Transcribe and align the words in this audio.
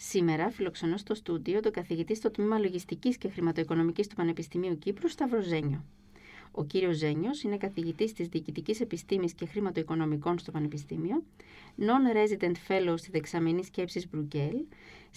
Σήμερα 0.00 0.50
φιλοξενώ 0.50 0.96
στο 0.96 1.14
στούντιο 1.14 1.60
τον 1.60 1.72
καθηγητή 1.72 2.14
στο 2.14 2.30
τμήμα 2.30 2.58
Λογιστικής 2.58 3.18
και 3.18 3.28
Χρηματοοικονομικής 3.28 4.06
του 4.06 4.14
Πανεπιστημίου 4.14 4.78
Κύπρου, 4.78 5.08
Σταύρο 5.08 5.40
Ζένιο. 5.40 5.84
Ο 6.50 6.64
κύριος 6.64 6.96
Ζένιος 6.96 7.42
είναι 7.42 7.56
καθηγητής 7.56 8.12
της 8.12 8.28
Διοικητικής 8.28 8.80
Επιστήμης 8.80 9.32
και 9.32 9.46
Χρηματοοικονομικών 9.46 10.38
στο 10.38 10.50
Πανεπιστήμιο, 10.50 11.24
Non-Resident 11.78 12.52
Fellow 12.68 12.94
στη 12.96 13.10
Δεξαμενή 13.10 13.64
Σκέψης 13.64 14.08
Μπρουγκέλ, 14.08 14.56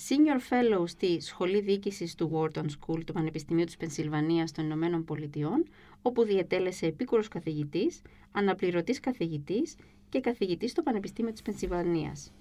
Senior 0.08 0.40
Fellow 0.50 0.84
στη 0.88 1.20
Σχολή 1.22 1.62
Διοίκησης 1.62 2.16
του 2.16 2.32
Wharton 2.34 2.66
School 2.66 3.04
του 3.06 3.14
Πανεπιστημίου 3.14 3.66
της 3.66 3.78
Πενσιλβανίας 3.78 4.52
των 4.52 4.66
Ηνωμένων 4.66 5.06
Πολιτειών, 5.06 5.66
όπου 6.02 6.24
διετέλεσε 6.24 6.86
επίκουρος 6.86 7.28
καθηγητής, 7.28 8.02
αναπληρωτής 8.32 9.00
καθηγητής 9.00 9.76
και 10.10 10.20
καθηγητής 10.20 10.72
στο 10.72 10.82
Πανεπιστήμιο 10.82 11.32
της 11.32 11.42
Πενσιλβανίας. 11.42 12.32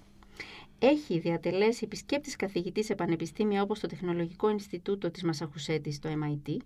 Έχει 0.83 1.19
διατελέσει 1.19 1.81
επισκέπτης 1.83 2.35
καθηγητής 2.35 2.85
σε 2.85 2.95
πανεπιστήμια 2.95 3.61
όπως 3.61 3.79
το 3.79 3.87
Τεχνολογικό 3.87 4.49
Ινστιτούτο 4.49 5.11
της 5.11 5.23
Μασαχουσέτης, 5.23 5.99
το 5.99 6.09
MIT, 6.09 6.57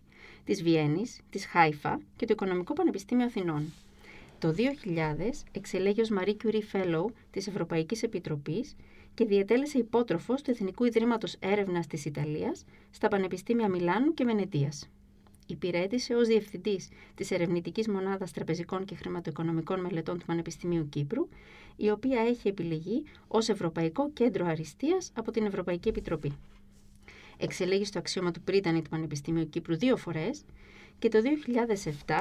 της 0.43 0.63
Βιέννης, 0.63 1.19
της 1.29 1.45
Χάιφα 1.45 1.99
και 2.15 2.25
το 2.25 2.33
Οικονομικό 2.33 2.73
Πανεπιστήμιο 2.73 3.25
Αθηνών. 3.25 3.73
Το 4.39 4.51
2000 4.51 5.45
εξελέγει 5.51 6.01
ως 6.01 6.09
Marie 6.19 6.35
Curie 6.43 6.61
Fellow 6.71 7.05
της 7.31 7.47
Ευρωπαϊκής 7.47 8.03
Επιτροπής 8.03 8.75
και 9.13 9.25
διατέλεσε 9.25 9.77
υπότροφος 9.77 10.41
του 10.41 10.51
Εθνικού 10.51 10.85
Ιδρύματος 10.85 11.35
Έρευνας 11.39 11.87
της 11.87 12.05
Ιταλίας 12.05 12.65
στα 12.91 13.07
Πανεπιστήμια 13.07 13.69
Μιλάνου 13.69 14.13
και 14.13 14.23
Βενετίας 14.23 14.89
υπηρέτησε 15.45 16.13
ως 16.15 16.27
διευθυντής 16.27 16.89
της 17.15 17.31
Ερευνητικής 17.31 17.87
Μονάδας 17.87 18.31
Τραπεζικών 18.31 18.85
και 18.85 18.95
Χρηματοοικονομικών 18.95 19.79
Μελετών 19.79 20.19
του 20.19 20.25
Πανεπιστημίου 20.25 20.89
Κύπρου, 20.89 21.27
η 21.75 21.89
οποία 21.89 22.21
έχει 22.21 22.47
επιλεγεί 22.47 23.03
ως 23.27 23.49
Ευρωπαϊκό 23.49 24.09
Κέντρο 24.11 24.45
Αριστείας 24.45 25.11
από 25.15 25.31
την 25.31 25.45
Ευρωπαϊκή 25.45 25.89
Επιτροπή. 25.89 26.31
Εξελέγει 27.37 27.85
στο 27.85 27.99
αξίωμα 27.99 28.31
του 28.31 28.41
πρίτανη 28.41 28.81
του 28.81 28.89
Πανεπιστημίου 28.89 29.49
Κύπρου 29.49 29.77
δύο 29.77 29.97
φορές 29.97 30.41
και 30.99 31.09
το 31.09 31.19
2007 32.07 32.13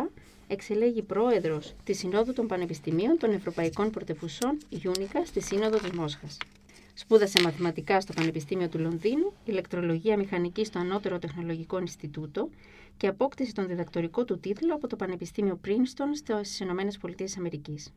εξελέγει 0.46 1.02
πρόεδρος 1.02 1.74
της 1.84 1.98
Συνόδου 1.98 2.32
των 2.32 2.46
Πανεπιστημίων 2.46 3.18
των 3.18 3.32
Ευρωπαϊκών 3.32 3.90
Πρωτευουσών 3.90 4.58
Ιούνικα 4.68 5.24
στη 5.24 5.40
Σύνοδο 5.40 5.78
της 5.78 5.90
Μόσχας. 5.90 6.38
Σπούδασε 6.94 7.40
μαθηματικά 7.42 8.00
στο 8.00 8.12
Πανεπιστήμιο 8.12 8.68
του 8.68 8.78
Λονδίνου, 8.78 9.32
ηλεκτρολογία 9.44 10.16
μηχανική 10.16 10.64
στο 10.64 10.78
Ανώτερο 10.78 11.18
Τεχνολογικό 11.18 11.78
Ινστιτούτο 11.78 12.48
και 12.96 13.06
απόκτησε 13.06 13.52
τον 13.52 13.66
διδακτορικό 13.66 14.24
του 14.24 14.38
τίτλο 14.38 14.74
από 14.74 14.86
το 14.86 14.96
Πανεπιστήμιο 14.96 15.60
Princeton 15.64 16.32
στις 16.42 16.60
ΗΠΑ. 16.60 17.92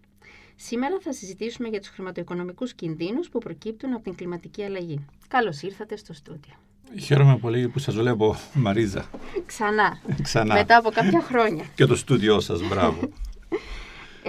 Σήμερα 0.56 0.98
θα 1.02 1.14
συζητήσουμε 1.14 1.68
για 1.68 1.80
τους 1.80 1.90
χρηματοοικονομικούς 1.90 2.74
κινδύνους 2.74 3.30
που 3.30 3.40
προκύπτουν 3.40 3.94
από 3.94 4.04
την 4.04 4.16
κλιματική 4.16 4.64
αλλαγή. 4.64 5.06
Καλώς 5.28 5.62
ήρθατε 5.62 5.98
στο 5.98 6.14
στούντιο. 6.14 6.54
Χαίρομαι 7.00 7.38
πολύ 7.38 7.68
που 7.68 7.80
σας 7.80 7.96
βλέπω, 7.96 8.36
Μαρίζα. 8.54 9.10
Ξανά. 9.46 10.00
Ξανά. 10.22 10.54
Μετά 10.54 10.78
από 10.78 10.90
κάποια 10.90 11.22
χρόνια. 11.22 11.66
και 11.76 11.86
το 11.86 11.96
στούντιό 11.96 12.40
σας, 12.40 12.68
μπράβο. 12.68 13.10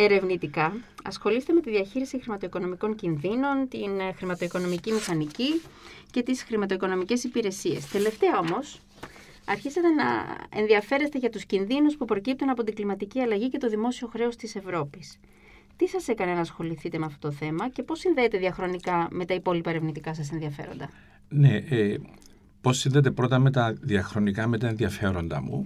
Ερευνητικά, 0.00 0.76
ασχολείστε 1.04 1.52
με 1.52 1.60
τη 1.60 1.70
διαχείριση 1.70 2.20
χρηματοοικονομικών 2.20 2.94
κινδύνων, 2.94 3.68
την 3.68 4.00
ε, 4.00 4.12
χρηματοοικονομική 4.12 4.92
μηχανική 4.92 5.60
και 6.10 6.22
τις 6.22 6.42
χρηματοοικονομικές 6.42 7.24
υπηρεσίες. 7.24 7.86
Τελευταία 7.86 8.38
όμως, 8.38 8.80
αρχίσατε 9.44 9.88
να 9.88 10.04
ενδιαφέρεστε 10.60 11.18
για 11.18 11.30
τους 11.30 11.44
κινδύνους 11.44 11.96
που 11.96 12.04
προκύπτουν 12.04 12.50
από 12.50 12.62
την 12.62 12.74
κλιματική 12.74 13.20
αλλαγή 13.20 13.48
και 13.48 13.58
το 13.58 13.68
δημόσιο 13.68 14.06
χρέος 14.06 14.36
της 14.36 14.56
Ευρώπης. 14.56 15.18
Τι 15.76 15.88
σας 15.88 16.08
έκανε 16.08 16.32
να 16.32 16.40
ασχοληθείτε 16.40 16.98
με 16.98 17.04
αυτό 17.04 17.28
το 17.28 17.34
θέμα 17.34 17.68
και 17.68 17.82
πώς 17.82 17.98
συνδέεται 17.98 18.38
διαχρονικά 18.38 19.08
με 19.10 19.24
τα 19.24 19.34
υπόλοιπα 19.34 19.70
ερευνητικά 19.70 20.14
σας 20.14 20.32
ενδιαφέροντα; 20.32 20.90
Ναι, 21.28 21.56
ε, 21.68 21.96
πώς 22.60 22.78
συνδέεται 22.78 23.10
πρώτα 23.10 23.38
με 23.38 23.50
τα 23.50 23.72
διαχρονικά 23.80 24.46
με 24.46 24.58
τα 24.58 24.68
ενδιαφέροντα 24.68 25.42
μου. 25.42 25.64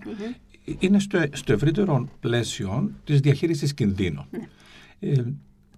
Είναι 0.78 0.98
στο, 0.98 1.24
στο 1.32 1.52
ευρύτερο 1.52 2.08
πλαίσιο 2.20 2.90
της 3.04 3.20
διαχείρισης 3.20 3.74
κινδύνων. 3.74 4.26
Ναι. 4.30 4.48
Ε, 5.00 5.24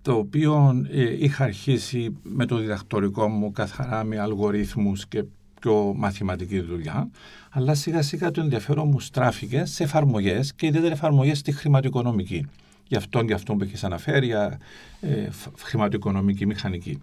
το 0.02 0.12
οποίο 0.12 0.84
ε, 0.90 1.24
είχα 1.24 1.44
αρχίσει 1.44 2.16
με 2.22 2.46
το 2.46 2.56
διδακτορικό 2.56 3.28
μου 3.28 3.52
καθαρά 3.52 4.04
με 4.04 4.18
αλγορίθμους 4.18 5.06
και 5.06 5.24
πιο 5.60 5.92
μαθηματική 5.96 6.60
δουλειά, 6.60 7.10
αλλά 7.50 7.74
σιγά 7.74 8.02
σιγά 8.02 8.30
το 8.30 8.40
ενδιαφέρον 8.40 8.88
μου 8.88 9.00
στράφηκε 9.00 9.64
σε 9.64 9.82
εφαρμογές 9.82 10.54
και 10.54 10.66
ιδιαίτερα 10.66 10.92
εφαρμογές 10.92 11.38
στη 11.38 11.52
χρηματοοικονομική. 11.52 12.46
Γι' 12.88 12.96
αυτό 12.96 13.24
και 13.24 13.32
αυτό 13.32 13.54
που 13.54 13.62
έχεις 13.62 13.84
αναφέρει, 13.84 14.26
για 14.26 14.58
ε, 15.00 15.28
χρηματοοικονομική 15.58 16.46
μηχανική. 16.46 16.98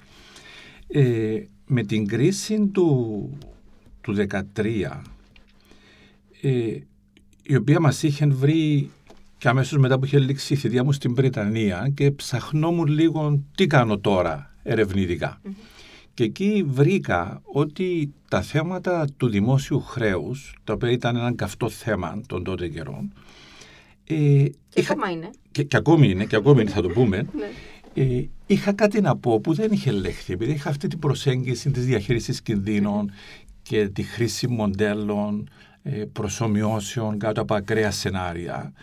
Ε, 0.88 1.44
με 1.66 1.84
την 1.84 2.08
κρίση 2.08 2.68
του, 2.68 3.30
του 4.02 4.16
2013, 4.56 5.02
ε, 6.42 6.78
η 7.52 7.56
οποία 7.56 7.80
μας 7.80 8.04
είχε 8.04 8.26
βρει 8.26 8.90
και 9.38 9.48
αμέσως 9.48 9.78
μετά 9.78 10.00
που 10.00 10.06
είχε 10.06 10.20
λήξει 10.20 10.54
η 10.54 10.58
θητεία 10.58 10.84
μου 10.84 10.92
στην 10.92 11.16
Βρετανία 11.16 11.92
και 11.94 12.12
ψαχνόμουν 12.12 12.88
λίγο 12.88 13.42
τι 13.56 13.68
κάνω 13.68 13.98
τώρα 13.98 14.56
και 16.14 16.24
εκεί 16.24 16.66
βρήκα 16.68 17.42
ότι 17.44 18.14
τα 18.30 18.42
θέματα 18.42 19.08
του 19.18 19.30
δημόσιου 19.30 19.82
χρέους, 19.82 20.56
τα 20.64 20.74
οποία 20.74 20.92
ήταν 20.92 21.16
ένα 21.16 21.34
καυτό 21.36 21.70
θέμα 21.70 22.22
των 22.28 22.44
τότε 22.44 22.68
καιρών, 22.68 23.14
ε, 24.04 24.14
και 24.14 24.52
είχα, 24.76 24.94
ακόμα 24.94 25.10
είναι. 25.10 25.30
Και, 25.52 25.64
και 25.64 25.78
ακόμη 25.78 26.10
είναι, 26.10 26.26
και 26.26 26.36
ακόμη 26.36 26.62
είναι 26.62 26.70
θα 26.70 26.82
το 26.82 26.90
πούμε, 26.90 27.18
ναι. 27.38 28.04
ε, 28.04 28.30
είχα 28.46 28.74
κάτι 28.74 29.02
να 29.02 29.16
πω 29.18 29.40
που 29.40 29.54
δεν 29.54 29.72
είχε 29.72 29.92
λεχθεί, 29.92 30.34
επειδή 30.34 30.52
είχα 30.52 30.70
αυτή 30.70 30.88
την 30.88 31.00
προσέγγιση 31.00 31.72
της 31.72 31.86
διαχείρισης 31.86 32.42
κινδύνων 32.42 33.12
και 33.62 33.88
τη 33.88 34.04
χρήση 34.04 34.48
μοντέλων, 34.48 35.50
ε, 35.50 35.71
προσωμιώσεων 36.12 37.18
κάτω 37.18 37.42
από 37.42 37.56
ακραία 37.56 37.92
σενάρια. 37.92 38.74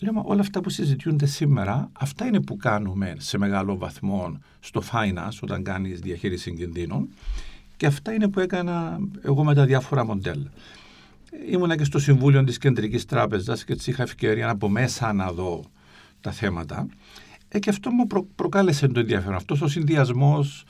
Λέμε 0.00 0.20
όλα 0.24 0.40
αυτά 0.40 0.60
που 0.60 0.70
συζητιούνται 0.70 1.26
σήμερα, 1.26 1.90
αυτά 1.92 2.26
είναι 2.26 2.40
που 2.40 2.56
κάνουμε 2.56 3.14
σε 3.18 3.38
μεγάλο 3.38 3.76
βαθμό 3.76 4.38
στο 4.60 4.82
finance 4.92 5.38
όταν 5.40 5.62
κάνεις 5.62 6.00
διαχείριση 6.00 6.54
κινδύνων 6.54 7.08
και 7.76 7.86
αυτά 7.86 8.12
είναι 8.12 8.28
που 8.28 8.40
έκανα 8.40 8.98
εγώ 9.22 9.44
με 9.44 9.54
τα 9.54 9.64
διάφορα 9.64 10.04
μοντέλα. 10.04 10.52
Ήμουνα 11.50 11.76
και 11.76 11.84
στο 11.84 11.98
Συμβούλιο 11.98 12.44
της 12.44 12.58
Κεντρικής 12.58 13.04
Τράπεζας 13.04 13.64
και 13.64 13.72
έτσι 13.72 13.90
είχα 13.90 14.02
ευκαιρία 14.02 14.50
από 14.50 14.68
μέσα 14.68 15.12
να 15.12 15.32
δω 15.32 15.64
τα 16.20 16.30
θέματα 16.30 16.86
ε, 17.48 17.58
και 17.58 17.70
αυτό 17.70 17.90
μου 17.90 18.06
προ, 18.06 18.26
προκάλεσε 18.34 18.88
το 18.88 19.00
ενδιαφέρον. 19.00 19.34
Αυτός 19.34 19.60
ο 19.60 19.68
συνδυασμός 19.68 20.64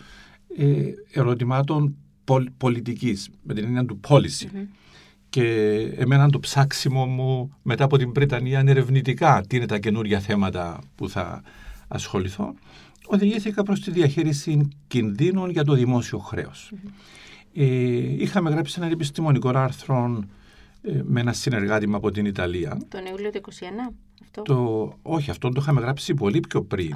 ε, 0.57 0.91
ερωτημάτων 1.13 1.97
πολ, 2.25 2.51
πολιτικής 2.57 3.31
με 3.43 3.55
την 3.55 3.65
έννοια 3.65 3.85
του 3.85 4.01
policy. 4.09 4.47
Και 5.35 5.77
εμένα 5.97 6.31
το 6.31 6.41
ψάξιμο 6.41 7.07
μου 7.07 7.55
μετά 7.63 7.85
από 7.85 7.97
την 7.97 8.13
Βρετανία 8.13 8.61
είναι 8.61 8.71
ερευνητικά 8.71 9.45
τι 9.49 9.57
είναι 9.57 9.67
τα 9.67 9.79
καινούργια 9.79 10.21
θέματα 10.21 10.79
που 10.95 11.09
θα 11.09 11.43
ασχοληθώ. 11.89 12.55
Οδηγήθηκα 13.07 13.63
προς 13.63 13.81
τη 13.81 13.91
διαχείριση 13.91 14.69
κινδύνων 14.87 15.51
για 15.51 15.65
το 15.65 15.75
δημόσιο 15.75 16.19
χρέος. 16.19 16.73
Ε, 17.55 17.65
είχαμε 18.23 18.51
γράψει 18.51 18.75
ένα 18.83 18.91
επιστημονικό 18.91 19.49
άρθρο 19.49 20.25
ε, 20.83 21.01
με 21.05 21.21
ένα 21.21 21.33
συνεργάτη 21.33 21.89
από 21.93 22.11
την 22.11 22.27
Ιταλία. 22.27 22.79
Τον 22.89 23.05
Ιούλιο 23.07 23.31
του 23.31 23.41
2021, 23.91 23.93
αυτό; 24.23 24.43
Το, 24.43 24.93
όχι, 25.03 25.31
αυτό 25.31 25.49
το 25.49 25.61
είχαμε 25.61 25.81
γράψει 25.81 26.15
πολύ 26.15 26.41
πιο 26.41 26.63
πριν. 26.63 26.93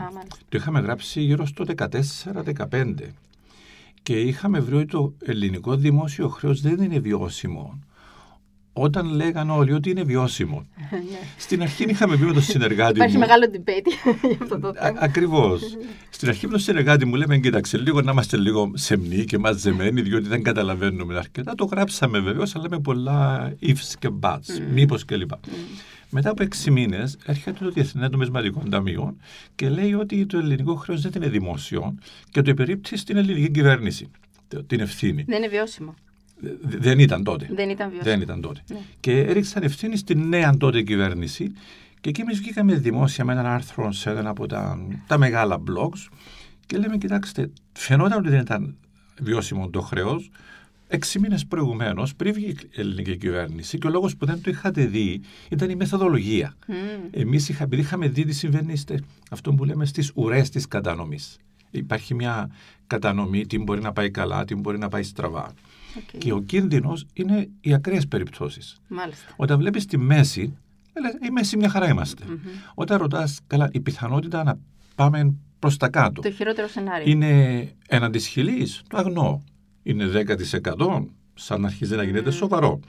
το 0.48 0.56
είχαμε 0.58 0.80
γράψει 0.80 1.20
γύρω 1.20 1.46
στο 1.46 1.64
14-15. 2.70 2.94
Και 4.02 4.20
είχαμε 4.20 4.60
βρει 4.60 4.76
ότι 4.76 4.86
το 4.86 5.14
ελληνικό 5.24 5.76
δημόσιο 5.76 6.28
χρέος 6.28 6.60
δεν 6.60 6.82
είναι 6.82 6.98
βιώσιμο 6.98 7.78
όταν 8.80 9.14
λέγανε 9.14 9.52
όλοι 9.52 9.72
ότι 9.72 9.90
είναι 9.90 10.02
βιώσιμο. 10.02 10.66
Ναι. 10.90 10.98
Στην 11.36 11.62
αρχή 11.62 11.84
είχαμε 11.84 12.16
πει 12.16 12.24
με 12.24 12.32
τον 12.32 12.42
συνεργάτη 12.42 12.90
μου. 12.90 12.96
Υπάρχει 12.96 13.18
μεγάλο 13.18 13.44
debate 13.52 13.86
για 14.28 14.38
αυτό 14.42 14.58
το 14.58 14.74
θέμα. 14.74 14.98
Ακριβώς. 15.00 15.62
Στην 16.10 16.28
αρχή 16.28 16.46
με 16.46 16.52
τον 16.52 16.60
συνεργάτη 16.60 17.04
μου 17.04 17.14
λέμε: 17.14 17.38
Κοίταξε, 17.38 17.78
λίγο 17.78 18.00
να 18.00 18.12
είμαστε 18.12 18.36
λίγο 18.36 18.70
σεμνοί 18.74 19.24
και 19.24 19.38
μαζεμένοι, 19.38 20.00
διότι 20.00 20.28
δεν 20.28 20.42
καταλαβαίνουμε 20.42 21.18
αρκετά. 21.18 21.54
Το 21.54 21.64
γράψαμε 21.64 22.18
βεβαίως, 22.18 22.56
αλλά 22.56 22.66
με 22.70 22.78
πολλά 22.80 23.52
ifs 23.62 23.94
και 23.98 24.08
buts, 24.20 24.34
mm. 24.34 24.62
μήπως 24.72 25.04
κλπ. 25.04 25.30
Mm. 25.30 25.36
Μετά 26.10 26.30
από 26.30 26.42
έξι 26.42 26.70
μήνες 26.70 27.16
έρχεται 27.24 27.64
το 27.64 27.70
Διεθνέ 27.70 28.08
Νομισματικό 28.08 28.62
Ταμείο 28.70 29.16
και 29.54 29.68
λέει 29.68 29.94
ότι 29.94 30.26
το 30.26 30.38
ελληνικό 30.38 30.74
χρέος 30.74 31.00
δεν 31.00 31.12
είναι 31.16 31.28
δημόσιο 31.28 31.94
και 32.30 32.42
το 32.42 32.50
υπερίπτει 32.50 32.96
στην 32.96 33.16
ελληνική 33.16 33.50
κυβέρνηση. 33.50 34.10
Την 34.66 34.80
ευθύνη. 34.80 35.24
Δεν 35.28 35.36
είναι 35.36 35.48
βιώσιμο. 35.48 35.94
Δεν 36.60 36.98
ήταν 36.98 37.24
τότε. 37.24 37.48
Δεν 37.54 37.70
ήταν 37.70 37.90
βιώσιμο. 37.90 38.12
Δεν 38.12 38.20
ήταν 38.20 38.40
τότε. 38.40 38.60
Ναι. 38.70 38.78
Και 39.00 39.20
έριξαν 39.20 39.62
ευθύνη 39.62 39.96
στην 39.96 40.28
νέα 40.28 40.56
τότε 40.56 40.82
κυβέρνηση 40.82 41.52
και 42.00 42.08
εκεί 42.08 42.20
εμείς 42.20 42.38
βγήκαμε 42.38 42.74
δημόσια 42.74 43.24
με 43.24 43.32
έναν 43.32 43.46
άρθρο 43.46 43.92
σε 43.92 44.10
ένα 44.10 44.30
από 44.30 44.46
τα, 44.46 44.78
τα 45.06 45.18
μεγάλα 45.18 45.62
blogs 45.70 46.08
και 46.66 46.78
λέμε, 46.78 46.96
κοιτάξτε, 46.98 47.50
φαινόταν 47.72 48.18
ότι 48.18 48.28
δεν 48.28 48.40
ήταν 48.40 48.76
βιώσιμο 49.20 49.70
το 49.70 49.80
χρέος. 49.80 50.30
Έξι 50.90 51.18
μήνες 51.18 51.46
προηγουμένως, 51.46 52.14
πριν 52.14 52.32
βγει 52.32 52.46
η 52.46 52.56
ελληνική 52.80 53.16
κυβέρνηση, 53.16 53.78
και 53.78 53.86
ο 53.86 53.90
λόγος 53.90 54.16
που 54.16 54.26
δεν 54.26 54.42
το 54.42 54.50
είχατε 54.50 54.86
δει 54.86 55.20
ήταν 55.48 55.70
η 55.70 55.74
μεθοδολογία. 55.74 56.54
Mm. 56.66 56.72
Εμείς 57.10 57.50
επειδή 57.50 57.82
είχαμε 57.82 58.08
δει 58.08 58.24
τι 58.24 58.32
συμβαίνει 58.32 58.74
αυτό 59.30 59.52
που 59.52 59.64
λέμε 59.64 59.86
στις 59.86 60.12
ουρές 60.14 60.50
της 60.50 60.68
κατανομής. 60.68 61.36
Υπάρχει 61.70 62.14
μια 62.14 62.50
κατανομή, 62.86 63.46
τι 63.46 63.58
μπορεί 63.58 63.80
να 63.80 63.92
πάει 63.92 64.10
καλά, 64.10 64.44
τι 64.44 64.54
μπορεί 64.54 64.78
να 64.78 64.88
πάει 64.88 65.02
στραβά. 65.02 65.52
Okay. 65.98 66.18
Και 66.18 66.32
ο 66.32 66.40
κίνδυνος 66.40 67.06
είναι 67.12 67.48
οι 67.60 67.74
ακραίες 67.74 68.08
περιπτώσεις. 68.08 68.80
Όταν 69.36 69.58
βλέπεις 69.58 69.86
τη 69.86 69.98
μέση, 69.98 70.56
η 71.26 71.30
μέση 71.30 71.56
μια 71.56 71.68
χαρά 71.68 71.88
είμαστε. 71.88 72.24
Mm-hmm. 72.28 72.72
Όταν 72.74 72.98
ρωτάς, 72.98 73.40
καλά, 73.46 73.68
η 73.72 73.80
πιθανότητα 73.80 74.42
να 74.42 74.58
πάμε 74.94 75.34
προς 75.58 75.76
τα 75.76 75.88
κάτω. 75.88 76.22
Το 76.22 76.30
χειρότερο 76.30 76.68
σενάριο. 76.68 77.10
Είναι 77.10 77.62
έναν 77.88 78.12
της 78.12 78.26
χιλής, 78.26 78.82
το 78.88 78.96
αγνώ. 78.96 79.42
Είναι 79.82 80.04
10% 80.66 81.04
σαν 81.34 81.60
να 81.60 81.66
αρχίζει 81.66 81.96
να 81.96 82.02
γίνεται 82.02 82.30
mm. 82.30 82.34
σοβαρό. 82.34 82.80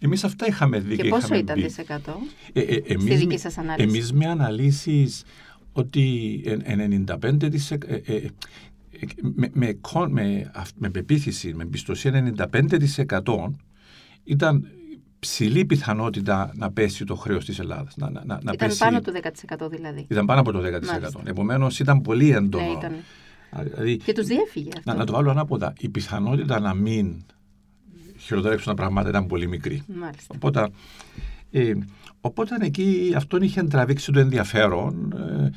Εμείς 0.00 0.24
αυτά 0.24 0.46
είχαμε 0.46 0.78
δει. 0.78 0.96
Και, 0.96 1.02
και 1.02 1.08
πόσο 1.08 1.34
ήταν 1.34 1.56
μπει. 1.60 1.66
τις 1.66 1.80
100 1.88 2.12
ε, 2.52 2.60
ε, 2.60 2.82
εμείς, 2.86 3.04
στη 3.04 3.14
δική 3.14 3.38
σας 3.38 3.58
ανάλυση. 3.58 3.88
Εμείς 3.88 4.12
με 4.12 4.26
αναλύσεις 4.26 5.24
ότι 5.72 6.40
95% 6.46 7.82
ε, 7.86 7.94
ε, 7.94 8.16
ε, 8.16 8.28
με, 9.22 9.50
με, 9.52 9.78
με, 10.08 10.50
με 10.76 10.90
πεποίθηση, 10.90 11.54
με 11.54 11.62
εμπιστοσύνη 11.62 12.32
95% 12.36 13.20
ήταν 14.24 14.68
ψηλή 15.18 15.64
πιθανότητα 15.64 16.52
να 16.54 16.72
πέσει 16.72 17.04
το 17.04 17.14
χρέος 17.14 17.44
της 17.44 17.58
Ελλάδας. 17.58 17.96
Να, 17.96 18.10
να, 18.10 18.24
να 18.24 18.38
ήταν 18.42 18.56
πέσει... 18.56 18.78
πάνω 18.78 18.98
από 18.98 19.12
το 19.12 19.20
10% 19.66 19.70
δηλαδή. 19.70 20.06
Ήταν 20.08 20.26
πάνω 20.26 20.40
από 20.40 20.52
το 20.52 20.60
10%. 20.60 21.20
Επομένως 21.24 21.78
ήταν 21.78 22.00
πολύ 22.00 22.30
έντονο. 22.30 22.64
Ναι, 22.64 22.70
ήταν. 22.70 22.92
Δηλαδή, 23.62 23.96
και 23.96 24.12
τους 24.12 24.26
διέφυγε 24.26 24.68
αυτό. 24.76 24.92
Να, 24.92 24.98
να 24.98 25.04
το 25.06 25.12
βάλω 25.12 25.30
ανάποδα. 25.30 25.72
Η 25.78 25.88
πιθανότητα 25.88 26.60
να 26.60 26.74
μην 26.74 27.24
χειροτερέψουν 28.18 28.66
τα 28.66 28.82
πράγματα 28.82 29.08
ήταν 29.08 29.26
πολύ 29.26 29.48
μικρή. 29.48 29.82
Μάλιστα. 29.86 30.34
Οπότε, 30.34 30.68
ε, 31.56 31.74
οπότε 32.20 32.56
εκεί 32.60 33.12
αυτόν 33.16 33.42
είχε 33.42 33.62
τραβήξει 33.62 34.12
το 34.12 34.20
ενδιαφέρον. 34.20 35.12
Ε, 35.12 35.50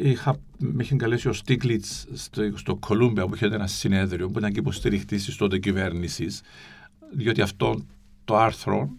ε 0.00 0.08
είχα, 0.08 0.36
με 0.58 0.82
είχε 0.82 0.94
καλέσει 0.94 1.28
ο 1.28 1.32
Στίκλιτ 1.32 1.84
στο, 2.12 2.42
στο 2.54 2.76
Κολούμπια 2.76 3.26
που 3.26 3.34
είχε 3.34 3.46
ένα 3.46 3.66
συνέδριο 3.66 4.28
που 4.30 4.38
ήταν 4.38 4.52
και 4.52 4.58
υποστηριχτή 4.58 5.16
τη 5.16 5.36
τότε 5.36 5.58
κυβέρνησης, 5.58 6.40
διότι 7.10 7.40
αυτό 7.40 7.84
το 8.24 8.36
άρθρο 8.36 8.90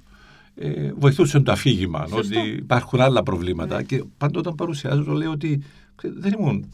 ε, 0.56 0.92
βοηθούσε 0.96 1.40
το 1.40 1.52
αφήγημα 1.52 2.08
ότι 2.12 2.40
υπάρχουν 2.58 3.02
άλλα 3.02 3.24
προβλήματα 3.24 3.76
ναι. 3.76 3.84
και 3.84 4.04
πάντα 4.18 4.40
όταν 4.40 4.56
παρουσιάζω 4.56 5.04
το 5.04 5.14
λέω 5.14 5.32
ότι 5.32 5.64
δεν 6.02 6.34
ήμουν 6.40 6.74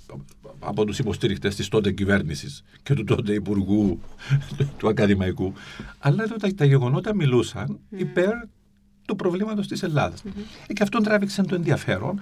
από 0.60 0.86
τους 0.86 1.00
υποστηριχτές 1.00 1.56
της 1.56 1.68
τότε 1.68 1.92
κυβέρνησης 1.92 2.64
και 2.84 2.94
του 2.94 3.04
τότε 3.04 3.34
υπουργού 3.34 4.00
του 4.78 4.88
ακαδημαϊκού 4.88 5.54
αλλά 6.00 6.24
εδώ 6.24 6.36
τα, 6.36 6.54
τα 6.54 6.66
γεγονότα 6.66 7.16
μιλούσαν 7.16 7.80
mm. 7.80 8.00
υπέρ 8.00 8.34
του 9.08 9.16
προβλήματος 9.16 9.68
της 9.68 9.84
Ελλάδας 9.84 10.24
mm-hmm. 10.26 10.72
και 10.74 10.84
αυτόν 10.84 11.04
τράβηξε 11.04 11.44
το 11.44 11.56
ενδιαφέρον 11.56 12.22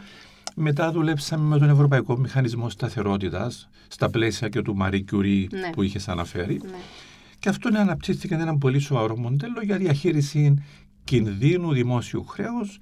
μετά 0.56 0.92
δουλέψαμε 0.92 1.48
με 1.48 1.58
τον 1.60 1.70
Ευρωπαϊκό 1.70 2.18
Μηχανισμό 2.18 2.70
Σταθερότητας 2.70 3.70
στα 3.88 4.10
πλαίσια 4.10 4.50
και 4.50 4.62
του 4.62 4.78
Marie 4.82 5.04
Curie 5.12 5.48
ναι. 5.52 5.70
που 5.72 5.82
είχες 5.82 6.08
αναφέρει 6.08 6.62
ναι. 6.64 6.70
Και 7.40 7.50
αυτό 7.50 7.70
αναπτύχθηκε 7.78 8.34
ένα 8.34 8.58
πολύ 8.58 8.80
σοβαρό 8.80 9.18
μοντέλο 9.18 9.62
για 9.64 9.78
διαχείριση 9.78 10.64
κινδύνου 11.04 11.74
δημόσιου 11.74 12.24
χρέους 12.24 12.80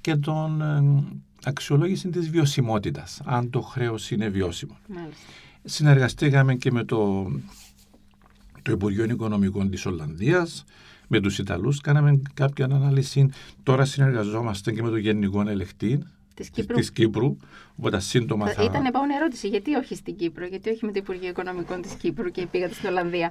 και 0.00 0.16
τον 0.16 0.60
ε, 0.60 1.04
αξιολόγηση 1.44 2.08
της 2.08 2.30
βιωσιμότητας, 2.30 3.20
αν 3.24 3.50
το 3.50 3.60
χρέος 3.60 4.10
είναι 4.10 4.28
βιώσιμο. 4.28 4.76
Μάλιστα. 4.88 5.32
Συνεργαστήκαμε 5.64 6.54
και 6.54 6.72
με 6.72 6.84
το, 6.84 7.30
το 8.62 8.72
Υπουργείο 8.72 9.04
Οικονομικών 9.04 9.70
της 9.70 9.86
Ολλανδίας, 9.86 10.64
με 11.08 11.20
τους 11.20 11.38
Ιταλούς, 11.38 11.80
κάναμε 11.80 12.22
κάποια 12.34 12.64
ανάλυση. 12.64 13.28
Τώρα 13.62 13.84
συνεργαζόμαστε 13.84 14.72
και 14.72 14.82
με 14.82 14.88
το 14.88 14.96
Γενικό 14.96 15.44
Ελεκτή 15.48 16.02
Της 16.34 16.50
Κύπρου. 16.50 16.76
Της 16.76 16.92
Κύπρου. 16.92 17.36
Οπότε 17.76 18.00
σύντομα 18.00 18.48
θα. 18.48 18.62
Ήταν 18.62 18.84
επόμενη 18.84 19.14
ερώτηση. 19.14 19.48
Γιατί 19.48 19.74
όχι 19.74 19.94
στην 19.94 20.16
Κύπρο, 20.16 20.46
γιατί 20.46 20.70
όχι 20.70 20.84
με 20.84 20.92
το 20.92 20.98
Υπουργείο 20.98 21.28
Οικονομικών 21.28 21.82
της 21.82 21.92
Κύπρου 21.92 22.30
και 22.30 22.46
πήγατε 22.50 22.74
στην 22.74 22.88
Ολλανδία; 22.88 23.30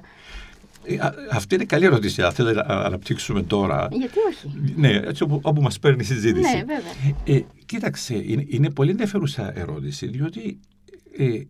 Ε, 0.84 0.96
αυτή 1.30 1.54
είναι 1.54 1.64
καλή 1.64 1.84
ερώτηση. 1.84 2.22
Αν 2.22 2.32
θέλετε 2.32 2.62
να 2.66 2.74
αναπτύξουμε 2.74 3.42
τώρα. 3.42 3.88
Γιατί 3.92 4.18
όχι; 4.28 4.72
Ναι, 4.76 4.88
έτσι 4.88 5.22
όπου, 5.22 5.40
όπου 5.42 5.62
μας 5.62 5.78
παίρνει 5.78 6.00
η 6.00 6.04
συζήτηση. 6.04 6.56
Ναι, 6.56 6.64
βέβαια. 6.64 7.14
Ε, 7.24 7.44
κοίταξε, 7.66 8.14
είναι, 8.14 8.44
είναι 8.48 8.70
πολύ 8.70 8.90
ενδιαφέρουσα 8.90 9.58
ερώτηση, 9.58 10.06
διότι 10.06 10.60
ε, 11.16 11.40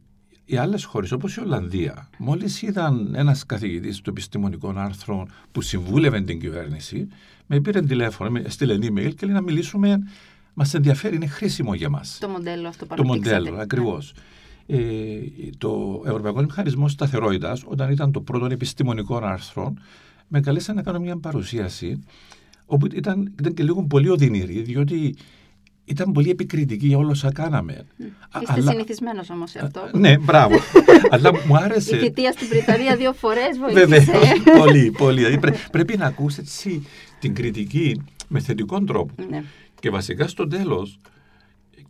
οι 0.45 0.57
άλλες 0.57 0.85
χώρες, 0.85 1.13
όπως 1.13 1.37
η 1.37 1.41
Ολλανδία, 1.41 2.09
μόλις 2.19 2.63
είδαν 2.63 3.15
ένας 3.15 3.47
καθηγητής 3.47 4.01
του 4.01 4.11
επιστημονικών 4.11 4.79
άρθρων 4.79 5.31
που 5.53 5.61
συμβούλευε 5.61 6.21
την 6.21 6.41
κυβέρνηση, 6.41 7.09
με 7.47 7.61
πήρε 7.61 7.81
τηλέφωνο, 7.81 8.31
με 8.31 8.45
στείλε 8.47 8.75
email 8.75 9.15
και 9.15 9.27
λέει 9.27 9.35
να 9.35 9.41
μιλήσουμε. 9.41 9.99
Μας 10.55 10.75
ενδιαφέρει, 10.75 11.17
είναι 11.17 11.27
χρήσιμο 11.27 11.75
για 11.75 11.89
μας. 11.89 12.19
Το 12.21 12.29
μοντέλο 12.29 12.69
αυτό 12.69 12.87
Το 12.87 13.05
μοντέλο, 13.05 13.57
ακριβώς. 13.57 14.15
Ε, 14.67 14.79
το 15.59 16.03
Ευρωπαϊκό 16.07 16.43
Μηχανισμό 16.43 16.89
Σταθερότητας, 16.89 17.63
όταν 17.67 17.91
ήταν 17.91 18.13
το 18.13 18.21
πρώτο 18.21 18.45
επιστημονικό 18.45 19.17
άρθρο, 19.17 19.75
με 20.29 20.41
καλέσαν 20.41 20.75
να 20.75 20.83
κάνω 20.83 20.99
μια 20.99 21.17
παρουσίαση 21.17 22.05
όπου 22.67 22.87
ήταν, 22.87 23.33
ήταν 23.39 23.55
και 23.55 23.63
λίγο 23.63 23.83
πολύ 23.83 24.09
οδυνηρή, 24.09 24.61
διότι 24.63 25.17
ήταν 25.85 26.13
πολύ 26.13 26.31
επικριτική 26.31 26.87
για 26.87 26.99
όλα 26.99 27.11
όσα 27.11 27.33
κάναμε. 27.33 27.87
Είστε 28.43 28.53
αλλά... 28.53 28.71
συνηθισμένος 28.71 29.31
όμως 29.31 29.51
σε 29.51 29.61
αυτό. 29.63 29.89
ναι, 29.93 30.19
μπράβο. 30.19 30.57
αλλά 31.11 31.31
μου 31.47 31.57
άρεσε. 31.57 31.97
Η 31.97 31.99
θητεία 31.99 32.33
στην 32.33 32.49
Βρυτανία 32.49 32.97
δύο 32.97 33.13
φορές 33.13 33.59
βοήθησε. 33.59 33.87
Βεβαίω. 33.87 34.21
πολύ, 34.59 34.91
πολύ. 34.91 35.17
Δηλαδή, 35.17 35.39
πρέ, 35.39 35.53
πρέπει 35.71 35.97
να 35.97 36.07
ακούσει 36.07 36.83
την 37.19 37.35
κριτική 37.35 38.03
με 38.29 38.41
θετικό 38.41 38.85
τρόπο. 38.85 39.15
Ναι. 39.29 39.43
Και 39.81 39.91
βασικά 39.91 40.29
στο 40.29 40.47
τέλος 40.47 40.99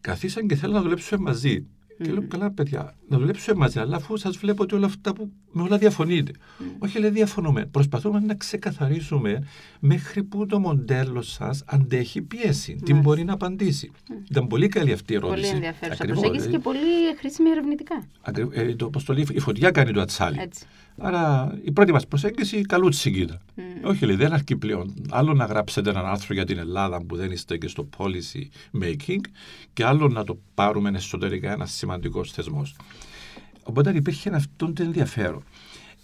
καθίσαν 0.00 0.46
και 0.46 0.54
θέλουν 0.56 0.74
να 0.74 0.82
δουλέψουμε 0.82 1.20
μαζί. 1.22 1.66
Και 2.04 2.12
λέω, 2.12 2.26
καλά 2.28 2.50
παιδιά, 2.50 2.94
να 3.08 3.18
δουλέψουμε 3.18 3.56
μαζί, 3.56 3.78
αλλά 3.78 3.96
αφού 3.96 4.16
σας 4.16 4.36
βλέπω 4.36 4.62
ότι 4.62 4.74
όλα 4.74 4.86
αυτά 4.86 5.12
που 5.12 5.32
με 5.52 5.62
όλα 5.62 5.78
διαφωνείτε. 5.78 6.32
Όχι, 6.78 6.98
λέει, 6.98 7.10
διαφωνούμε. 7.10 7.66
Προσπαθούμε 7.66 8.20
να 8.20 8.34
ξεκαθαρίσουμε 8.34 9.46
μέχρι 9.80 10.22
που 10.22 10.46
το 10.46 10.58
μοντέλο 10.58 11.22
σας 11.22 11.62
αντέχει 11.66 12.22
πίεση. 12.22 12.80
Τι 12.84 12.94
μπορεί 12.94 13.24
να 13.24 13.32
απαντήσει. 13.32 13.90
Ήταν 14.30 14.46
πολύ 14.46 14.68
καλή 14.68 14.92
αυτή 14.92 15.12
η 15.12 15.16
ερώτηση. 15.16 15.40
Πολύ 15.40 15.54
ενδιαφέρουσα 15.54 16.04
προσέγγιση 16.04 16.48
και 16.48 16.58
πολύ 16.58 16.78
χρήσιμη 17.18 17.50
ερευνητικά. 17.50 18.04
Ε, 18.52 18.74
το, 18.74 18.90
το 19.06 19.12
λέει, 19.12 19.26
η 19.32 19.38
φωτιά 19.38 19.70
κάνει 19.70 19.92
το 19.92 20.00
ατσάλι. 20.00 20.38
Έτσι. 20.40 20.66
Άρα 20.98 21.54
η 21.64 21.72
πρώτη 21.72 21.92
μας 21.92 22.06
προσέγγιση 22.06 22.60
καλούτσι 22.60 23.10
κοίτα. 23.10 23.38
Mm. 23.56 23.60
Όχι, 23.84 24.06
λέει, 24.06 24.16
δεν 24.16 24.32
αρκεί 24.32 24.56
πλέον. 24.56 24.94
Άλλο 25.10 25.34
να 25.34 25.44
γράψετε 25.44 25.90
έναν 25.90 26.06
άρθρο 26.06 26.34
για 26.34 26.44
την 26.44 26.58
Ελλάδα 26.58 27.02
που 27.02 27.16
δεν 27.16 27.30
είστε 27.30 27.56
και 27.56 27.68
στο 27.68 27.88
policy 27.96 28.42
making, 28.82 29.20
και 29.72 29.84
άλλο 29.84 30.08
να 30.08 30.24
το 30.24 30.38
πάρουμε 30.54 30.90
εσωτερικά 30.94 31.52
ένας 31.52 31.72
σημαντικός 31.72 32.32
θεσμός. 32.32 32.76
Οπότε 33.62 33.92
υπήρχε 33.94 34.30
αυτό 34.30 34.72
το 34.72 34.82
ενδιαφέρον. 34.82 35.42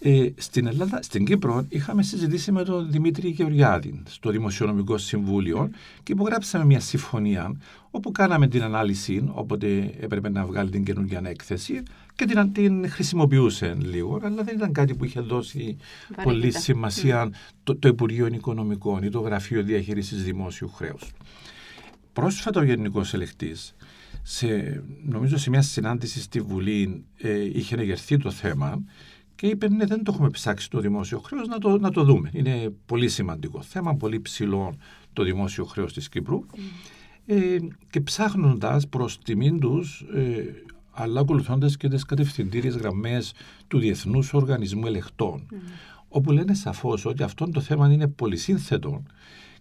Ε, 0.03 0.29
στην 0.35 0.67
Ελλάδα, 0.67 0.99
στην 1.01 1.25
Κύπρο, 1.25 1.65
είχαμε 1.69 2.03
συζητήσει 2.03 2.51
με 2.51 2.63
τον 2.63 2.91
Δημήτρη 2.91 3.29
Γεωργιάδη 3.29 4.03
στο 4.07 4.29
Δημοσιονομικό 4.29 4.97
Συμβούλιο 4.97 5.69
και 6.03 6.11
υπογράψαμε 6.11 6.65
μια 6.65 6.79
συμφωνία 6.79 7.55
όπου 7.91 8.11
κάναμε 8.11 8.47
την 8.47 8.63
ανάλυση, 8.63 9.29
όποτε 9.33 9.93
έπρεπε 9.99 10.29
να 10.29 10.45
βγάλει 10.45 10.69
την 10.69 10.83
καινούργια 10.83 11.21
έκθεση 11.23 11.83
και 12.25 12.33
την, 12.33 12.51
την 12.51 12.89
χρησιμοποιούσε 12.89 13.77
λίγο, 13.79 14.19
αλλά 14.23 14.43
δεν 14.43 14.55
ήταν 14.55 14.71
κάτι 14.71 14.95
που 14.95 15.05
είχε 15.05 15.19
δώσει 15.19 15.77
πολύ 16.23 16.51
σημασία 16.51 17.27
mm. 17.27 17.31
το, 17.63 17.75
το 17.75 17.87
Υπουργείο 17.87 18.25
Οικονομικών 18.25 19.03
ή 19.03 19.09
το 19.09 19.19
Γραφείο 19.19 19.63
Διαχείρισης 19.63 20.23
Δημόσιου 20.23 20.69
Χρέους. 20.69 21.09
Πρόσφατα 22.13 22.59
ο 22.59 22.63
Γενικός 22.63 23.13
Ελεκτής, 23.13 23.75
νομίζω 25.03 25.37
σε 25.37 25.49
μια 25.49 25.61
συνάντηση 25.61 26.21
στη 26.21 26.41
Βουλή, 26.41 27.05
ε, 27.17 27.43
είχε 27.43 27.75
εγερθεί 27.75 28.17
το 28.17 28.31
θέμα 28.31 28.83
και 29.35 29.47
είπε 29.47 29.69
ναι 29.69 29.85
δεν 29.85 30.03
το 30.03 30.11
έχουμε 30.13 30.29
ψάξει 30.29 30.69
το 30.69 30.79
δημόσιο 30.79 31.19
χρέος 31.19 31.47
να 31.47 31.57
το, 31.57 31.77
να 31.77 31.91
το 31.91 32.03
δούμε. 32.03 32.29
Είναι 32.33 32.73
πολύ 32.85 33.09
σημαντικό 33.09 33.61
θέμα, 33.61 33.95
πολύ 33.95 34.19
ψηλό 34.19 34.75
το 35.13 35.23
δημόσιο 35.23 35.65
χρέος 35.65 35.93
της 35.93 36.09
Κύπρου 36.09 36.45
mm. 36.45 36.59
ε, 37.25 37.57
και 37.89 38.01
ψάχνοντας 38.01 38.87
προς 38.87 39.19
τιμήν 39.19 39.59
τους 39.59 40.05
ε, 40.13 40.63
αλλά 40.91 41.19
ακολουθώντας 41.19 41.77
και 41.77 41.87
τις 41.87 42.05
κατευθυντήριες 42.05 42.75
γραμμές 42.75 43.33
του 43.67 43.79
Διεθνούς 43.79 44.33
Οργανισμού 44.33 44.87
Ελεκτών 44.87 45.47
mm. 45.51 45.55
όπου 46.07 46.31
λένε 46.31 46.53
σαφώς 46.53 47.05
ότι 47.05 47.23
αυτό 47.23 47.49
το 47.49 47.61
θέμα 47.61 47.91
είναι 47.91 48.07
πολύ 48.07 48.37
σύνθετο 48.37 49.03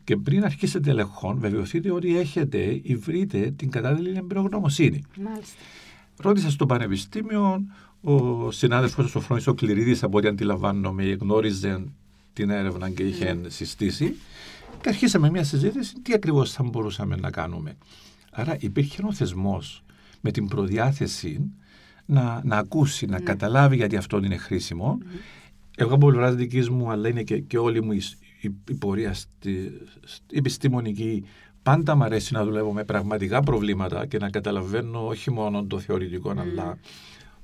και 0.05 0.17
πριν 0.17 0.45
αρχίσετε 0.45 0.91
ελεγχόν, 0.91 1.39
βεβαιωθείτε 1.39 1.91
ότι 1.91 2.19
έχετε 2.19 2.81
ή 2.83 2.97
βρείτε 2.97 3.51
την 3.57 3.71
κατάλληλη 3.71 4.17
εμπειρογνωμοσύνη. 4.17 5.03
Μάλιστα. 5.23 5.55
Ρώτησα 6.17 6.51
στο 6.51 6.67
Πανεπιστήμιο 6.67 7.65
ο 8.01 8.51
συνάδελφος 8.51 9.15
ο 9.15 9.21
Φρόνης 9.21 9.47
ο 9.47 9.55
Κληρίδης 9.55 10.03
από 10.03 10.19
ό,τι 10.19 10.29
αντιλαμβάνομαι 10.29 11.13
γνώριζε 11.13 11.85
την 12.33 12.51
έρευνα 12.51 12.91
και 12.91 13.03
είχε 13.03 13.41
συστήσει. 13.47 14.17
Και 14.81 14.89
αρχίσαμε 14.89 15.31
μια 15.31 15.45
συζήτηση 15.45 15.95
τι 16.03 16.13
ακριβώς 16.13 16.53
θα 16.53 16.63
μπορούσαμε 16.63 17.17
να 17.17 17.31
κάνουμε. 17.31 17.77
Άρα 18.33 18.57
υπήρχε 18.61 19.03
ο 19.05 19.13
θεσμός 19.13 19.83
με 20.21 20.31
την 20.31 20.49
προδιάθεση 20.49 21.51
να, 22.07 22.41
να 22.45 22.57
ακούσει, 22.57 23.07
να 23.07 23.21
καταλάβει 23.21 23.77
γιατί 23.77 23.97
αυτό 23.97 24.17
είναι 24.17 24.37
χρήσιμο. 24.37 24.99
Εγώ 25.77 25.95
από 25.95 26.07
πλευράς 26.07 26.35
δικής 26.35 26.69
μου, 26.69 26.91
αλλά 26.91 27.09
είναι 27.09 27.23
και, 27.23 27.39
και 27.39 27.59
όλη 27.59 27.83
μου 27.83 27.93
η, 27.93 28.03
η, 28.41 28.75
πορεία 28.75 29.15
στη, 29.15 29.73
επιστημονική, 30.33 31.25
πάντα 31.63 31.97
μου 31.97 32.05
αρέσει 32.05 32.33
να 32.33 32.45
δουλεύω 32.45 32.73
με 32.73 32.85
πραγματικά 32.85 33.43
προβλήματα 33.43 34.07
και 34.07 34.19
να 34.19 34.31
καταλαβαίνω 34.31 35.07
όχι 35.07 35.31
μόνο 35.31 35.65
το 35.65 35.79
θεωρητικό, 35.79 36.31
αλλά 36.31 36.79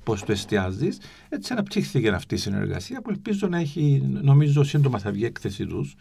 πώς 0.03 0.23
το 0.23 0.31
εστιάζεις. 0.31 0.97
Έτσι 1.29 1.53
αναπτύχθηκε 1.53 2.09
αυτή 2.09 2.35
η 2.35 2.37
συνεργασία 2.37 3.01
που 3.01 3.09
ελπίζω 3.09 3.47
να 3.47 3.57
έχει, 3.57 4.01
νομίζω 4.21 4.63
σύντομα 4.63 4.99
θα 4.99 5.11
βγει 5.11 5.25
έκθεση 5.25 5.65
τους, 5.65 5.95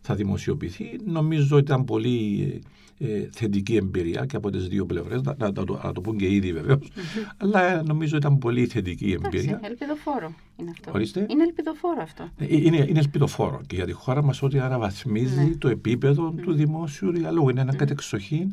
θα 0.00 0.14
δημοσιοποιηθεί. 0.14 0.98
Νομίζω 1.04 1.56
ότι 1.56 1.64
ήταν 1.64 1.84
πολύ 1.84 2.60
ε, 2.98 3.28
θετική 3.30 3.76
εμπειρία 3.76 4.26
και 4.26 4.36
από 4.36 4.50
τις 4.50 4.68
δύο 4.68 4.86
πλευρές. 4.86 5.22
Να, 5.22 5.34
να, 5.38 5.52
το, 5.52 5.80
να 5.84 5.92
το 5.92 6.00
πούν 6.00 6.16
και 6.16 6.34
ήδη 6.34 6.52
βεβαίως. 6.52 6.90
Αλλά 7.36 7.82
νομίζω 7.82 8.16
ήταν 8.16 8.38
πολύ 8.38 8.66
θετική 8.66 9.12
εμπειρία. 9.12 9.58
Είναι 9.58 9.60
ελπιδοφόρο 9.62 10.34
είναι 10.56 10.70
αυτό. 10.70 10.90
Ορίστε. 10.94 11.26
Είναι 11.30 11.42
ελπιδοφόρο 11.42 12.02
αυτό. 12.02 12.30
Ε, 12.38 12.46
είναι, 12.48 12.86
είναι 12.88 12.98
ελπιδοφόρο 12.98 13.60
και 13.66 13.74
για 13.76 13.86
τη 13.86 13.92
χώρα 13.92 14.22
μας 14.22 14.42
ότι 14.42 14.58
αναβαθμίζει 14.58 15.44
ναι. 15.44 15.56
το 15.56 15.68
επίπεδο 15.68 16.34
του 16.42 16.52
δημόσιου 16.52 17.12
διαλόγου. 17.12 17.48
Είναι 17.48 17.60
ένα 17.60 17.72
mm. 17.72 17.76
κατεξοχήν 17.76 18.52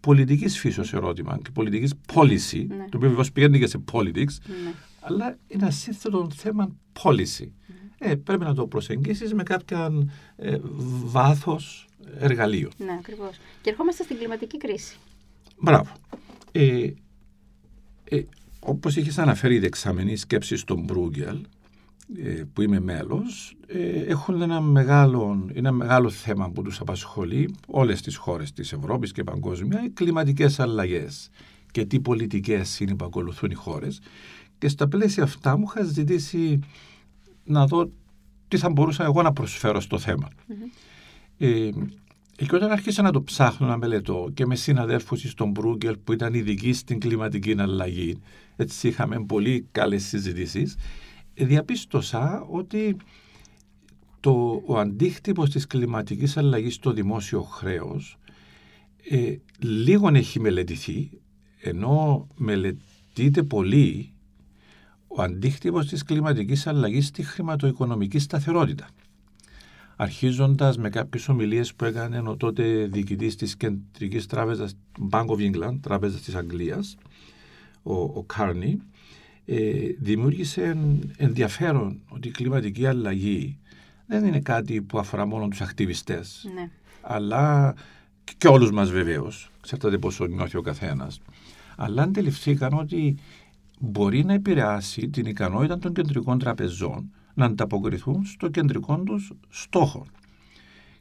πολιτικής 0.00 0.58
φύσεως 0.58 0.92
ερώτημα 0.92 1.38
και 1.42 1.50
πολιτικής 1.50 1.94
policy, 2.14 2.66
ναι. 2.68 2.76
το 2.76 2.96
οποίο 2.96 3.08
βεβαίως 3.08 3.32
πηγαίνει 3.32 3.58
και 3.58 3.66
σε 3.66 3.80
politics, 3.92 4.36
ναι. 4.46 4.72
αλλά 5.00 5.26
είναι 5.46 5.62
ένα 5.62 5.70
σύνθετο 5.70 6.28
θέμα 6.34 6.76
policy. 7.02 7.48
Ε, 7.98 8.14
πρέπει 8.14 8.44
να 8.44 8.54
το 8.54 8.66
προσεγγίσεις 8.66 9.34
με 9.34 9.42
κάποια 9.42 9.90
ε, 10.36 10.58
βάθος 11.04 11.86
εργαλείο. 12.18 12.70
Ναι, 12.78 12.92
ακριβώς. 12.98 13.36
Και 13.62 13.70
ερχόμαστε 13.70 14.02
στην 14.02 14.16
κλιματική 14.16 14.58
κρίση. 14.58 14.96
Μπράβο. 15.58 15.92
Ε, 16.52 16.90
ε, 18.04 18.22
όπως 18.60 18.96
είχες 18.96 19.18
αναφέρει 19.18 19.54
η 19.54 19.58
δεξαμενή 19.58 20.16
σκέψη 20.16 20.56
στον 20.56 20.82
Μπρούγκελ, 20.84 21.38
ε, 22.16 22.42
που 22.52 22.62
είμαι 22.62 22.80
μέλος, 22.80 23.56
ε, 23.66 24.02
έχουν 24.02 24.42
ένα 24.42 24.60
μεγάλο, 24.60 25.46
ένα 25.52 25.72
μεγάλο 25.72 26.10
θέμα 26.10 26.50
που 26.50 26.62
τους 26.62 26.80
απασχολεί 26.80 27.54
όλες 27.66 28.02
τις 28.02 28.16
χώρες 28.16 28.52
της 28.52 28.72
Ευρώπης 28.72 29.12
και 29.12 29.24
παγκόσμια, 29.24 29.84
οι 29.84 29.90
κλιματικές 29.90 30.60
αλλαγές 30.60 31.30
και 31.70 31.84
τι 31.84 32.00
πολιτικές 32.00 32.80
είναι 32.80 32.94
που 32.94 33.04
ακολουθούν 33.04 33.50
οι 33.50 33.54
χώρες. 33.54 34.00
Και 34.58 34.68
στα 34.68 34.88
πλαίσια 34.88 35.22
αυτά 35.22 35.56
μου 35.56 35.64
είχα 35.68 35.84
ζητήσει 35.84 36.58
να 37.48 37.66
δω 37.66 37.90
τι 38.48 38.58
θα 38.58 38.70
μπορούσα 38.70 39.04
εγώ 39.04 39.22
να 39.22 39.32
προσφέρω 39.32 39.80
στο 39.80 39.98
θεμα 39.98 40.28
ε, 41.38 41.70
και 42.46 42.54
όταν 42.54 42.70
άρχισα 42.70 43.02
να 43.02 43.10
το 43.10 43.22
ψάχνω 43.22 43.66
να 43.66 43.76
μελετώ 43.76 44.30
και 44.34 44.46
με 44.46 44.54
συναδέλφους 44.54 45.20
στον 45.20 45.50
Μπρούγκελ 45.50 45.96
που 46.04 46.12
ήταν 46.12 46.34
ειδικοί 46.34 46.72
στην 46.72 47.00
κλιματική 47.00 47.54
αλλαγή, 47.58 48.20
έτσι 48.56 48.88
είχαμε 48.88 49.24
πολύ 49.24 49.68
καλές 49.72 50.04
συζητήσεις, 50.04 50.76
διαπίστωσα 51.34 52.46
ότι 52.50 52.96
το, 54.20 54.62
ο 54.66 54.78
αντίκτυπος 54.78 55.50
της 55.50 55.66
κλιματικής 55.66 56.36
αλλαγής 56.36 56.74
στο 56.74 56.92
δημόσιο 56.92 57.42
χρέος 57.42 58.18
ε, 59.10 59.36
λίγον 59.58 60.14
έχει 60.14 60.40
μελετηθεί, 60.40 61.10
ενώ 61.60 62.26
μελετείται 62.36 63.42
πολύ 63.42 64.12
ο 65.08 65.22
αντίκτυπος 65.22 65.86
της 65.86 66.02
κλιματικής 66.02 66.66
αλλαγής 66.66 67.06
στη 67.06 67.22
χρηματοοικονομική 67.22 68.18
σταθερότητα. 68.18 68.88
Αρχίζοντας 69.96 70.78
με 70.78 70.88
κάποιες 70.88 71.28
ομιλίες 71.28 71.74
που 71.74 71.84
έκανε 71.84 72.18
ο 72.18 72.36
τότε 72.36 72.86
διοικητής 72.86 73.36
της 73.36 73.56
κεντρικής 73.56 74.26
τράπεζας 74.26 74.76
Bank 75.10 75.26
of 75.26 75.38
England, 75.38 75.78
τράπεζας 75.80 76.20
της 76.20 76.34
Αγγλίας, 76.34 76.96
ο, 77.82 77.94
ο 77.94 78.24
Κάρνι, 78.26 78.78
ε, 79.44 79.92
δημιούργησε 79.98 80.76
ενδιαφέρον 81.16 82.00
ότι 82.08 82.28
η 82.28 82.30
κλιματική 82.30 82.86
αλλαγή 82.86 83.58
δεν 84.06 84.24
είναι 84.24 84.40
κάτι 84.40 84.82
που 84.82 84.98
αφορά 84.98 85.26
μόνο 85.26 85.48
τους 85.48 85.60
ακτιβιστές, 85.60 86.50
ναι. 86.54 86.70
αλλά 87.00 87.74
και 88.38 88.48
όλους 88.48 88.70
μας 88.70 88.90
βεβαίως, 88.90 89.50
ξέρετε 89.60 89.98
πόσο 89.98 90.26
νιώθει 90.26 90.56
ο 90.56 90.60
καθένας, 90.60 91.20
αλλά 91.76 92.02
αντιληφθήκαν 92.02 92.72
ότι 92.72 93.16
μπορεί 93.78 94.24
να 94.24 94.32
επηρεάσει 94.32 95.08
την 95.08 95.26
ικανότητα 95.26 95.78
των 95.78 95.92
κεντρικών 95.92 96.38
τραπεζών 96.38 97.10
να 97.34 97.44
ανταποκριθούν 97.44 98.24
στο 98.24 98.48
κεντρικό 98.48 98.98
τους 98.98 99.32
στόχο. 99.48 100.06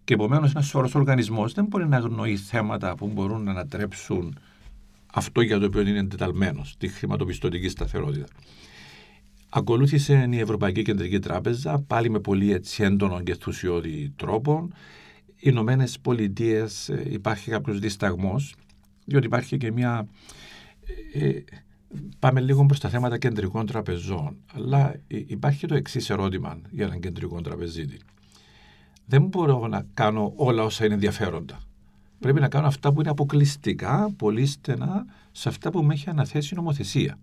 Και 0.03 0.13
επομένως, 0.13 0.51
ένας 0.51 0.67
σωρό 0.67 0.89
οργανισμός 0.93 1.53
δεν 1.53 1.65
μπορεί 1.65 1.87
να 1.87 1.97
αγνοεί 1.97 2.37
θέματα 2.37 2.95
που 2.95 3.07
μπορούν 3.07 3.43
να 3.43 3.51
ανατρέψουν 3.51 4.37
αυτό 5.13 5.41
για 5.41 5.59
το 5.59 5.65
οποίο 5.65 5.81
είναι 5.81 5.99
εντεταλμένος, 5.99 6.75
τη 6.77 6.87
χρηματοπιστωτική 6.87 7.69
σταθερότητα. 7.69 8.25
Ακολούθησε 9.49 10.29
η 10.31 10.39
Ευρωπαϊκή 10.39 10.81
Κεντρική 10.81 11.19
Τράπεζα, 11.19 11.79
πάλι 11.79 12.09
με 12.09 12.19
πολύ 12.19 12.51
έτσι 12.51 12.83
έντονο 12.83 13.21
και 13.21 13.31
ενθουσιώδη 13.31 14.13
τρόπο. 14.15 14.69
Οι 15.27 15.39
Ηνωμένες 15.39 15.99
Πολιτείες 15.99 16.89
ε, 16.89 17.07
υπάρχει 17.09 17.49
κάποιος 17.49 17.79
δισταγμός, 17.79 18.55
διότι 19.05 19.25
υπάρχει 19.25 19.57
και 19.57 19.71
μια 19.71 20.07
ε, 21.13 21.29
Πάμε 22.19 22.41
λίγο 22.41 22.65
προς 22.65 22.79
τα 22.79 22.89
θέματα 22.89 23.17
κεντρικών 23.17 23.65
τραπεζών. 23.65 24.35
Αλλά 24.53 24.95
υπάρχει 25.07 25.67
το 25.67 25.75
εξής 25.75 26.09
ερώτημα 26.09 26.57
για 26.69 26.85
έναν 26.85 26.99
κεντρικό 26.99 27.41
τραπεζίτη. 27.41 27.99
Δεν 29.05 29.21
μπορώ 29.21 29.67
να 29.67 29.85
κάνω 29.93 30.33
όλα 30.35 30.63
όσα 30.63 30.85
είναι 30.85 30.93
ενδιαφέροντα. 30.93 31.59
Πρέπει 32.19 32.39
να 32.39 32.47
κάνω 32.47 32.67
αυτά 32.67 32.93
που 32.93 32.99
είναι 32.99 33.09
αποκλειστικά, 33.09 34.13
πολύ 34.17 34.45
στενά, 34.45 35.05
σε 35.31 35.49
αυτά 35.49 35.69
που 35.69 35.83
με 35.83 35.93
έχει 35.93 36.09
αναθέσει 36.09 36.53
η 36.53 36.57
νομοθεσία. 36.57 37.19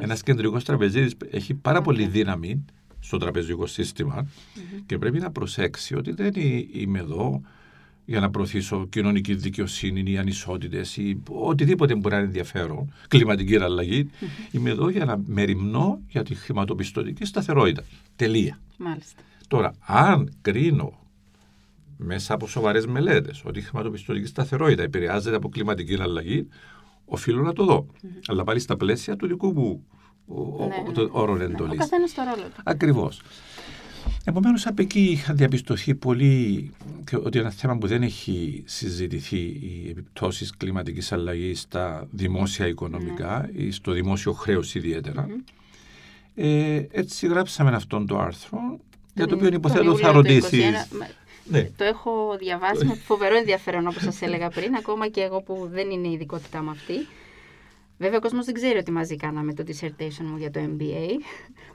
Ένας 0.00 0.22
κεντρικός 0.22 0.64
τραπεζίτης 0.64 1.14
έχει 1.30 1.54
πάρα 1.54 1.80
πολύ 1.80 2.06
δύναμη 2.06 2.64
στο 3.00 3.18
τραπεζικό 3.18 3.64
και 4.86 4.98
πρέπει 4.98 5.18
να 5.18 5.30
προσέξει 5.30 5.94
ότι 5.94 6.12
δεν 6.12 6.32
είμαι 6.72 6.98
εδώ 6.98 7.40
για 8.08 8.20
να 8.20 8.30
προωθήσω 8.30 8.86
κοινωνική 8.86 9.34
δικαιοσύνη 9.34 10.10
ή 10.10 10.18
ανισότητε 10.18 10.84
ή 10.96 11.22
οτιδήποτε 11.28 11.94
μπορεί 11.94 12.14
να 12.14 12.20
είναι 12.20 12.26
ενδιαφέρον, 12.26 12.92
κλιματική 13.08 13.56
αλλαγή. 13.56 14.10
Mm-hmm. 14.10 14.54
Είμαι 14.54 14.70
εδώ 14.70 14.88
για 14.88 15.04
να 15.04 15.20
μεριμνώ 15.26 16.00
για 16.08 16.22
τη 16.22 16.34
χρηματοπιστωτική 16.34 17.24
σταθερότητα. 17.24 17.82
Τελεία. 18.16 18.58
Μάλιστα. 18.76 19.22
Τώρα, 19.48 19.74
αν 19.86 20.32
κρίνω 20.40 20.98
μέσα 21.96 22.34
από 22.34 22.48
σοβαρέ 22.48 22.86
μελέτε 22.86 23.34
ότι 23.44 23.58
η 23.58 23.62
χρηματοπιστωτική 23.62 24.26
σταθερότητα 24.26 24.82
επηρεάζεται 24.82 25.36
από 25.36 25.48
κλιματική 25.48 26.00
αλλαγή, 26.00 26.48
οφείλω 27.04 27.42
να 27.42 27.52
το 27.52 27.64
δω. 27.64 27.86
Mm-hmm. 27.86 28.06
Αλλά 28.26 28.44
πάλι 28.44 28.58
στα 28.58 28.76
πλαίσια 28.76 29.16
του 29.16 29.26
δικού 29.26 29.52
μου 29.52 29.84
ναι, 30.26 31.08
όρων 31.10 31.38
ναι. 31.38 31.44
εντολή. 31.44 31.72
Ο 31.72 31.76
καθένα 31.76 32.06
στο 32.06 32.22
ρόλο 32.22 32.48
του. 32.48 32.62
Ακριβώ. 32.64 33.10
Επομένως 34.28 34.66
από 34.66 34.82
εκεί 34.82 35.00
είχα 35.00 35.34
διαπιστωθεί 35.34 35.94
πολύ 35.94 36.70
ότι 37.24 37.38
ένα 37.38 37.50
θέμα 37.50 37.78
που 37.78 37.86
δεν 37.86 38.02
έχει 38.02 38.62
συζητηθεί 38.66 39.36
οι 39.36 39.86
επιπτώσεις 39.90 40.56
κλιματικής 40.56 41.12
αλλαγής 41.12 41.60
στα 41.60 42.06
δημόσια 42.10 42.66
οικονομικά 42.66 43.48
ναι. 43.52 43.62
ή 43.62 43.70
στο 43.70 43.92
δημόσιο 43.92 44.32
χρέος 44.32 44.74
Ε, 46.34 46.82
έτσι 46.90 47.26
γράψαμε 47.26 47.70
αυτόν 47.74 48.06
το 48.06 48.18
άρθρο 48.18 48.58
για 49.14 49.26
το 49.26 49.34
οποίο 49.34 49.48
υποθέτω 49.52 49.96
θα 49.96 50.12
ρωτήσεις. 50.12 50.88
Ναι. 51.44 51.70
Το 51.76 51.84
έχω 51.84 52.36
διαβάσει 52.38 52.84
με 52.84 52.94
φοβερό 52.94 53.36
ενδιαφέρον 53.36 53.86
όπως 53.86 54.02
σας 54.02 54.22
έλεγα 54.22 54.48
πριν, 54.48 54.74
ακόμα 54.74 55.08
και 55.08 55.20
εγώ 55.20 55.40
που 55.42 55.68
δεν 55.72 55.90
είναι 55.90 56.08
η 56.08 56.12
ειδικότητά 56.12 56.62
μου 56.62 56.70
αυτή. 56.70 56.94
Βέβαια, 57.98 58.18
ο 58.18 58.20
κόσμος 58.20 58.44
δεν 58.44 58.54
ξέρει 58.54 58.78
ότι 58.78 58.90
μαζί 58.90 59.16
κάναμε 59.16 59.54
το 59.54 59.64
dissertation 59.66 60.24
μου 60.24 60.36
για 60.36 60.50
το 60.50 60.60
MBA, 60.60 61.08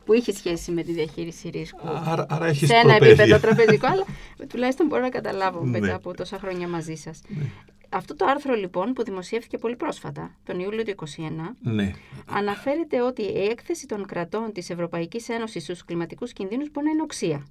που 0.06 0.14
είχε 0.14 0.34
σχέση 0.34 0.72
με 0.72 0.84
τη 0.84 0.92
διαχείριση 0.92 1.50
ρίσκου. 1.50 1.88
Άρα, 2.06 2.26
άρα 2.30 2.54
σε 2.54 2.76
ένα 2.76 2.96
επίπεδο 2.96 3.40
τραπεζικό, 3.40 3.88
αλλά 3.88 4.06
τουλάχιστον 4.48 4.88
μπορώ 4.88 5.02
να 5.02 5.10
καταλάβω 5.10 5.64
ναι. 5.64 5.80
μετά 5.80 5.96
από 5.96 6.14
τόσα 6.14 6.40
χρόνια 6.40 6.68
μαζί 6.68 6.96
σας. 6.96 7.22
Ναι. 7.28 7.46
Αυτό 7.90 8.16
το 8.16 8.26
άρθρο 8.26 8.56
λοιπόν 8.56 8.94
που 8.94 9.04
δημοσιεύτηκε 9.04 9.58
πολύ 9.58 9.76
πρόσφατα, 9.76 10.36
τον 10.44 10.60
Ιούλιο 10.60 10.84
του 10.84 10.94
2021, 10.98 11.30
ναι. 11.62 11.92
αναφέρεται 12.26 13.02
ότι 13.02 13.22
η 13.22 13.44
έκθεση 13.52 13.86
των 13.86 14.06
κρατών 14.06 14.52
της 14.52 14.70
Ευρωπαϊκής 14.70 15.30
Ένωσης 15.30 15.64
στους 15.64 15.86
κλιματικούς 15.86 16.34
κινδύνους 16.34 16.72
μπορεί 16.72 16.86
να 16.86 16.92
είναι 16.92 17.02
οξία 17.02 17.46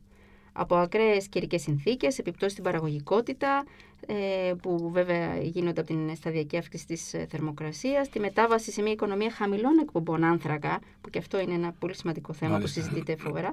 από 0.53 0.75
ακραίε 0.77 1.17
καιρικές 1.31 1.63
συνθήκες, 1.63 2.19
επιπτώσεις 2.19 2.53
στην 2.53 2.65
παραγωγικότητα, 2.65 3.65
ε, 4.07 4.53
που 4.63 4.91
βέβαια 4.91 5.37
γίνονται 5.43 5.81
από 5.81 5.89
την 5.93 6.17
σταδιακή 6.17 6.57
αύξηση 6.57 6.87
της 6.87 7.15
ε, 7.15 7.27
θερμοκρασίας, 7.31 8.09
τη 8.09 8.21
μετάβαση 8.21 8.71
σε 8.71 8.83
μια 8.83 8.93
οικονομία 8.93 9.31
χαμηλών 9.31 9.79
εκπομπών 9.79 10.25
άνθρακα, 10.25 10.81
που 11.01 11.11
και 11.11 11.19
αυτό 11.19 11.41
είναι 11.41 11.55
ένα 11.55 11.75
πολύ 11.79 11.95
σημαντικό 11.95 12.33
θέμα 12.33 12.59
που 12.59 12.67
συζητείται 12.67 13.17
φοβερά. 13.17 13.51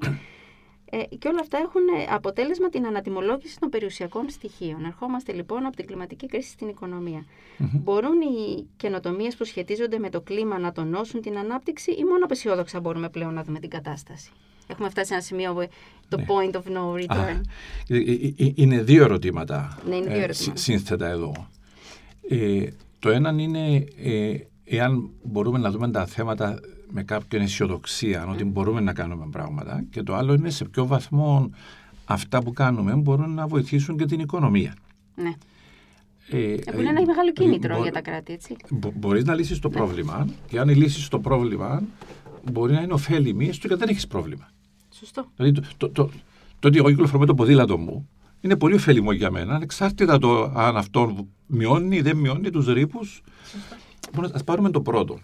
Ε, 0.91 1.15
και 1.15 1.27
όλα 1.27 1.39
αυτά 1.39 1.57
έχουν 1.57 1.81
αποτέλεσμα 2.13 2.69
την 2.69 2.85
ανατιμολόγηση 2.85 3.59
των 3.59 3.69
περιουσιακών 3.69 4.29
στοιχείων. 4.29 4.85
Ερχόμαστε 4.85 5.33
λοιπόν 5.33 5.65
από 5.65 5.75
την 5.75 5.85
κλιματική 5.85 6.27
κρίση 6.27 6.49
στην 6.49 6.67
οικονομια 6.67 7.25
Μπορούν 7.57 8.21
οι 8.21 8.67
καινοτομίες 8.77 9.35
που 9.35 9.43
σχετίζονται 9.43 9.99
με 9.99 10.09
το 10.09 10.21
κλίμα 10.21 10.59
να 10.59 10.71
τονώσουν 10.71 11.21
την 11.21 11.37
ανάπτυξη 11.37 11.91
ή 11.91 12.03
μόνο 12.03 12.25
απεσιόδοξα 12.25 12.79
μπορούμε 12.79 13.09
πλέον 13.09 13.33
να 13.33 13.43
δούμε 13.43 13.59
την 13.59 13.69
κατάσταση; 13.69 14.31
Έχουμε 14.69 14.89
φτάσει 14.89 15.07
σε 15.07 15.13
ένα 15.13 15.23
σημείο 15.23 15.67
το 16.09 16.17
ναι. 16.17 16.25
point 16.27 16.55
of 16.55 16.61
no 16.61 17.03
return. 17.03 17.41
Ε, 17.87 17.97
ε, 17.97 18.51
είναι 18.55 18.81
δύο 18.81 19.03
ερωτήματα, 19.03 19.77
ναι, 19.89 19.95
είναι 19.95 20.13
δύο 20.13 20.23
ερωτήματα. 20.23 20.59
σύνθετα 20.59 21.07
εδώ. 21.07 21.47
το 22.99 23.09
ένα 23.09 23.29
είναι 23.37 23.85
εάν 24.63 25.09
μπορούμε 25.23 25.59
να 25.59 25.71
δούμε 25.71 25.91
τα 25.91 26.05
θέματα 26.05 26.59
με 26.91 27.03
κάποια 27.03 27.41
αισιοδοξία, 27.41 28.27
ότι 28.27 28.43
μπορούμε 28.43 28.79
να 28.81 28.93
κάνουμε 28.93 29.27
πράγματα 29.31 29.83
και 29.89 30.03
το 30.03 30.15
άλλο 30.15 30.33
είναι 30.33 30.49
σε 30.49 30.65
ποιο 30.65 30.85
βαθμό 30.85 31.49
αυτά 32.05 32.43
που 32.43 32.53
κάνουμε 32.53 32.93
μπορούν 32.93 33.33
να 33.33 33.47
βοηθήσουν 33.47 33.97
και 33.97 34.05
την 34.05 34.19
οικονομία. 34.19 34.75
Ναι. 35.15 35.33
Ε, 36.31 36.55
που 36.71 36.79
είναι 36.79 36.89
ένα 36.89 37.05
μεγάλο 37.05 37.31
κίνητρο 37.33 37.75
μπο, 37.75 37.81
για 37.81 37.91
τα 37.91 38.01
κράτη, 38.01 38.33
έτσι. 38.33 38.55
Μπο, 38.69 38.91
μπορείς 38.95 39.23
να 39.23 39.33
λύσεις 39.33 39.59
το 39.59 39.69
ναι. 39.69 39.75
πρόβλημα 39.75 40.27
και 40.47 40.59
αν 40.59 40.69
λύσεις 40.69 41.07
το 41.07 41.19
πρόβλημα 41.19 41.83
μπορεί 42.51 42.73
να 42.73 42.81
είναι 42.81 42.93
ωφέλιμη 42.93 43.47
έστω 43.47 43.67
και 43.67 43.75
δεν 43.75 43.89
έχεις 43.89 44.07
πρόβλημα. 44.07 44.49
Σωστό. 44.99 45.31
Δηλαδή 45.35 45.61
το, 45.61 45.67
το, 45.77 45.89
το, 45.89 46.09
το 46.59 46.67
ότι 46.67 46.77
εγώ 46.77 46.89
κυκλοφορώ 46.89 47.19
με 47.19 47.25
το 47.25 47.33
ποδήλατο 47.33 47.77
μου 47.77 48.09
είναι 48.41 48.57
πολύ 48.57 48.73
ωφέλιμο 48.73 49.11
για 49.11 49.31
μένα, 49.31 49.55
ανεξάρτητα 49.55 50.17
το 50.17 50.43
αν 50.43 50.77
αυτό 50.77 51.27
μειώνει 51.45 51.95
ή 51.95 52.01
δεν 52.01 52.17
μειώνει 52.17 52.49
τους 52.49 52.67
ρήπους. 52.67 53.21
Λοιπόν, 54.05 54.31
ας 54.33 54.43
πάρουμε 54.43 54.69
το 54.71 54.81
πρώτο. 54.81 55.19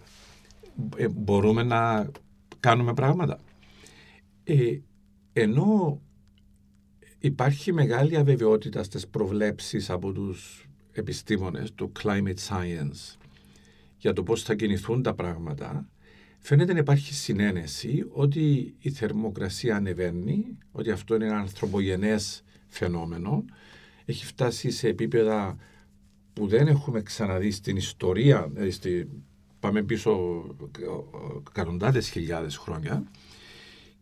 Ε, 0.96 1.08
μπορούμε 1.08 1.64
να 1.64 2.12
κάνουμε 2.60 2.94
πράγματα. 2.94 3.40
Ε, 4.44 4.80
ενώ 5.34 6.02
υπάρχει 7.20 7.74
μεγάλη 7.74 8.18
αβεβαιότητα 8.18 8.84
στις 8.84 9.08
προβλέψεις 9.08 9.90
από 9.90 10.12
τους 10.12 10.68
επιστήμονες 10.92 11.74
του 11.74 11.92
climate 12.02 12.48
science 12.48 13.18
για 13.98 14.14
το 14.14 14.24
πώς 14.24 14.44
θα 14.44 14.56
κινηθούν 14.56 15.02
τα 15.02 15.14
πράγματα, 15.14 15.90
φαίνεται 16.46 16.74
να 16.74 16.80
υπάρχει 16.80 17.14
συνένεση 17.14 18.06
ότι 18.10 18.76
η 18.80 18.90
θερμοκρασία 18.90 19.76
ανεβαίνει, 19.76 20.58
ότι 20.72 20.92
αυτό 20.92 21.16
είναι 21.16 21.26
ένα 21.26 21.38
ανθρωπογενές 21.38 22.44
φαινόμενο, 22.68 23.46
έχει 24.06 24.26
φτάσει 24.26 24.72
σε 24.72 24.88
επίπεδα 24.88 25.58
που 26.34 26.48
δεν 26.48 26.68
έχουμε 26.68 27.02
ξαναδεί 27.02 27.52
στην 27.52 27.76
ιστορία, 27.76 28.50
δηλαδή 28.54 28.72
στη, 28.72 29.08
πάμε 29.60 29.84
πίσω 29.84 30.44
εκατοντάδες 31.50 32.10
χιλιάδες 32.10 32.58
χρόνια. 32.58 33.12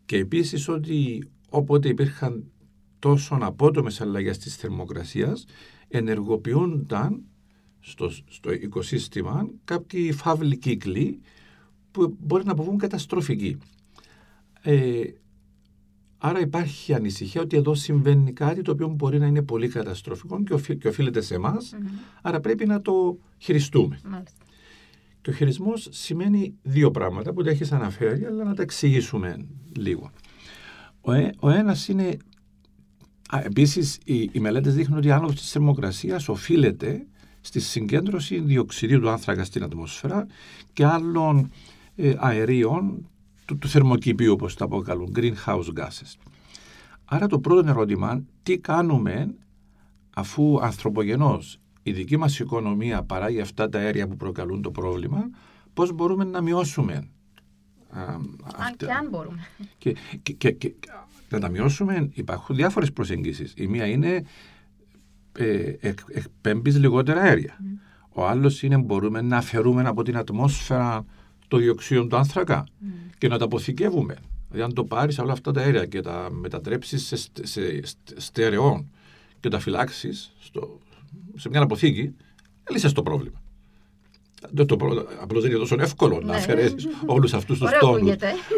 Και 0.04 0.16
επίσης 0.16 0.68
ότι 0.68 1.28
όποτε 1.48 1.88
υπήρχαν 1.88 2.50
τόσο 2.98 3.38
απότομες 3.40 4.00
αλλαγές 4.00 4.38
της 4.38 4.56
θερμοκρασίας 4.56 5.44
ενεργοποιούνταν 5.88 7.22
στο, 7.80 8.10
στο 8.10 8.52
οικοσύστημα 8.52 9.50
κάποιοι 9.64 10.12
φαύλοι 10.12 10.58
κύκλοι 10.58 11.20
που 11.94 12.16
μπορεί 12.20 12.44
να 12.44 12.52
αποβούν 12.52 12.78
καταστροφικοί. 12.78 13.58
Ε, 14.62 15.02
άρα 16.18 16.40
υπάρχει 16.40 16.94
ανησυχία 16.94 17.40
ότι 17.40 17.56
εδώ 17.56 17.74
συμβαίνει 17.74 18.32
κάτι 18.32 18.62
το 18.62 18.72
οποίο 18.72 18.88
μπορεί 18.88 19.18
να 19.18 19.26
είναι 19.26 19.42
πολύ 19.42 19.68
καταστροφικό 19.68 20.42
και, 20.42 20.74
και 20.74 20.88
οφείλεται 20.88 21.20
σε 21.20 21.34
εμάς, 21.34 21.74
άρα 22.22 22.40
πρέπει 22.40 22.66
να 22.66 22.80
το 22.80 23.18
χειριστούμε. 23.38 24.00
Μάλιστα. 24.04 24.44
Και 25.20 25.30
ο 25.30 25.32
χειρισμός 25.32 25.88
σημαίνει 25.90 26.54
δύο 26.62 26.90
πράγματα 26.90 27.32
που 27.32 27.42
τα 27.42 27.50
έχεις 27.50 27.72
αναφέρει, 27.72 28.24
αλλά 28.24 28.44
να 28.44 28.54
τα 28.54 28.62
εξηγήσουμε 28.62 29.46
λίγο. 29.76 30.10
Ο, 31.00 31.12
ε, 31.12 31.32
ο 31.40 31.50
ένας 31.50 31.88
είναι 31.88 32.16
Επίσης, 33.42 33.98
οι, 34.04 34.30
οι 34.32 34.40
μελέτες 34.40 34.74
δείχνουν 34.74 34.98
ότι 34.98 35.06
η 35.06 35.10
άνοδος 35.10 35.34
της 35.34 35.50
θερμοκρασίας 35.50 36.28
οφείλεται 36.28 37.06
στη 37.40 37.60
συγκέντρωση 37.60 38.40
διοξιδίου 38.40 39.00
του 39.00 39.10
άνθρακα 39.10 39.44
στην 39.44 39.62
ατμόσφαιρα 39.62 40.26
και 40.72 40.84
άλλων 40.84 41.38
ε, 41.38 41.48
αερίων 42.16 43.08
του, 43.44 43.58
του 43.58 43.68
θερμοκηπίου, 43.68 44.32
όπως 44.32 44.54
τα 44.54 44.64
αποκαλούν, 44.64 45.12
greenhouse 45.16 45.68
gases. 45.76 46.14
Άρα 47.04 47.26
το 47.26 47.38
πρώτο 47.38 47.68
ερώτημα, 47.68 48.22
τι 48.42 48.58
κάνουμε 48.58 49.34
αφού 50.14 50.58
ανθρωπογενώς 50.62 51.60
η 51.82 51.92
δική 51.92 52.16
μας 52.16 52.38
οικονομία 52.38 53.02
παράγει 53.02 53.40
αυτά 53.40 53.68
τα 53.68 53.78
αέρια 53.78 54.08
που 54.08 54.16
προκαλούν 54.16 54.62
το 54.62 54.70
πρόβλημα, 54.70 55.30
πώς 55.74 55.92
μπορούμε 55.92 56.24
να 56.24 56.40
μειώσουμε 56.40 57.08
αν 57.94 58.76
και 58.76 58.86
αν 58.86 59.08
μπορούμε. 59.08 59.46
Και, 59.78 59.96
και, 60.22 60.50
και, 60.52 60.74
να 61.28 61.40
τα 61.40 61.48
μειώσουμε 61.48 62.10
υπάρχουν 62.12 62.56
διάφορες 62.56 62.92
προσεγγίσεις. 62.92 63.54
Η 63.56 63.66
μία 63.66 63.86
είναι 63.86 64.24
ε, 65.38 65.72
εκπέμπεις 66.08 66.78
λιγότερα 66.78 67.20
αέρια. 67.20 67.58
Ο 68.08 68.26
άλλος 68.26 68.62
είναι 68.62 68.76
μπορούμε 68.76 69.20
να 69.20 69.36
αφαιρούμε 69.36 69.82
από 69.82 70.02
την 70.02 70.16
ατμόσφαιρα 70.16 71.04
το 71.48 71.56
διοξείδιο 71.56 72.06
του 72.06 72.16
άνθρακα 72.16 72.66
και 73.18 73.28
να 73.28 73.38
τα 73.38 73.44
αποθηκεύουμε. 73.44 74.16
Δηλαδή 74.48 74.62
αν 74.62 74.74
το 74.74 74.84
πάρεις 74.84 75.18
όλα 75.18 75.32
αυτά 75.32 75.52
τα 75.52 75.60
αέρια 75.60 75.86
και 75.86 76.00
τα 76.00 76.28
μετατρέψεις 76.30 77.06
σε, 77.06 77.16
σε, 77.42 77.80
στερεών 78.16 78.90
και 79.40 79.48
τα 79.48 79.58
φυλάξεις 79.58 80.32
σε 81.36 81.48
μια 81.48 81.60
αποθήκη, 81.60 82.14
λύσες 82.70 82.92
το 82.92 83.02
πρόβλημα. 83.02 83.42
Δεν 84.50 84.66
το, 84.66 84.74
απλώς 85.20 85.42
δεν 85.42 85.50
είναι 85.50 85.60
τόσο 85.60 85.76
εύκολο 85.80 86.20
να 86.20 86.26
ναι. 86.26 86.36
αφαιρέσεις 86.36 86.86
όλους 87.06 87.34
αυτούς 87.34 87.58
τους 87.58 87.70
τόνους. 87.80 88.14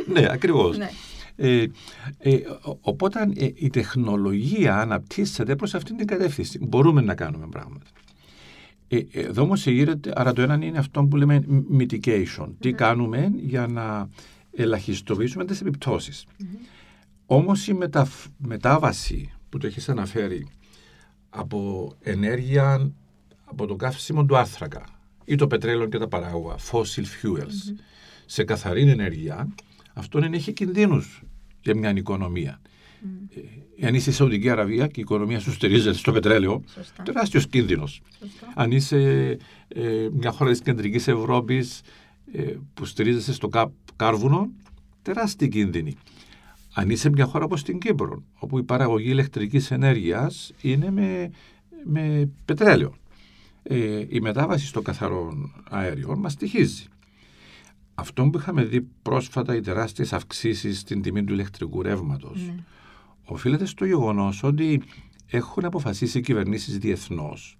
ναι, 0.06 0.26
ακριβώς. 0.30 0.78
Ναι. 0.78 0.90
Ε, 1.36 1.66
ε, 2.18 2.38
οπότε 2.80 3.28
ε, 3.36 3.50
η 3.54 3.70
τεχνολογία 3.70 4.78
αναπτύσσεται 4.78 5.56
προς 5.56 5.74
αυτήν 5.74 5.96
την 5.96 6.06
κατεύθυνση. 6.06 6.58
Μπορούμε 6.62 7.00
να 7.00 7.14
κάνουμε 7.14 7.46
πράγματα. 7.50 7.84
Ε, 8.88 9.00
εδώ 9.10 9.42
όμως 9.42 9.66
γύρεται, 9.66 10.12
άρα 10.14 10.32
το 10.32 10.42
ένα 10.42 10.64
είναι 10.64 10.78
αυτό 10.78 11.04
που 11.04 11.16
λέμε 11.16 11.44
mitigation. 11.78 12.48
Τι 12.58 12.72
κάνουμε 12.72 13.32
για 13.36 13.66
να 13.66 14.08
ελαχιστοποιήσουμε 14.52 15.44
τις 15.44 15.60
επιπτώσεις. 15.60 16.26
Όμως 17.26 17.68
η 17.68 17.74
μετα, 17.74 18.08
μετάβαση 18.36 19.32
που 19.48 19.58
το 19.58 19.66
έχεις 19.66 19.88
αναφέρει 19.88 20.48
από 21.30 21.92
ενέργεια 22.00 22.92
από 23.44 23.66
το 23.66 23.76
καύσιμο 23.76 24.24
του 24.24 24.36
άνθρακα 24.36 24.84
ή 25.24 25.34
το 25.34 25.46
πετρέλαιο 25.46 25.86
και 25.86 25.98
τα 25.98 26.08
παράγωγα, 26.08 26.56
fossil 26.70 27.04
fuels, 27.22 27.74
σε 28.26 28.44
καθαρή 28.44 28.90
ενέργεια, 28.90 29.48
αυτό 29.94 30.20
δεν 30.20 30.32
έχει 30.32 30.52
κινδύνους 30.52 31.22
για 31.60 31.76
μια 31.76 31.90
οικονομία. 31.96 32.60
Mm. 33.06 33.38
Ε, 33.78 33.86
αν 33.86 33.94
είσαι 33.94 34.02
στη 34.02 34.12
Σαουδική 34.12 34.50
Αραβία 34.50 34.86
και 34.86 35.00
η 35.00 35.02
οικονομία 35.02 35.40
σου 35.40 35.52
στηρίζεται 35.52 35.96
στο 35.96 36.12
πετρέλαιο, 36.12 36.62
τεράστιος 37.02 37.46
κίνδυνος. 37.46 38.02
Αν 38.54 38.70
είσαι 38.70 39.30
ε, 39.68 40.08
μια 40.12 40.30
χώρα 40.30 40.50
της 40.50 40.60
κεντρικής 40.60 41.08
Ευρώπης 41.08 41.80
ε, 42.32 42.54
που 42.74 42.84
στηρίζεσαι 42.84 43.32
στο 43.32 43.48
κάρβουνο, 43.96 44.50
τεράστιοι 45.02 45.48
κίνδυνοι. 45.48 45.96
Αν 46.74 46.90
είσαι 46.90 47.10
μια 47.10 47.24
χώρα 47.24 47.44
όπως 47.44 47.62
την 47.62 47.78
Κύπρο, 47.78 48.22
όπου 48.38 48.58
η 48.58 48.62
παραγωγή 48.62 49.10
ηλεκτρικής 49.10 49.70
ενέργειας 49.70 50.52
είναι 50.60 50.90
με, 50.90 51.30
με 51.84 52.30
πετρέλαιο, 52.44 52.94
ε, 53.62 54.04
η 54.08 54.20
μετάβαση 54.20 54.66
στο 54.66 54.82
καθαρό 54.82 55.50
αέριο 55.70 56.16
μας 56.16 56.32
στοιχίζει. 56.32 56.84
Αυτό 57.94 58.24
που 58.24 58.38
είχαμε 58.38 58.64
δει 58.64 58.88
πρόσφατα 59.02 59.56
οι 59.56 59.60
τεράστιες 59.60 60.12
αυξήσεις 60.12 60.78
στην 60.78 61.02
τιμή 61.02 61.24
του 61.24 61.32
ηλεκτρικού 61.32 61.82
ρεύματος, 61.82 62.42
ναι. 62.46 62.54
Οφείλεται 63.26 63.64
στο 63.64 63.84
γεγονός 63.84 64.42
ότι 64.42 64.82
έχουν 65.26 65.64
αποφασίσει 65.64 66.18
οι 66.18 66.20
κυβερνήσεις 66.20 66.78
διεθνώς 66.78 67.58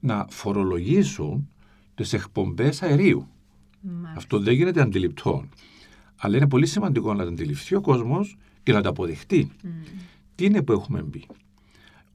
να 0.00 0.26
φορολογήσουν 0.30 1.48
τις 1.94 2.12
εκπομπές 2.12 2.82
αερίου. 2.82 3.28
Αυτό 4.16 4.38
δεν 4.38 4.54
γίνεται 4.54 4.80
αντιληπτό. 4.80 5.44
Αλλά 6.16 6.36
είναι 6.36 6.48
πολύ 6.48 6.66
σημαντικό 6.66 7.14
να 7.14 7.24
το 7.24 7.30
αντιληφθεί 7.30 7.74
ο 7.74 7.80
κόσμος 7.80 8.36
και 8.62 8.72
να 8.72 8.82
το 8.82 8.88
αποδεχτεί. 8.88 9.50
Τι 10.34 10.44
είναι 10.44 10.62
που 10.62 10.72
έχουμε 10.72 11.02
μπει; 11.02 11.26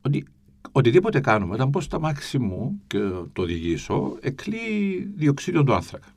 Ότι 0.01 0.25
οτιδήποτε 0.71 1.19
κάνουμε, 1.19 1.53
όταν 1.53 1.69
πω 1.69 1.81
στα 1.81 1.99
μάξι 1.99 2.39
μου 2.39 2.81
και 2.87 2.99
το 3.33 3.41
οδηγήσω, 3.41 4.17
εκλείει 4.21 5.11
διοξίδιο 5.15 5.63
του 5.63 5.73
άνθρακα. 5.73 6.07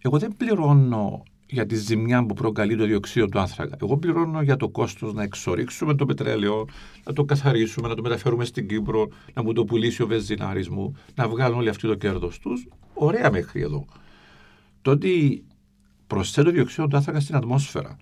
Εγώ 0.00 0.18
δεν 0.18 0.36
πληρώνω 0.36 1.22
για 1.46 1.66
τη 1.66 1.74
ζημιά 1.74 2.26
που 2.26 2.34
προκαλεί 2.34 2.76
το 2.76 2.86
διοξείδιο 2.86 3.28
του 3.28 3.38
άνθρακα. 3.38 3.76
Εγώ 3.82 3.96
πληρώνω 3.98 4.42
για 4.42 4.56
το 4.56 4.68
κόστος 4.68 5.12
να 5.12 5.22
εξορίξουμε 5.22 5.94
το 5.94 6.06
πετρέλαιο, 6.06 6.68
να 7.04 7.12
το 7.12 7.24
καθαρίσουμε, 7.24 7.88
να 7.88 7.94
το 7.94 8.02
μεταφέρουμε 8.02 8.44
στην 8.44 8.68
Κύπρο, 8.68 9.08
να 9.34 9.42
μου 9.42 9.52
το 9.52 9.64
πουλήσει 9.64 10.02
ο 10.02 10.06
βεζινάρη 10.06 10.70
μου, 10.70 10.96
να 11.14 11.28
βγάλουν 11.28 11.58
όλοι 11.58 11.68
αυτοί 11.68 11.86
το 11.86 11.94
κέρδος 11.94 12.38
τους. 12.38 12.68
Ωραία 12.94 13.30
μέχρι 13.30 13.60
εδώ. 13.60 13.84
Το 14.82 14.90
ότι 14.90 15.44
προσθέτω 16.06 16.50
διοξείδιο 16.50 16.88
του 16.88 16.96
άνθρακα 16.96 17.20
στην 17.20 17.36
ατμόσφαιρα, 17.36 17.96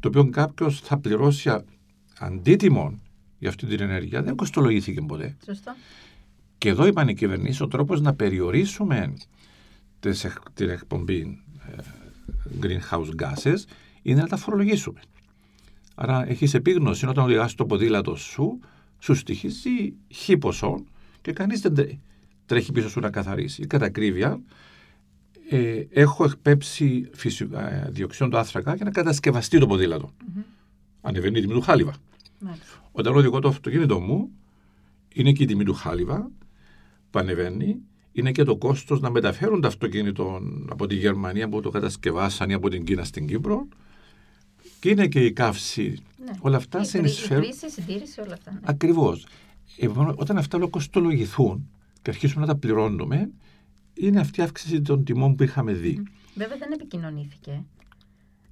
το 0.00 0.08
οποίο 0.08 0.30
κάποιος 0.30 0.80
θα 0.80 0.98
πληρώσει 0.98 1.50
αντίτιμο 2.18 2.98
για 3.38 3.48
αυτή 3.48 3.66
την 3.66 3.80
ενέργεια, 3.80 4.22
δεν 4.22 4.36
κοστολογήθηκε 4.36 5.00
ποτέ. 5.00 5.36
Σωστό. 5.44 5.74
Και 6.58 6.68
εδώ 6.68 6.86
είπαν 6.86 7.08
οι 7.08 7.14
κυβερνήσεις 7.14 7.60
ο 7.60 7.68
τρόπος 7.68 8.00
να 8.00 8.14
περιορίσουμε 8.14 9.14
την 10.54 10.68
εκπομπή 10.68 11.42
ε, 11.76 11.82
greenhouse 12.60 13.10
gases 13.22 13.58
είναι 14.02 14.20
να 14.20 14.28
τα 14.28 14.36
φορολογήσουμε. 14.36 15.00
Άρα 15.94 16.28
έχεις 16.28 16.54
επίγνωση 16.54 17.06
όταν 17.06 17.24
οδηγάς 17.24 17.54
το 17.54 17.66
ποδήλατο 17.66 18.16
σου, 18.16 18.58
σου 18.98 19.14
στοιχίζει 19.14 19.94
χι 20.08 20.36
ποσό 20.36 20.84
και 21.20 21.32
κανείς 21.32 21.60
δεν 21.60 22.00
τρέχει 22.46 22.72
πίσω 22.72 22.88
σου 22.88 23.00
να 23.00 23.10
καθαρίσει. 23.10 23.62
Η 23.62 23.66
κατακρίβεια, 23.66 24.40
ε, 25.50 25.84
έχω 25.90 26.24
εκπέψει 26.24 27.10
ε, 27.52 27.90
διοξιόν 27.90 28.30
του 28.30 28.38
άνθρακα 28.38 28.74
για 28.74 28.84
να 28.84 28.90
κατασκευαστεί 28.90 29.58
το 29.58 29.66
ποδήλατο. 29.66 30.10
Mm-hmm. 30.18 30.42
ανεβαίνει 31.00 31.38
η 31.38 31.40
τιμή 31.40 31.52
του 31.52 31.60
χάλιβα. 31.60 31.94
Μάλιστα. 32.38 32.88
Όταν 32.92 33.16
οδηγώ 33.16 33.40
το 33.40 33.48
αυτοκίνητο 33.48 34.00
μου, 34.00 34.30
είναι 35.14 35.32
και 35.32 35.42
η 35.42 35.46
τιμή 35.46 35.64
του 35.64 35.74
χάλιβα 35.74 36.30
που 37.10 37.18
ανεβαίνει, 37.18 37.80
είναι 38.12 38.32
και 38.32 38.42
το 38.44 38.56
κόστος 38.56 39.00
να 39.00 39.10
μεταφέρουν 39.10 39.60
το 39.60 39.66
αυτοκίνητο 39.66 40.40
από 40.70 40.86
τη 40.86 40.94
Γερμανία 40.94 41.48
που 41.48 41.60
το 41.60 41.70
κατασκευάσαν 41.70 42.50
ή 42.50 42.52
από 42.52 42.68
την 42.68 42.84
Κίνα 42.84 43.04
στην 43.04 43.26
Κύπρο. 43.26 43.68
Και 44.80 44.88
είναι 44.90 45.06
και 45.08 45.24
η 45.24 45.32
καύση. 45.32 45.98
Ναι. 46.24 46.32
Όλα 46.40 46.56
αυτά 46.56 46.80
Η 46.80 46.84
συνεισφέρουν. 46.84 47.44
χρήση, 47.44 47.66
η 47.66 47.70
συντήρηση, 47.70 48.20
όλα 48.20 48.32
αυτά. 48.32 48.52
Ναι. 48.52 48.58
Ακριβώς. 48.64 49.26
όταν 50.14 50.36
αυτά 50.38 50.56
όλα 50.56 50.66
κοστολογηθούν 50.68 51.68
και 52.02 52.10
αρχίσουμε 52.10 52.46
να 52.46 52.52
τα 52.52 52.58
πληρώνουμε, 52.58 53.30
είναι 53.94 54.20
αυτή 54.20 54.40
η 54.40 54.42
αύξηση 54.42 54.80
των 54.82 55.04
τιμών 55.04 55.34
που 55.36 55.42
είχαμε 55.42 55.72
δει. 55.72 56.02
Βέβαια 56.34 56.56
δεν 56.56 56.72
επικοινωνήθηκε. 56.72 57.64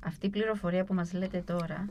Αυτή 0.00 0.26
η 0.26 0.30
πληροφορία 0.30 0.84
που 0.84 0.94
μας 0.94 1.12
λέτε 1.12 1.42
τώρα 1.46 1.86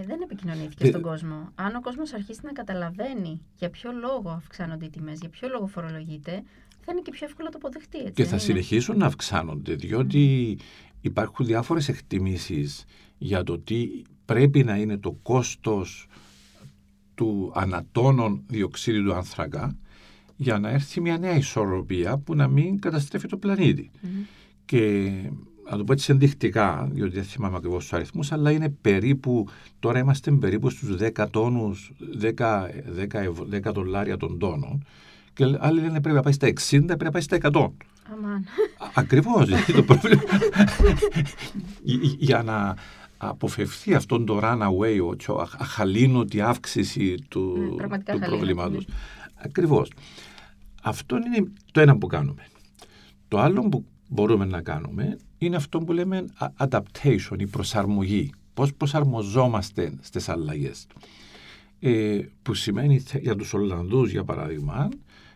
ε, 0.00 0.06
δεν 0.06 0.20
επικοινωνήθηκε 0.22 0.84
Ε, 0.84 0.88
στον 0.88 1.02
κόσμο. 1.02 1.48
Αν 1.54 1.74
ο 1.74 1.80
κόσμος 1.80 2.12
αρχίσει 2.12 2.40
να 2.42 2.52
καταλαβαίνει 2.52 3.40
για 3.56 3.70
ποιο 3.70 3.90
λόγο 3.92 4.30
αυξάνονται 4.30 4.84
οι 4.84 4.90
τιμές, 4.90 5.18
για 5.20 5.28
ποιο 5.28 5.48
λόγο 5.48 5.66
φορολογείται, 5.66 6.42
θα 6.80 6.92
είναι 6.92 7.00
και 7.00 7.10
πιο 7.10 7.26
εύκολο 7.26 7.44
να 7.46 7.50
το 7.52 7.58
αποδεχτεί. 7.62 7.98
Έτσι, 7.98 8.12
Και 8.12 8.22
δεν 8.22 8.26
θα 8.26 8.34
είναι; 8.34 8.44
συνεχίσουν 8.44 8.98
να 8.98 9.06
αυξάνονται, 9.06 9.74
διότι 9.74 10.58
υπάρχουν 11.00 11.46
διάφορες 11.46 11.88
εκτιμήσεις 11.88 12.84
για 13.18 13.42
το 13.42 13.58
τι 13.58 14.02
πρέπει 14.24 14.64
να 14.64 14.76
είναι 14.76 14.98
το 14.98 15.12
κόστος 15.22 16.06
του 17.14 17.52
ανατόνων 17.54 18.42
διοξίδιου 18.46 19.04
του 19.04 19.14
άνθρακα 19.14 19.76
για 20.36 20.58
να 20.58 20.68
έρθει 20.70 21.00
μια 21.00 21.18
νέα 21.18 21.34
ισορροπία 21.36 22.18
που 22.18 22.34
να 22.34 22.48
μην 22.48 22.78
καταστρέφει 22.78 23.26
το 23.28 23.36
πλανήτη. 23.36 23.90
Μμμ. 24.00 24.10
Και 24.64 25.10
να 25.70 25.76
το 25.76 25.84
πω 25.84 25.92
έτσι 25.92 26.12
ενδεικτικά, 26.12 26.88
διότι 26.92 27.14
δεν 27.14 27.24
θυμάμαι 27.24 27.56
ακριβώς 27.56 27.82
τους 27.82 27.92
αριθμούς, 27.92 28.32
αλλά 28.32 28.50
είναι 28.50 28.68
περίπου, 28.68 29.48
τώρα 29.80 29.98
είμαστε 29.98 30.30
περίπου 30.30 30.70
στους 30.70 30.96
10 30.96 31.26
τόνους, 31.30 31.92
10, 32.20 32.70
10, 32.96 33.20
ευρώ- 33.20 33.44
10 33.44 33.72
δολάρια 33.72 34.16
των 34.16 34.38
τόνων. 34.38 34.84
Και 35.32 35.44
άλλοι 35.58 35.80
λένε 35.80 36.00
πρέπει 36.00 36.16
να 36.16 36.22
πάει 36.22 36.32
στα 36.32 36.46
60, 36.46 36.84
πρέπει 36.86 37.04
να 37.04 37.10
πάει 37.10 37.22
στα 37.22 37.36
100. 37.36 37.72
Αμάν. 38.12 38.44
Ακριβώς. 38.94 39.44
Δηλαδή 39.44 39.72
το 39.72 39.82
πρόβλημα. 39.82 40.22
Γι- 41.82 42.16
για 42.18 42.42
να 42.42 42.76
αποφευθεί 43.18 43.94
αυτόν 43.94 44.26
το 44.26 44.40
runaway, 44.42 45.06
ο 45.08 45.16
τσο- 45.16 45.34
αχ- 45.40 45.60
αχαλήνωτη 45.60 46.40
αύξηση 46.40 47.14
του, 47.28 47.56
Ναι, 47.70 47.74
πραγματικά 47.76 48.12
του 48.12 48.18
αχαλήνωτη, 48.18 48.52
προβλήματος. 48.54 48.86
ναι. 48.86 48.94
Ακριβώς. 49.44 49.92
Αυτό 50.82 51.16
είναι 51.16 51.50
το 51.72 51.80
ένα 51.80 51.96
που 51.98 52.06
κάνουμε. 52.06 52.46
Το 53.28 53.38
άλλο 53.38 53.68
που 53.68 53.84
μπορούμε 54.08 54.44
να 54.44 54.60
κάνουμε 54.62 55.16
είναι 55.38 55.56
αυτό 55.56 55.78
που 55.78 55.92
λέμε 55.92 56.24
a- 56.40 56.68
adaptation, 56.68 57.36
η 57.38 57.46
προσαρμογή. 57.46 58.32
Πώς 58.54 58.74
προσαρμοζόμαστε 58.74 59.92
στις 60.00 60.28
αλλαγές. 60.28 60.86
Ε, 61.80 62.18
που 62.42 62.54
σημαίνει 62.54 62.98
θε- 62.98 63.22
για 63.22 63.36
τους 63.36 63.54
Ολλανδούς 63.54 64.10
για 64.10 64.24
παράδειγμα 64.24 64.88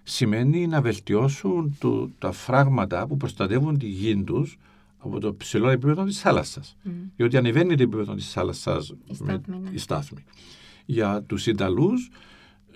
σημαίνει 0.02 0.66
να 0.66 0.80
βελτιώσουν 0.80 1.76
του- 1.80 2.14
τα 2.18 2.32
φράγματα 2.32 3.06
που 3.06 3.16
προστατεύουν 3.16 3.78
τη 3.78 3.86
γη 3.86 4.22
τους 4.24 4.56
από 4.98 5.20
το 5.20 5.34
ψηλό 5.34 5.68
επίπεδο 5.68 6.04
της 6.04 6.20
θάλασσας. 6.20 6.76
Μμ. 6.82 6.90
Διότι 7.16 7.36
ανεβαίνει 7.36 7.76
το 7.76 7.82
επίπεδο 7.82 8.14
της 8.14 8.32
θάλασσας 8.32 8.92
Η 9.10 9.14
στάθμη, 9.14 9.56
ναι. 9.62 9.70
η 9.72 9.78
στάθμη. 9.78 10.24
Για 10.84 11.22
τους 11.22 11.46
Ιταλούς 11.46 12.10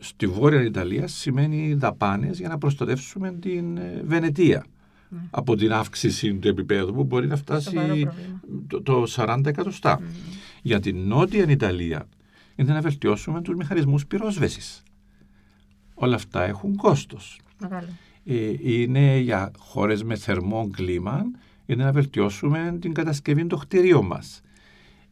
στη 0.01 0.27
Βόρεια 0.27 0.63
Ιταλία 0.63 1.07
σημαίνει 1.07 1.75
δαπάνες 1.75 2.39
για 2.39 2.49
να 2.49 2.59
προστατεύσουμε 2.59 3.33
την 3.33 3.77
ε, 3.77 4.03
Βενετία 4.05 4.65
Ναι. 5.09 5.19
από 5.31 5.57
την 5.57 5.73
αύξηση 5.73 6.35
του 6.35 6.49
επίπεδου 6.49 6.93
που 6.95 7.05
μπορεί 7.05 7.27
να 7.27 7.37
φτάσει 7.37 7.69
Σοβαρό 7.69 7.87
πρόβλημα. 7.87 8.41
το, 8.67 8.83
το 8.83 9.05
40 9.09 9.41
εκατοστά. 9.47 10.01
Μμ. 10.01 10.05
Για 10.63 10.81
την 10.81 10.97
Νότια 11.07 11.51
Ιταλία 11.51 12.09
είναι 12.57 12.73
να 12.73 12.81
βελτιώσουμε 12.81 13.43
τους 13.43 13.55
μηχανισμούς 13.57 14.07
πυρόσβεσης. 14.07 14.83
Όλα 15.95 16.15
αυτά 16.15 16.45
έχουν 16.45 16.77
κόστος. 16.77 17.41
Μεγάλο. 17.61 17.89
Ε, 18.25 18.53
είναι 18.61 19.19
για 19.19 19.51
χώρες 19.59 20.03
με 20.03 20.17
θερμό 20.17 20.69
κλίμα 20.73 21.25
είναι 21.67 21.85
να 21.85 21.93
βελτιώσουμε 21.93 22.77
την 22.81 22.93
κατασκευή 22.95 23.47
των 23.47 23.59
κτηρίων 23.59 24.07
μας. 24.07 24.41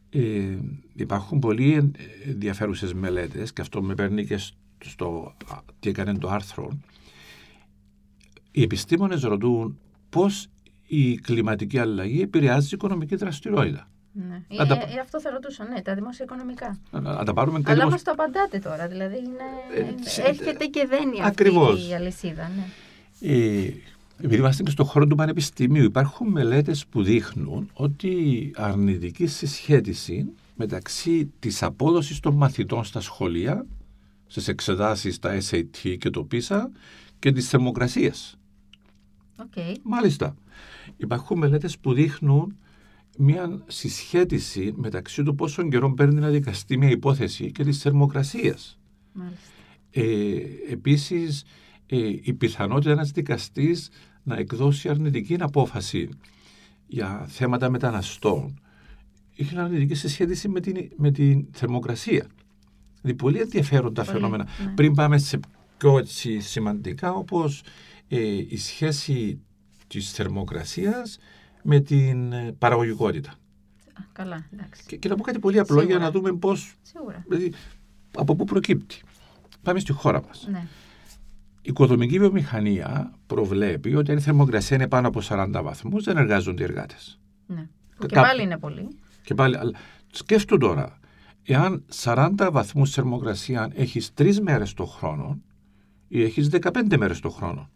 Ε, 0.09 0.57
υπάρχουν 0.95 1.39
πολύ 1.39 1.73
εν- 1.73 1.95
ενδιαφέρουσες 2.25 2.93
μελέτες 2.93 3.53
και 3.53 3.61
αυτό 3.61 3.81
με 3.83 3.93
παίρνει 3.95 4.25
και 4.25 4.39
στο 4.85 5.35
α, 5.51 5.57
τι 5.79 5.89
έκανε 5.89 6.13
το 6.17 6.29
άρθρο. 6.29 6.79
Οι 8.51 8.61
επιστήμονες 8.61 9.21
ρωτούν 9.21 9.79
πώς 10.19 10.47
η 10.87 11.15
κλιματική 11.15 11.79
αλλαγή 11.79 12.21
επηρεάζει 12.21 12.67
την 12.67 12.77
οικονομική 12.77 13.15
δραστηριότητα. 13.15 13.89
Ναι. 14.11 14.41
Ε, 14.47 14.55
Να 14.55 14.65
τα- 14.67 14.75
ε, 14.75 14.77
ε, 14.95 14.99
αυτό 15.01 15.21
θα 15.21 15.29
ρωτούσα, 15.29 15.67
ναι, 15.67 15.81
τα 15.81 15.93
δημόσια 15.95 16.25
οικονομικά. 16.25 16.79
Να, 16.91 16.99
να- 16.99 17.13
να 17.13 17.23
τα 17.23 17.33
πάρουμε 17.33 17.57
Αλλά 17.65 17.75
καλώς- 17.75 17.91
μας 17.91 18.03
το 18.03 18.11
απαντάτε 18.11 18.59
τώρα, 18.59 18.87
δηλαδή 18.87 19.15
είναι... 19.17 19.47
Ε, 19.75 19.79
είναι- 19.79 19.95
σε- 20.07 20.21
έρχεται 20.21 20.65
και 20.65 20.85
δένει 20.89 21.11
αυτή 21.11 21.21
Ακριβώς. 21.27 21.89
η 21.89 21.93
αλυσίδα. 21.93 22.51
Ναι. 22.55 22.65
Ε, 23.33 23.73
επειδή 24.19 24.35
είμαστε 24.35 24.63
και 24.63 24.69
στον 24.69 24.85
χώρο 24.85 25.07
του 25.07 25.15
πανεπιστημίου, 25.15 25.83
υπάρχουν 25.83 26.27
μελέτες 26.27 26.85
που 26.85 27.03
δείχνουν 27.03 27.69
ότι 27.73 28.07
η 28.07 28.53
αρνητική 28.55 29.27
συσχέτιση 29.27 30.25
μεταξύ 30.55 31.31
της 31.39 31.63
απόδοσης 31.63 32.19
των 32.19 32.33
μαθητών 32.35 32.83
στα 32.83 32.99
σχολεία, 33.01 33.65
στις 34.27 34.47
εξετάσεις, 34.47 35.19
τα 35.19 35.37
SAT 35.49 35.95
και 35.99 36.09
το 36.09 36.27
PISA 36.31 36.59
και 37.19 37.31
της 37.31 37.49
θερμοκρασίας. 37.49 38.34
ΟΚ. 39.39 39.53
Μάλιστα, 39.83 40.35
υπάρχουν 40.97 41.37
μελέτες 41.37 41.77
που 41.79 41.93
δείχνουν 41.93 42.57
μια 43.17 43.63
συσχέτιση 43.67 44.73
μεταξύ 44.75 45.23
του 45.23 45.35
πόσο 45.35 45.67
καιρό 45.67 45.93
παίρνει 45.93 46.19
να 46.19 46.29
δικαστεί 46.29 46.77
μια 46.77 46.89
υπόθεση 46.89 47.51
και 47.51 47.63
της 47.63 47.77
θερμοκρασίας. 47.81 48.79
Μάλιστα. 49.13 49.39
Ε, 49.91 50.01
επίσης, 50.71 51.43
ε, 51.85 51.97
η 52.21 52.33
πιθανότητα 52.33 52.91
ένας 52.91 53.11
δικαστής 53.11 53.89
να 54.23 54.35
εκδώσει 54.35 54.89
αρνητική 54.89 55.35
απόφαση 55.39 56.09
για 56.87 57.25
θέματα 57.29 57.69
μεταναστών 57.69 58.59
έχει 59.35 59.57
αρνητική 59.57 59.95
συσχέτιση 59.95 60.47
με 60.49 60.59
την, 60.59 60.89
με 60.97 61.11
την 61.11 61.45
θερμοκρασία. 61.51 62.27
Δηλαδή, 63.01 63.17
πολύ 63.23 63.39
ενδιαφέροντα 63.39 64.03
Πολύ, 64.03 64.15
φαινόμενα. 64.17 64.47
ναι. 64.65 64.71
Πριν 64.75 64.93
πάμε 64.93 65.17
σε 65.17 65.39
πιο 65.77 65.97
έτσι, 65.97 66.39
σημαντικά, 66.39 67.13
όπως 67.13 67.61
ε, 68.07 68.17
η 68.49 68.57
σχέση 68.57 69.41
της 69.87 70.11
θερμοκρασίας 70.11 71.17
με 71.63 71.79
την 71.79 72.31
ε, 72.33 72.51
παραγωγικότητα. 72.57 73.29
Α, 73.93 74.03
καλά, 74.13 74.45
εντάξει. 74.53 74.83
Και, 74.85 74.97
και 74.97 75.07
να 75.09 75.15
πω 75.15 75.23
κάτι 75.23 75.39
πολύ 75.39 75.59
απλό 75.59 75.75
για 75.75 75.85
Σίγουρα. 75.85 76.05
να 76.05 76.11
δούμε 76.11 76.33
πώς, 76.33 76.75
Σίγουρα. 76.81 77.25
δηλαδή, 77.27 77.53
από 78.15 78.35
πού 78.35 78.43
προκύπτει. 78.45 79.01
Πάμε 79.61 79.79
στη 79.79 79.91
χώρα 79.91 80.21
μας. 80.27 80.47
Ναι. 80.51 80.67
Η 81.61 81.69
οικοδομική 81.69 82.19
βιομηχανία 82.19 83.13
προβλέπει 83.27 83.95
ότι 83.95 84.11
αν 84.11 84.17
η 84.17 84.21
θερμοκρασία 84.21 84.75
είναι 84.75 84.87
πάνω 84.87 85.07
από 85.07 85.21
40 85.23 85.61
βαθμούς 85.63 86.03
δεν 86.03 86.17
εργάζονται 86.17 86.61
οι 86.61 86.65
εργάτες. 86.65 87.19
ναι. 87.47 87.67
Που 87.97 88.05
και 88.05 88.15
Κάπου- 88.15 88.29
πάλι 88.29 88.41
είναι 88.43 88.57
πολύ. 88.57 88.87
Και 89.23 89.33
πάλι, 89.33 89.57
αλλά 89.57 89.71
σκέφτου 90.11 90.57
τώρα, 90.57 90.99
εάν 91.43 91.85
40 92.03 92.49
βαθμούς 92.51 92.91
θερμοκρασίας 92.91 93.67
έχεις 93.73 94.11
3 94.13 94.39
μέρες 94.41 94.73
το 94.73 94.85
χρόνο 94.85 95.41
ή 96.07 96.23
έχεις 96.23 96.49
15 96.49 96.97
μέρες 96.97 97.19
το 97.19 97.29
χρόνο. 97.29 97.69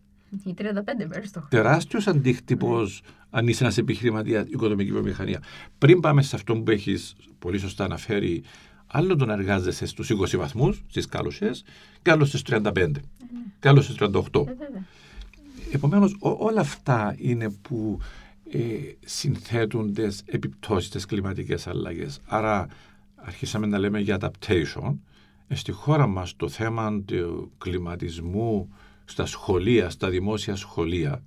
Οι 0.46 0.54
35 0.58 0.62
μέρες 1.08 1.32
το 1.32 1.40
χρόνο. 1.40 1.48
Τεράστιος 1.50 2.08
αντίκτυπος 2.08 3.02
αν 3.30 3.48
είσαι 3.48 3.64
ένας 3.64 3.78
επιχειρηματίας 3.78 4.46
οικοδομική 4.48 4.92
βιομηχανία. 4.92 5.44
Πριν 5.78 6.00
πάμε 6.00 6.22
σε 6.22 6.36
αυτό 6.36 6.56
που 6.56 6.72
έχεις 6.72 7.16
πολύ 7.40 7.58
σωστά 7.58 7.84
αναφέρει, 7.84 8.44
άλλο 8.88 9.16
το 9.16 9.26
να 9.26 9.34
εργάζεσαι 9.34 9.86
στους 9.86 10.10
20 10.10 10.38
βαθμούς, 10.38 10.84
στις 10.88 11.06
κάλουσες, 11.06 11.64
και 12.02 12.12
άλλο 12.12 12.26
στις 12.26 12.42
35, 12.42 12.92
και 13.60 13.68
άλλο 13.68 13.82
στις 13.82 13.96
38. 13.96 14.48
Ε, 14.48 14.54
βέβαια. 14.54 14.86
Επομένως 15.72 16.16
ό- 16.20 16.38
όλα 16.40 16.60
αυτά 16.62 17.16
είναι 17.18 17.50
που 17.50 18.00
ε, 18.52 18.60
συνθέτουν 19.06 19.94
τις 19.94 20.22
επιπτώσεις 20.26 20.90
της 20.90 21.06
κλιματικές 21.06 21.68
αλλαγές. 21.68 22.20
Άρα 22.26 22.68
αρχίσαμε 23.16 23.68
να 23.68 23.78
λέμε 23.78 24.00
για 24.00 24.18
adaptation. 24.22 24.96
Ε, 25.48 25.56
στη 25.56 25.72
χώρα 25.72 26.08
μας 26.08 26.36
το 26.36 26.50
θέμα 26.50 27.02
του 27.06 27.52
κλιματισμού 27.58 28.70
στα 29.10 29.26
σχολεία, 29.26 29.90
στα 29.90 30.10
δημόσια 30.10 30.56
σχολεία, 30.56 31.24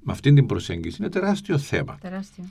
με 0.00 0.12
αυτήν 0.12 0.34
την 0.34 0.46
προσέγγιση 0.46 0.96
είναι 1.00 1.08
τεράστιο 1.08 1.58
θέμα. 1.58 1.98
Τεράστιο. 2.00 2.44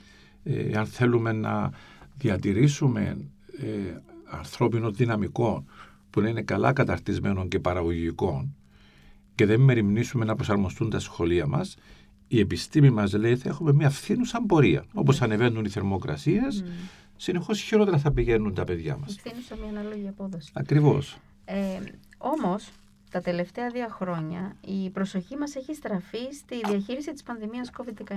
Ε, 0.44 0.78
αν 0.78 0.86
θέλουμε 0.86 1.32
να 1.32 1.70
διατηρήσουμε 2.16 3.16
ε, 3.58 3.66
ανθρώπινο 4.30 4.90
δυναμικό 4.90 5.64
που 6.10 6.20
να 6.20 6.28
είναι 6.28 6.42
καλά 6.42 6.72
καταρτισμένο 6.72 7.46
και 7.46 7.58
παραγωγικό 7.58 8.48
και 9.34 9.46
δεν 9.46 9.60
μεριμνήσουμε 9.60 10.24
να 10.24 10.34
προσαρμοστούν 10.34 10.90
τα 10.90 10.98
σχολεία 10.98 11.46
μας, 11.46 11.76
η 12.28 12.40
επιστήμη 12.40 12.90
μας 12.90 13.12
λέει 13.12 13.36
θα 13.36 13.48
έχουμε 13.48 13.72
μια 13.72 13.90
φθήνουσα 13.90 14.42
πορεία. 14.46 14.84
Όπως 14.94 15.22
ανεβαίνουν 15.22 15.64
οι 15.64 15.68
θερμοκρασίες, 15.68 16.62
Μμ. 16.62 16.66
συνεχώς 17.16 17.60
χειρότερα 17.60 17.98
θα 17.98 18.12
πηγαίνουν 18.12 18.54
τα 18.54 18.64
παιδιά 18.64 18.96
μας. 18.96 19.16
Ευθύνουσα 19.16 19.56
μια 19.56 19.80
ανάλογη 19.80 20.08
απόδοση. 20.08 20.50
Ακριβώς. 20.54 21.16
Ε, 21.44 21.78
όμως, 22.18 22.70
τα 23.14 23.20
τελευταία 23.20 23.68
δύο 23.68 23.88
χρόνια 23.88 24.56
η 24.60 24.90
προσοχή 24.90 25.36
μας 25.36 25.54
έχει 25.56 25.74
στραφεί 25.74 26.18
στη 26.32 26.60
διαχείριση 26.68 27.12
της 27.12 27.22
πανδημίας 27.22 27.70
COVID-19. 27.78 28.12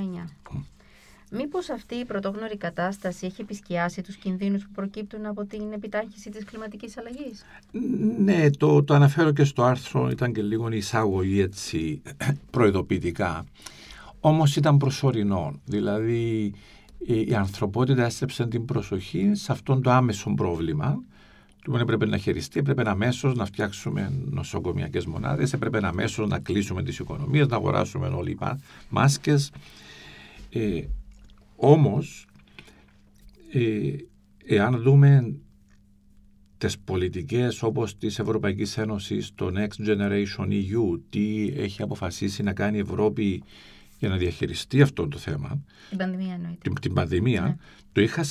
Μήπως 1.32 1.70
αυτή 1.70 1.96
η 1.96 2.06
πρωτόγνωρη 2.06 2.58
κατάσταση 2.58 3.26
έχει 3.26 3.42
επισκιάσει 3.42 4.02
τους 4.02 4.16
κινδύνους 4.16 4.64
που 4.64 4.72
προκύπτουν 4.72 5.26
από 5.26 5.46
την 5.46 5.72
επιτάχυνση 5.72 6.30
της 6.30 6.44
κλιματικής 6.44 6.98
αλλαγής; 6.98 7.46
Ναι, 8.18 8.50
το, 8.50 8.84
το 8.84 8.94
αναφέρω 8.94 9.32
και 9.32 9.44
στο 9.44 9.64
άρθρο, 9.64 10.10
ήταν 10.10 10.34
και 10.34 10.42
λίγο 10.42 10.70
η 10.72 10.78
εισάγωγη 10.78 11.42
έτσι 11.42 12.02
προειδοποιητικά. 12.56 13.46
Όμως 14.20 14.56
ήταν 14.56 14.78
προσωρινό, 14.78 15.60
δηλαδή 15.66 16.54
η, 16.98 17.36
ανθρωπότητα 17.36 18.04
έστρεψε 18.04 18.48
την 18.48 18.66
προσοχή 18.66 19.32
σε 19.34 19.52
αυτόν 19.52 19.82
το 19.82 19.92
άμεσο 19.92 20.34
πρόβλημα 20.34 21.04
του 21.68 21.74
δεν 21.74 21.82
έπρεπε 21.82 22.06
να 22.06 22.18
χειριστεί, 22.18 22.60
έπρεπε 22.60 22.90
αμέσως 22.90 23.36
να 23.36 23.46
φτιάξουμε 23.46 24.12
νοσοκομιακές 24.30 25.06
μονάδες, 25.06 25.54
έπρεπε 25.54 25.80
αμέσως 25.82 26.28
να 26.28 26.40
κλείσουμε 26.40 26.84
τις 26.84 27.00
οικονομίες, 27.00 27.48
να 27.48 27.56
αγοράσουμε 27.56 28.08
όλοι 28.08 28.32
οι 28.32 28.38
μάσκες. 28.90 29.52
Ε, 30.50 30.82
Όμως, 31.56 32.28
ε, 33.52 33.96
εάν 34.46 34.82
δούμε 34.82 35.36
τις 36.58 36.80
πολιτικές 36.80 37.64
όπως 37.64 37.98
της 37.98 38.20
Ευρωπαϊκής 38.20 38.78
Ένωσης, 38.78 39.32
το 39.36 39.52
Next 39.56 39.88
Generation 39.88 40.48
EU, 40.48 41.00
τι 41.10 41.54
έχει 41.56 41.82
αποφασίσει 41.82 42.44
να 42.44 42.54
κάνει 42.54 42.78
η 42.78 42.80
Ευρώπη 42.80 43.44
για 44.00 44.10
να 44.10 44.18
διαχειριστεί 44.18 44.82
αυτό 44.82 45.08
το 45.08 45.18
θέμα, 45.18 45.64
την 45.90 45.98
πανδημία 45.98 46.34
εννοείται. 46.34 46.70
Την, 46.80 46.94
πανδημία, 46.94 47.42
ναι. 47.42 47.56
το 47.92 48.02
είχα 48.02 48.24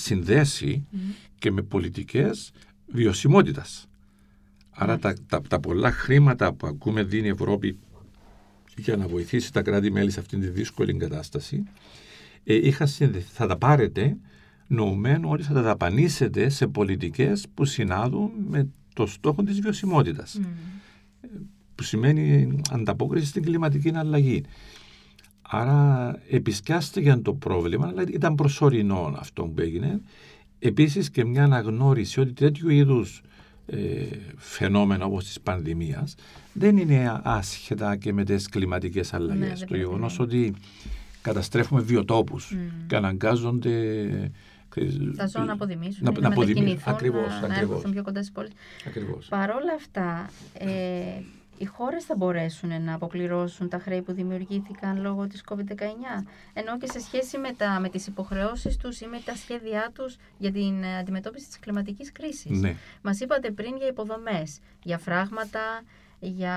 και 1.38 1.50
με 1.50 1.62
πολιτικές 1.62 2.52
βιωσιμότητας. 2.86 3.88
Άρα 4.70 4.92
ναι. 4.92 4.98
τα, 4.98 5.14
τα, 5.28 5.40
τα, 5.40 5.60
πολλά 5.60 5.90
χρήματα 5.90 6.52
που 6.52 6.66
ακούμε 6.66 7.02
δίνει 7.02 7.26
η 7.26 7.30
Ευρώπη 7.30 7.78
για 8.76 8.96
να 8.96 9.08
βοηθήσει 9.08 9.52
τα 9.52 9.62
κράτη-μέλη 9.62 10.10
σε 10.10 10.20
αυτήν 10.20 10.40
τη 10.40 10.48
δύσκολη 10.48 10.96
κατάσταση, 10.96 11.62
ε, 12.44 12.54
είχα 12.54 12.86
συνδεθεί, 12.86 13.30
θα 13.32 13.46
τα 13.46 13.56
πάρετε 13.56 14.16
νοουμένου 14.66 15.30
ότι 15.30 15.42
θα 15.42 15.52
τα 15.52 15.62
δαπανίσετε 15.62 16.48
σε 16.48 16.66
πολιτικές 16.66 17.46
που 17.54 17.64
συνάδουν 17.64 18.30
με 18.48 18.68
το 18.94 19.06
στόχο 19.06 19.42
της 19.42 19.60
βιωσιμότητας. 19.60 20.40
Mm. 20.40 20.46
Που 21.74 21.82
σημαίνει 21.82 22.60
ανταπόκριση 22.70 23.26
στην 23.26 23.42
κλιματική 23.42 23.92
αλλαγή. 23.94 24.44
Άρα 25.42 26.10
επισκιάστηκε 26.30 27.16
το 27.16 27.34
πρόβλημα, 27.34 27.86
αλλά 27.86 28.04
ήταν 28.12 28.34
προσωρινό 28.34 29.14
αυτό 29.18 29.44
που 29.44 29.60
έγινε. 29.60 30.00
Επίσης 30.58 31.10
και 31.10 31.24
μια 31.24 31.44
αναγνώριση 31.44 32.20
ότι 32.20 32.32
τέτοιου 32.32 32.70
είδους 32.70 33.22
ε, 33.66 34.06
φαινόμενα 34.36 35.04
όπως 35.04 35.24
της 35.24 35.40
πανδημίας 35.40 36.14
δεν 36.52 36.76
είναι 36.76 37.20
άσχετα 37.22 37.96
και 37.96 38.12
με 38.12 38.24
τις 38.24 38.48
κλιματικές 38.48 39.14
αλλαγές. 39.14 39.60
Ναι, 39.60 39.66
το 39.66 39.76
γεγονός 39.76 40.18
ότι 40.18 40.54
καταστρέφουμε 41.22 41.80
βιοτόπους 41.80 42.54
mm. 42.54 42.84
και 42.86 42.96
αναγκάζονται 42.96 44.30
τα 45.16 45.26
ζώα 45.26 45.44
να 45.44 45.52
αποδημήσουν, 45.52 46.04
να, 46.04 46.20
να, 46.20 46.28
μετακινηθούν, 46.28 46.92
ακριβώς, 46.92 47.40
να, 47.40 47.46
ακριβώς. 47.46 47.68
να 47.68 47.74
έρθουν 47.74 47.92
πιο 47.92 48.02
κοντά 48.02 48.20
στις 48.20 48.32
πόλεις. 48.32 48.52
Ακριβώς. 48.86 49.26
Παρ' 49.28 49.50
όλα 49.50 49.72
αυτά, 49.76 50.30
ε, 50.58 51.22
οι 51.58 51.64
χώρες 51.64 52.04
θα 52.04 52.16
μπορέσουν 52.16 52.82
να 52.82 52.94
αποπληρώσουν 52.94 53.68
τα 53.68 53.78
χρέη 53.78 54.02
που 54.02 54.12
δημιουργήθηκαν 54.12 55.00
λόγω 55.00 55.26
της 55.26 55.44
COVID-19, 55.48 56.24
ενώ 56.52 56.78
και 56.78 56.86
σε 56.86 57.00
σχέση 57.00 57.38
με, 57.38 57.52
τα, 57.52 57.80
με 57.80 57.88
τις 57.88 58.06
υποχρεώσεις 58.06 58.76
τους 58.76 59.00
ή 59.00 59.06
με 59.06 59.20
τα 59.24 59.34
σχέδιά 59.34 59.90
τους 59.94 60.16
για 60.38 60.52
την 60.52 60.86
αντιμετώπιση 60.86 61.46
της 61.46 61.58
κλιματικής 61.58 62.12
κρίσης. 62.12 62.60
Ναι. 62.60 62.76
Μας 63.02 63.20
είπατε 63.20 63.50
πριν 63.50 63.76
για 63.76 63.86
υποδομές, 63.86 64.58
για 64.82 64.98
φράγματα, 64.98 65.82
για 66.18 66.56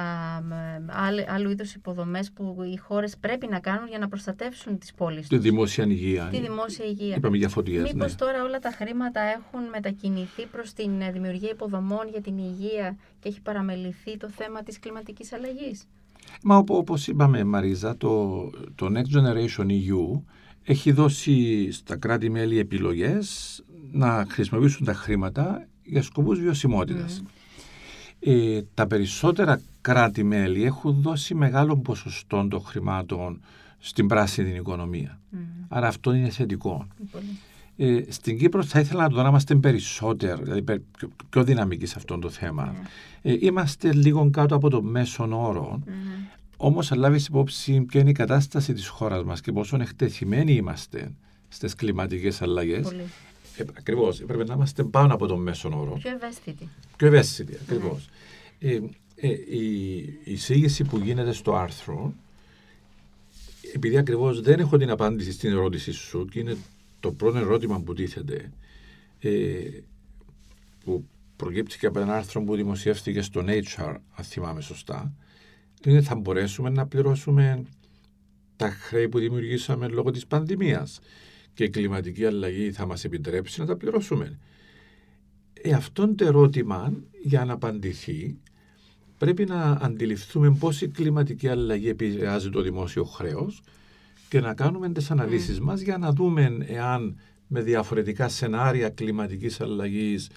άλλου 1.28 1.50
είδους 1.50 1.74
υποδομές 1.74 2.32
που 2.32 2.58
οι 2.74 2.78
χώρες 2.78 3.17
πρέπει 3.17 3.48
να 3.48 3.60
κάνουν 3.60 3.88
για 3.88 4.00
να 4.00 4.08
προστατεύσουν 4.08 4.78
τις 4.78 4.93
πόλεις 4.93 5.19
τους. 5.19 5.28
Τη 5.28 5.38
δημόσια 5.38 5.86
υγεία. 5.86 6.28
Τη 6.32 6.39
δημόσια 6.39 6.86
υγεία. 6.86 7.15
Είπαμε 7.15 7.38
για 7.38 7.50
φωτιές, 7.50 7.93
Μήπως 7.93 8.12
ναι. 8.12 8.17
τώρα 8.17 8.43
όλα 8.43 8.60
τα 8.60 8.72
χρήματα 8.72 9.22
έχουν 9.22 9.69
μετακινηθεί 9.72 10.45
προς 10.45 10.74
την 10.74 11.02
ε, 11.02 11.12
δημιουργία 11.12 11.50
υποδομών 11.50 12.08
για 12.12 12.22
την 12.22 12.38
υγεία 12.38 12.98
και 13.19 13.30
έχει 13.30 13.41
παραμεληθεί 13.41 14.17
το 14.17 14.30
θέμα 14.30 14.63
της 14.63 14.80
κλιματικής 14.80 15.34
αλλαγής; 15.34 15.88
Μα 16.43 16.58
όπως 16.58 17.08
είπαμε 17.08 17.43
Μαρίζα, 17.43 17.98
το, 17.98 18.43
το 18.76 18.88
Next 18.93 19.17
Generation 19.17 19.65
EU 19.65 20.22
έχει 20.63 20.91
δώσει 20.91 21.72
στα 21.72 21.98
κράτη-μέλη 21.98 22.60
επιλογές 22.60 23.60
να 23.91 24.26
χρησιμοποιήσουν 24.30 24.86
τα 24.86 24.93
χρήματα 24.93 25.67
για 25.84 26.02
σκοπούς 26.02 26.39
βιωσιμότητας. 26.39 27.24
Ε, 28.20 28.62
τα 28.74 28.88
περισσότερα 28.88 29.62
κράτη-μέλη 29.82 30.64
έχουν 30.64 31.02
δώσει 31.02 31.36
μεγάλο 31.36 31.78
ποσοστό 31.78 32.48
των 32.50 32.62
χρημάτων 32.62 33.42
στην 33.78 34.08
πράσινη 34.08 34.56
οικονομία. 34.56 35.20
Άρα 35.68 35.88
αυτό 35.88 36.14
είναι 36.14 36.30
θετικό. 36.30 36.88
Ε, 37.78 38.02
στην 38.08 38.38
Κύπρο 38.38 38.64
θα 38.64 38.80
ήθελα 38.80 39.02
να 39.02 39.10
το 39.10 39.22
να 39.22 39.30
είμαστε 39.30 39.56
περισσότερο, 39.56 40.42
δηλαδή 40.44 40.62
πιο, 40.62 41.10
πιο 41.30 41.44
δυναμικοί 41.44 41.86
σε 41.86 41.94
αυτό 41.98 42.20
το 42.20 42.30
θέμα. 42.30 42.66
Ναι. 42.66 43.32
Ε, 43.32 43.38
είμαστε 43.40 43.94
λίγο 43.94 44.30
κάτω 44.30 44.56
από 44.56 44.70
το 44.70 44.82
μέσον 44.82 45.34
όρο, 45.34 45.84
mm-hmm. 45.86 46.38
όμως 46.58 46.92
λάβεις 46.92 47.28
υπόψη 47.28 47.82
ποια 47.82 48.02
είναι 48.02 48.10
η 48.10 48.14
κατάσταση 48.14 48.74
της 48.74 48.88
χώρας 48.88 49.24
μας 49.24 49.42
και 49.42 49.52
πόσο 49.52 49.78
εκτεθειμένοι 49.82 50.54
είμαστε 50.54 51.12
στις 51.48 51.76
κλιματικές 51.76 52.42
αλλαγές. 52.42 52.96
Ε, 53.63 53.65
Ακριβώς. 53.78 54.24
Πρέπει 54.28 54.48
να 54.48 54.54
είμαστε 54.54 54.84
πάνω 54.84 55.13
από 55.13 55.28
τον 55.28 55.41
μέσον 55.41 55.74
όρο. 55.74 55.98
Πιο 56.02 56.12
ευαίσθητοι. 56.12 56.69
Πιο 56.98 57.08
ευαίσθητοι, 57.08 57.58
ακριβώς. 57.62 58.10
Ναι. 58.60 58.72
Ε, 58.72 58.82
ε, 59.15 59.28
η, 59.28 59.98
η 60.24 60.32
εισήγηση 60.32 60.84
που 60.84 60.98
γίνεται 60.98 61.32
στο 61.34 61.56
άρθρο, 61.56 62.13
επειδή 63.74 63.98
ακριβώς 63.98 64.41
δεν 64.41 64.60
έχω 64.60 64.78
την 64.78 64.89
απάντηση 64.89 65.32
στην 65.32 65.52
ερώτησή 65.52 65.91
σου 65.91 66.26
και 66.26 66.39
είναι 66.39 66.58
το 67.00 67.12
πρώτο 67.12 67.38
ερώτημα 67.38 67.82
που 67.82 67.93
τίθεται, 67.93 68.52
ε, 69.19 69.30
που 70.84 71.06
προκύπτει 71.36 71.78
και 71.78 71.86
από 71.86 72.00
ένα 72.00 72.15
άρθρο 72.15 72.43
που 72.43 72.56
δημοσιεύτηκε 72.56 73.22
στο 73.22 73.43
Nature, 73.48 73.95
αν 74.15 74.24
θυμάμαι 74.24 74.62
σωστά, 74.62 75.13
είναι 75.86 76.02
θα 76.02 76.15
μπορέσουμε 76.15 76.69
να 76.69 76.88
πληρώσουμε 76.88 77.63
τα 78.56 78.69
χρέη 78.69 79.10
που 79.10 79.19
δημιουργήσαμε 79.19 79.88
λόγω 79.88 80.12
της 80.12 80.28
πανδημίας 80.28 81.00
και 81.60 81.65
η 81.65 81.69
κλιματική 81.69 82.26
αλλαγή 82.26 82.72
θα 82.72 82.86
μας 82.86 83.04
επιτρέψει 83.04 83.60
να 83.60 83.65
τα 83.65 83.76
πληρώσουμε. 83.76 84.39
Ε, 85.54 85.72
αυτόν 85.72 86.15
το 86.15 86.26
ερώτημα 86.26 86.93
για 87.24 87.45
να 87.45 87.54
απαντηθεί 87.54 88.38
πρέπει 89.17 89.45
να 89.45 89.62
αντιληφθούμε 89.82 90.56
πώς 90.60 90.82
η 90.82 90.88
κλιματική 90.88 91.48
αλλαγή 91.48 91.89
επηρεάζει 91.89 92.50
το 92.50 92.62
δημόσιο 92.62 93.04
χρέος 93.04 93.62
και 94.30 94.39
να 94.39 94.54
κάνουμε 94.54 94.89
τις 94.89 95.12
αναλύσεις 95.12 95.58
mm. 95.58 95.62
μας 95.62 95.82
για 95.82 95.98
να 95.98 96.12
δούμε 96.12 96.58
εάν 96.67 97.19
με 97.48 97.62
διαφορετικά 97.62 98.30
σενάρια 98.30 98.89
κλιματικής 98.89 99.62
αλλαγής 99.62 100.30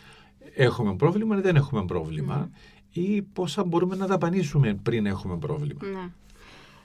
έχουμε 0.54 0.96
πρόβλημα 0.96 1.38
ή 1.38 1.40
δεν 1.40 1.56
έχουμε 1.56 1.84
πρόβλημα 1.84 2.50
mm. 2.50 2.56
ή 2.96 3.22
πόσα 3.22 3.64
μπορούμε 3.64 3.96
να 3.96 4.06
δαπανίσουμε 4.06 4.74
πριν 4.82 5.06
έχουμε 5.06 5.38
πρόβλημα. 5.38 5.80
Ναι. 5.86 6.10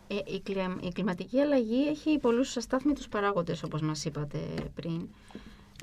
Ε, 0.08 0.16
η, 0.16 0.44
η 0.82 0.92
κλιματική 0.94 1.40
αλλαγή 1.40 1.88
έχει 1.90 2.20
πολλούς 2.20 2.58
αστάθμιτους 2.58 3.08
παράγοντες, 3.08 3.64
όπως 3.64 3.82
μας 3.82 4.06
είπατε 4.06 4.38
πριν. 4.76 5.08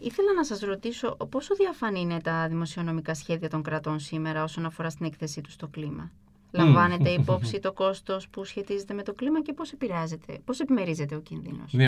Ήθελα 0.00 0.32
να 0.32 0.44
σας 0.44 0.60
ρωτήσω 0.60 1.16
πόσο 1.30 1.54
διαφανή 1.54 2.00
είναι 2.00 2.20
τα 2.20 2.46
δημοσιονομικά 2.48 3.14
σχέδια 3.14 3.48
των 3.48 3.62
κρατών 3.62 3.98
σήμερα 4.00 4.42
όσον 4.42 4.66
αφορά 4.66 4.90
στην 4.90 5.06
έκθεσή 5.06 5.40
τους 5.40 5.52
στο 5.52 5.66
κλίμα; 5.66 6.10
Λαμβάνετε 6.50 7.10
υπόψη 7.20 7.58
το 7.60 7.72
κόστος 7.72 8.28
που 8.28 8.44
σχετίζεται 8.44 8.94
με 8.94 9.02
το 9.02 9.12
κλίμα 9.12 9.42
και 9.42 9.52
πώς 9.52 9.72
επηρεάζεται, 9.72 10.38
πώς 10.44 10.60
επιμερίζεται 10.60 11.14
ο 11.14 11.20
κίνδυνος; 11.20 11.72
Ναι, 11.72 11.86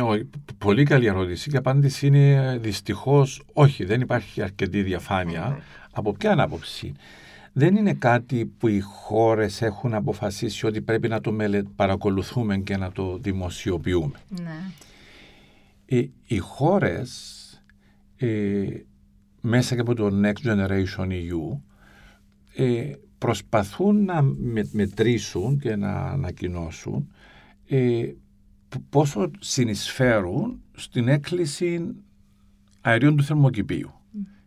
πολύ 0.58 0.84
καλή 0.84 1.06
ερώτηση 1.06 1.48
και 1.48 1.54
η 1.54 1.58
απάντηση 1.58 2.06
είναι 2.06 2.58
δυστυχώς 2.60 3.42
όχι, 3.52 3.84
δεν 3.84 4.00
υπάρχει 4.00 4.42
αρκετή 4.42 4.82
διαφάνεια. 4.82 5.62
Από 5.92 6.12
ποια 6.12 6.42
άποψη 6.42 6.94
δεν 7.58 7.76
είναι 7.76 7.94
κάτι 7.94 8.46
που 8.58 8.68
οι 8.68 8.80
χώρες 8.80 9.62
έχουν 9.62 9.94
αποφασίσει 9.94 10.66
ότι 10.66 10.80
πρέπει 10.80 11.08
να 11.08 11.20
το 11.20 11.36
παρακολουθούμε 11.76 12.58
και 12.58 12.76
να 12.76 12.92
το 12.92 13.18
δημοσιοποιούμε. 13.18 14.18
Ναι. 14.28 14.70
Οι, 15.86 16.12
οι 16.26 16.38
χώρες 16.38 17.20
ε, 18.16 18.66
μέσα 19.40 19.74
και 19.74 19.80
από 19.80 19.94
το 19.94 20.10
Next 20.22 20.46
Generation 20.46 21.08
EU 21.08 21.58
ε, 22.56 22.92
προσπαθούν 23.18 24.04
να 24.04 24.22
μετρήσουν 24.72 25.58
και 25.58 25.76
να 25.76 25.92
ανακοινώσουν 25.92 27.12
ε, 27.68 28.12
πόσο 28.88 29.30
συνεισφέρουν 29.38 30.62
στην 30.72 31.08
έκκληση 31.08 31.94
αερίων 32.80 33.16
του 33.16 33.22
θερμοκηπίου. 33.22 33.90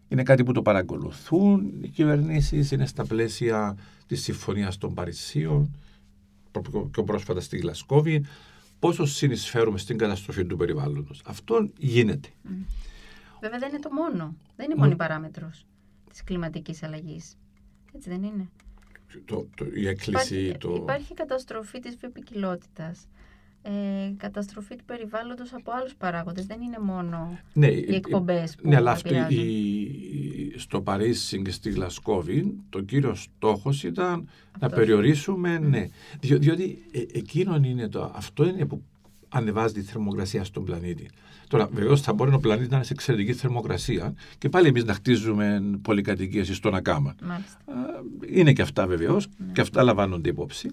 Είναι 0.09 0.23
κάτι 0.23 0.43
που 0.43 0.51
το 0.51 0.61
παρακολουθούν 0.61 1.73
οι 1.81 1.87
κυβερνήσεις, 1.87 2.71
είναι 2.71 2.85
στα 2.85 3.05
πλαίσια 3.05 3.77
της 4.07 4.21
Συμφωνίας 4.23 4.77
των 4.77 4.93
Παρισίων, 4.93 5.75
πιο 6.91 7.03
πρόσφατα 7.03 7.39
στη 7.39 7.57
Γλασκόβη, 7.57 8.25
πόσο 8.79 9.05
συνεισφέρουμε 9.05 9.77
στην 9.77 9.97
καταστροφή 9.97 10.45
του 10.45 10.57
περιβάλλοντος. 10.57 11.21
Αυτό 11.25 11.69
γίνεται. 11.77 12.29
Βέβαια 13.41 13.59
δεν 13.59 13.69
είναι 13.69 13.79
το 13.79 13.89
μόνο. 13.91 14.35
Δεν 14.55 14.65
είναι 14.65 14.73
η 14.77 14.81
μόνη 14.81 14.95
παράμετρος 14.95 15.65
της 16.09 16.23
κλιματικής 16.23 16.83
αλλαγής. 16.83 17.37
Έτσι 17.95 18.09
δεν 18.09 18.23
είναι. 18.23 18.49
Το, 19.25 19.47
το, 19.55 19.65
η 19.73 19.87
έκκληση, 19.87 20.35
υπάρχει, 20.35 20.57
το... 20.57 20.75
υπάρχει 20.75 21.13
καταστροφή 21.13 21.79
της 21.79 21.95
βιοποικιλότητας. 21.95 23.07
Ε, 23.61 23.69
καταστροφή 24.17 24.75
του 24.75 24.83
περιβάλλοντος 24.85 25.53
από 25.53 25.71
άλλους 25.79 25.95
παράγοντες. 25.95 26.45
Δεν 26.45 26.61
είναι 26.61 26.77
μόνο 26.79 27.39
Ναι, 27.53 27.67
οι 27.67 27.95
εκπομπές 27.95 28.55
που 28.55 28.69
ναι, 28.69 28.75
αλλά 28.75 28.91
αυτό 28.91 29.07
επηρεάζουν. 29.09 29.39
η, 29.39 30.53
στο 30.57 30.81
Παρίσι 30.81 31.41
και 31.41 31.51
στη 31.51 31.69
Γλασκόβη 31.69 32.53
το 32.69 32.81
κύριο 32.81 33.15
στόχος 33.15 33.83
ήταν 33.83 34.11
να 34.59 34.65
Αυτός. 34.65 34.79
περιορίσουμε, 34.79 35.57
ναι. 35.59 35.87
Διο- 36.19 36.39
διότι 36.39 36.85
ε, 36.91 36.99
εκείνον 37.11 37.63
είναι 37.63 37.87
το, 37.89 38.11
αυτό 38.15 38.45
είναι 38.45 38.65
που 38.65 38.81
ανεβάζει 39.29 39.73
τη 39.73 39.81
θερμοκρασία 39.81 40.43
στον 40.43 40.63
πλανήτη. 40.65 41.09
Τώρα, 41.47 41.67
βεβαίως 41.71 42.01
θα 42.01 42.13
μπορεί 42.13 42.33
ο 42.33 42.39
πλανήτης 42.39 42.69
να 42.69 42.75
είναι 42.75 42.85
σε 42.85 42.93
εξαιρετική 42.93 43.33
θερμοκρασία 43.33 44.13
και 44.37 44.49
πάλι 44.49 44.67
εμείς 44.67 44.83
να 44.85 44.93
χτίζουμε 44.93 45.61
πολυκατοικίες 45.81 46.55
στον 46.55 46.75
Ακάμα. 46.75 47.15
Μάλιστα. 47.23 47.57
Είναι 48.33 48.53
και 48.53 48.61
αυτά 48.61 48.87
βεβαίως, 48.87 49.27
και 49.53 49.61
αυτά 49.61 49.83
λαμβάνονται 49.83 50.29
υπόψη. 50.29 50.69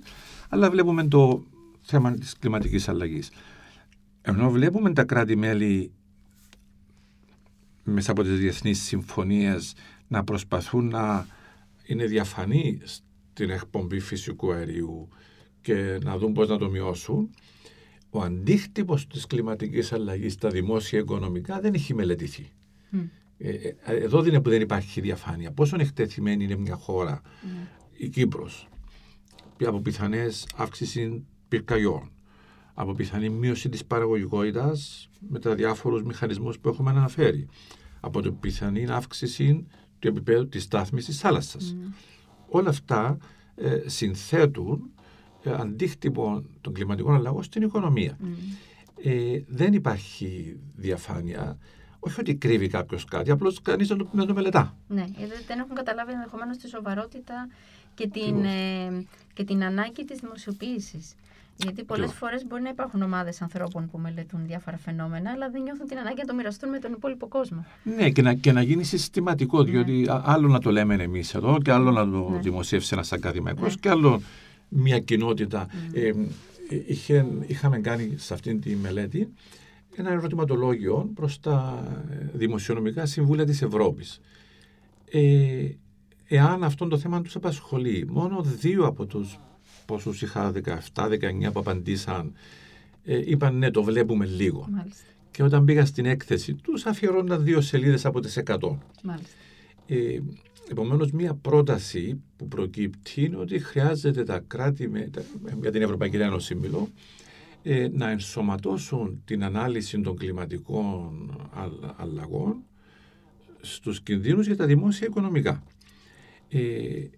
Αλλά 0.49 0.71
βλέπουμε 0.71 1.09
το 1.09 1.45
θέμα 1.87 2.15
της 2.15 2.37
κλιματικής 2.39 2.89
αλλαγής. 2.89 3.31
Ενώ 4.23 4.51
βλέπουμε 4.51 4.93
τα 4.93 5.05
κράτη-μέλη 5.05 5.93
μέσα 7.85 8.11
από 8.11 8.23
τις 8.23 8.39
διεθνείς 8.39 8.83
συμφωνίες 8.83 9.75
να 10.09 10.25
προσπαθούν 10.25 10.89
να 10.89 11.27
είναι 11.87 12.05
διαφανή 12.05 12.81
στην 12.85 13.51
εκπομπή 13.51 14.01
φυσικού 14.01 14.53
αερίου 14.53 15.09
και 15.61 15.99
να 16.05 16.19
δουν 16.19 16.33
πώς 16.33 16.49
να 16.49 16.59
το 16.59 16.71
μειώσουν, 16.71 17.31
ο 18.11 18.21
αντίκτυπος 18.21 19.07
της 19.07 19.27
κλιματικής 19.27 19.93
αλλαγής 19.93 20.33
στα 20.33 20.49
δημόσια 20.49 20.99
οικονομικά 20.99 21.61
δεν 21.61 21.75
έχει 21.75 21.95
μελετηθεί. 21.95 22.49
Μμ. 22.91 22.99
Ε, 23.39 23.51
ε, 23.51 23.77
εδώ 23.85 24.23
δεν 24.23 24.33
είναι 24.33 24.43
που 24.43 24.51
δεν 24.51 24.61
υπάρχει 24.61 25.01
διαφάνεια. 25.01 25.53
Πόσο 25.53 25.77
εκτεθειμένη 25.81 26.45
είναι 26.45 26.57
μια 26.57 26.75
χώρα, 26.75 27.23
Ναι. 27.43 27.69
η 27.93 28.09
Κύπρος, 28.09 28.69
από 29.65 29.81
πιθανές 29.81 30.47
αύξηση 30.57 31.27
πυρκαγιών, 31.49 32.11
από 32.75 32.93
πιθανή 32.93 33.29
μείωση 33.29 33.69
της 33.69 33.85
παραγωγικότητας 33.85 35.09
με 35.29 35.39
τα 35.39 35.55
διάφορους 35.55 36.03
μηχανισμούς 36.03 36.59
που 36.59 36.69
έχουμε 36.69 36.91
αναφέρει, 36.91 37.49
από 38.01 38.21
την 38.23 38.39
πιθανή 38.41 38.87
αύξηση 38.91 39.67
του 39.99 40.09
επίπεδου 40.09 40.49
της 40.49 40.63
στάθμης 40.63 41.05
της 41.05 41.19
θάλασσας. 41.19 41.75
Μμ. 41.75 41.93
Όλα 42.49 42.69
αυτά 42.69 43.19
ε, 43.55 43.83
συνθέτουν 43.87 44.91
ε, 45.43 45.53
αντίκτυπο 45.53 46.45
των 46.61 46.73
κλιματικών 46.73 47.15
αλλαγών 47.15 47.43
στην 47.43 47.63
οικονομία. 47.63 48.17
Μμ. 48.21 48.33
Ε, 49.03 49.45
δεν 49.47 49.73
υπάρχει 49.73 50.59
διαφάνεια. 50.75 51.59
Όχι 51.99 52.21
ότι 52.21 52.35
κρύβει 52.35 52.69
κάποιος 52.69 53.05
κάτι, 53.05 53.31
απλώς 53.31 53.63
κανείς 53.63 53.89
δεν 53.89 53.97
το, 53.97 54.09
δεν 54.13 54.27
το 54.27 54.35
μελετά. 54.35 54.77
Ναι, 54.89 55.05
γιατί 55.17 55.33
δεν 55.47 55.59
έχουν 55.59 55.75
καταλάβει 55.75 56.13
ενδεχομένως 56.13 56.57
τη 56.57 56.69
σοβαρότητα 56.69 57.49
και 57.95 58.09
την, 58.09 58.23
Ακριβώς. 58.23 58.45
ε, 58.47 59.07
και 59.33 59.45
την 59.45 59.65
ανάγκη 59.65 60.05
της 60.05 60.19
δημοσιοποίησης. 60.19 61.15
Γιατί 61.57 61.85
πολλές 61.85 62.05
Ακριβώς. 62.05 62.29
φορές 62.29 62.47
μπορεί 62.47 62.63
να 62.63 62.69
υπάρχουν 62.69 63.03
ομάδες 63.03 63.43
ανθρώπων 63.43 63.89
που 63.91 63.99
μελετούν 63.99 64.47
διάφορα 64.47 64.77
φαινόμενα, 64.79 65.31
αλλά 65.31 65.51
δεν 65.51 65.63
νιώθουν 65.63 65.87
την 65.87 65.99
ανάγκη 65.99 66.17
να 66.21 66.25
το 66.25 66.35
μοιραστούν 66.35 66.69
με 66.71 66.79
τον 66.79 66.93
υπόλοιπο 66.93 67.27
κόσμο. 67.29 67.67
Ναι, 67.97 68.11
και 68.11 68.23
να, 68.23 68.35
και 68.35 68.53
να 68.53 68.63
γίνει 68.63 68.85
συστηματικό, 68.85 69.63
διότι 69.63 70.07
α- 70.09 70.23
άλλο 70.25 70.49
να 70.49 70.59
το 70.59 70.71
λέμε 70.71 70.95
εμείς 70.95 71.35
εδώ, 71.35 71.59
και 71.63 71.73
άλλο 71.73 71.91
να 71.91 72.11
το 72.11 72.29
Ναι. 72.31 72.39
δημοσιεύσει 72.39 72.91
ένας 72.93 73.13
ακαδημαϊκός, 73.13 73.75
Ναι. 73.75 73.81
και 73.81 73.89
άλλο 73.89 74.21
μια 74.69 74.99
κοινότητα. 74.99 75.67
Ε, 75.93 76.07
ε, 76.09 76.15
είχε- 76.87 77.27
είχαμε 77.47 77.79
κάνει 77.79 78.13
σε 78.17 78.35
αυτή 78.35 78.57
τη 78.59 78.77
μελέτη 78.77 79.29
ένα 79.97 80.11
ερωτηματολόγιο 80.11 81.11
προς 81.15 81.41
τα 81.41 81.85
ε, 82.11 82.27
δημοσιονομικά 82.33 83.07
συμβούλια 83.07 83.45
της 83.45 83.63
Ευρώπης. 83.63 84.21
Ε, 85.11 85.69
εάν 86.29 86.65
αυτό 86.65 86.87
το 86.89 86.99
θέμα 86.99 87.23
τους 87.23 87.37
απασχολεί, 87.37 88.07
μόνο 88.11 88.41
δύο 88.43 88.87
από 88.87 89.07
τους 89.07 89.39
πόσους 89.87 90.23
είχα 90.23 90.53
17-19 90.95 91.53
που 91.53 91.59
απαντήσαν 91.59 92.33
ε, 93.05 93.21
είπαν 93.25 93.59
ναι 93.59 93.71
το 93.71 93.83
βλέπουμε 93.83 94.27
λίγο. 94.27 94.67
Μάλιστα. 94.71 95.03
Και 95.31 95.43
όταν 95.43 95.65
πήγα 95.65 95.85
στην 95.85 96.07
έκθεση 96.07 96.55
τους 96.55 96.87
αφιερώναν 96.87 97.45
δύο 97.45 97.61
σελίδες 97.61 98.05
από 98.05 98.21
τις 98.21 98.43
100. 98.45 98.77
Μάλιστα. 99.03 99.31
Ε, 99.87 100.19
επομένως, 100.71 101.11
μία 101.11 101.35
πρόταση 101.35 102.21
που 102.37 102.49
προκύπτει 102.49 103.25
είναι 103.25 103.37
ότι 103.37 103.59
χρειάζεται 103.59 104.23
τα 104.25 104.45
κράτη, 104.47 104.89
με, 104.89 105.01
τα, 105.01 105.23
για 105.61 105.71
την 105.71 105.83
Ευρωπαϊκή 105.83 106.17
Ένωση 106.17 106.55
μιλώ, 106.55 106.89
ε, 107.63 107.89
να 107.93 108.11
ενσωματώσουν 108.11 109.23
την 109.25 109.45
ανάλυση 109.45 110.01
των 110.01 110.17
κλιματικών 110.17 111.37
αλλ- 111.53 111.91
αλλαγών 111.97 112.63
στους 113.61 114.01
κινδύνους 114.01 114.47
για 114.47 114.57
τα 114.57 114.67
δημόσια 114.67 115.07
οικονομικά. 115.07 115.63
Ε, 116.49 116.59
ε, 116.59 117.11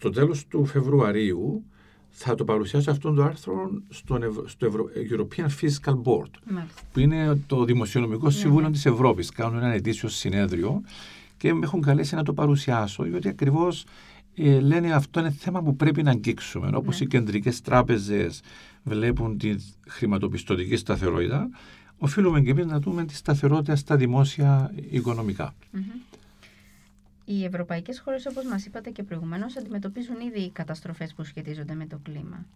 στο 0.00 0.10
τέλος 0.10 0.46
του 0.46 0.64
Φεβρουαρίου 0.64 1.64
θα 2.10 2.34
το 2.34 2.44
παρουσιάσω 2.44 2.90
αυτόν 2.90 3.14
το 3.14 3.22
άρθρο 3.22 3.70
στον 3.88 4.22
Ευρω- 4.22 4.48
στο 4.48 4.66
Ευρω- 4.66 4.88
European 5.10 5.46
Fiscal 5.60 5.92
Board 5.94 6.30
Μάλιστα. 6.50 6.80
που 6.92 7.00
είναι 7.00 7.38
το 7.46 7.64
Δημοσιονομικό 7.64 8.30
Συμβούλιο 8.30 8.70
της 8.70 8.86
Ευρώπης. 8.86 9.30
Κάνουν 9.30 9.58
ένα 9.62 9.72
ετήσιο 9.72 10.08
συνέδριο 10.08 10.82
και 11.36 11.54
με 11.54 11.60
έχουν 11.62 11.80
καλέσει 11.82 12.14
να 12.14 12.22
το 12.22 12.32
παρουσιάσω, 12.32 13.06
γιατί 13.06 13.28
ακριβώς 13.28 13.84
ε, 14.34 14.60
λένε 14.60 14.92
αυτό 14.92 15.20
είναι 15.20 15.30
θέμα 15.30 15.62
που 15.62 15.76
πρέπει 15.76 16.02
να 16.02 16.10
αγγίξουμε. 16.10 16.70
Όπως 16.74 16.98
Ναι. 16.98 17.04
οι 17.04 17.08
κεντρικές 17.08 17.60
τράπεζες 17.60 18.40
βλέπουν 18.82 19.38
τη 19.38 19.54
χρηματοπιστωτική 19.88 20.76
σταθερότητα, 20.76 21.48
οφείλουμε 21.98 22.40
και 22.40 22.50
εμείς 22.50 22.66
να 22.66 22.80
δούμε 22.80 23.04
τη 23.04 23.14
σταθερότητα 23.14 23.76
στα 23.76 23.96
δημόσια 23.96 24.72
οικονομικά. 24.90 25.54
Μμμ. 25.70 25.82
Οι 27.30 27.44
ευρωπαϊκές 27.44 28.00
χώρες, 28.00 28.26
όπως 28.26 28.44
μας 28.44 28.66
είπατε 28.66 28.90
και 28.90 29.02
προηγουμένως, 29.02 29.56
αντιμετωπίζουν 29.56 30.20
ήδη 30.20 30.50
καταστροφές 30.50 31.14
που 31.14 31.24
σχετίζονται 31.24 31.74
με 31.74 31.86
το 31.86 31.98
κλίμα. 32.02 32.46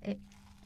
Ε, 0.00 0.12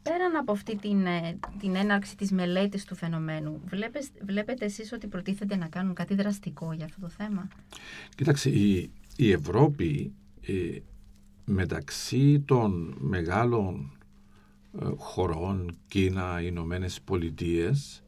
πέραν 0.02 0.36
από 0.36 0.52
αυτή 0.52 0.76
την, 0.76 1.06
ε, 1.06 1.38
την 1.58 1.76
έναρξη 1.76 2.16
της 2.16 2.32
μελέτης 2.32 2.84
του 2.84 2.94
φαινομένου, 2.94 3.60
βλέπες, 3.64 4.10
βλέπετε 4.24 4.64
εσείς 4.64 4.92
ότι 4.92 5.06
προτίθεται 5.06 5.56
να 5.56 5.68
κάνουν 5.68 5.94
κάτι 5.94 6.14
δραστικό 6.14 6.72
για 6.72 6.84
αυτό 6.84 7.00
το 7.00 7.08
θέμα; 7.08 7.48
Κοίταξε, 8.14 8.50
η, 8.50 8.90
η 9.16 9.32
Ευρώπη 9.32 10.12
ε, 10.40 10.78
μεταξύ 11.44 12.40
των 12.40 12.96
μεγάλων 12.98 13.96
ε, 14.80 14.84
χωρών, 14.96 15.78
Κίνα, 15.88 16.40
Ηνωμένες 16.42 17.00
Πολιτείες, 17.00 18.01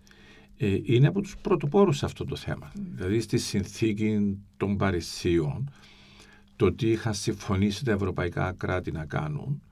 ε, 0.57 0.79
είναι 0.83 1.07
από 1.07 1.21
τους 1.21 1.37
πρωτοπόρους 1.37 1.99
σε 1.99 2.05
αυτό 2.05 2.25
το 2.25 2.37
θέμα. 2.37 2.73
Δηλαδή 2.75 3.21
στη 3.21 3.39
συνθήκη 3.39 4.39
των 4.57 4.77
Παρισίων, 4.77 5.71
το 6.57 6.73
τι 6.73 6.91
είχαν 6.91 7.15
συμφωνήσει 7.15 7.85
τα 7.85 7.93
ευρωπαϊκά 7.93 8.53
κράτη 8.53 8.93
να 8.93 9.05
κάνουν, 9.05 9.63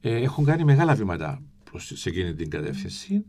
ε, 0.00 0.14
έχουν 0.16 0.44
κάνει 0.44 0.64
μεγάλα 0.64 0.94
βήματα 0.94 1.42
προς, 1.70 1.92
σε 1.94 2.08
εκείνη 2.08 2.34
την 2.34 2.50
κατεύθυνση. 2.50 3.24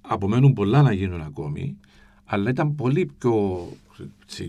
Απομένουν 0.00 0.52
πολλά 0.52 0.82
να 0.82 0.92
γίνουν 0.92 1.20
ακόμη, 1.20 1.76
αλλά 2.24 2.50
ήταν 2.50 2.74
πολύ 2.74 3.10
πιο 3.18 3.68
έτσι, 4.22 4.44
ε, 4.44 4.48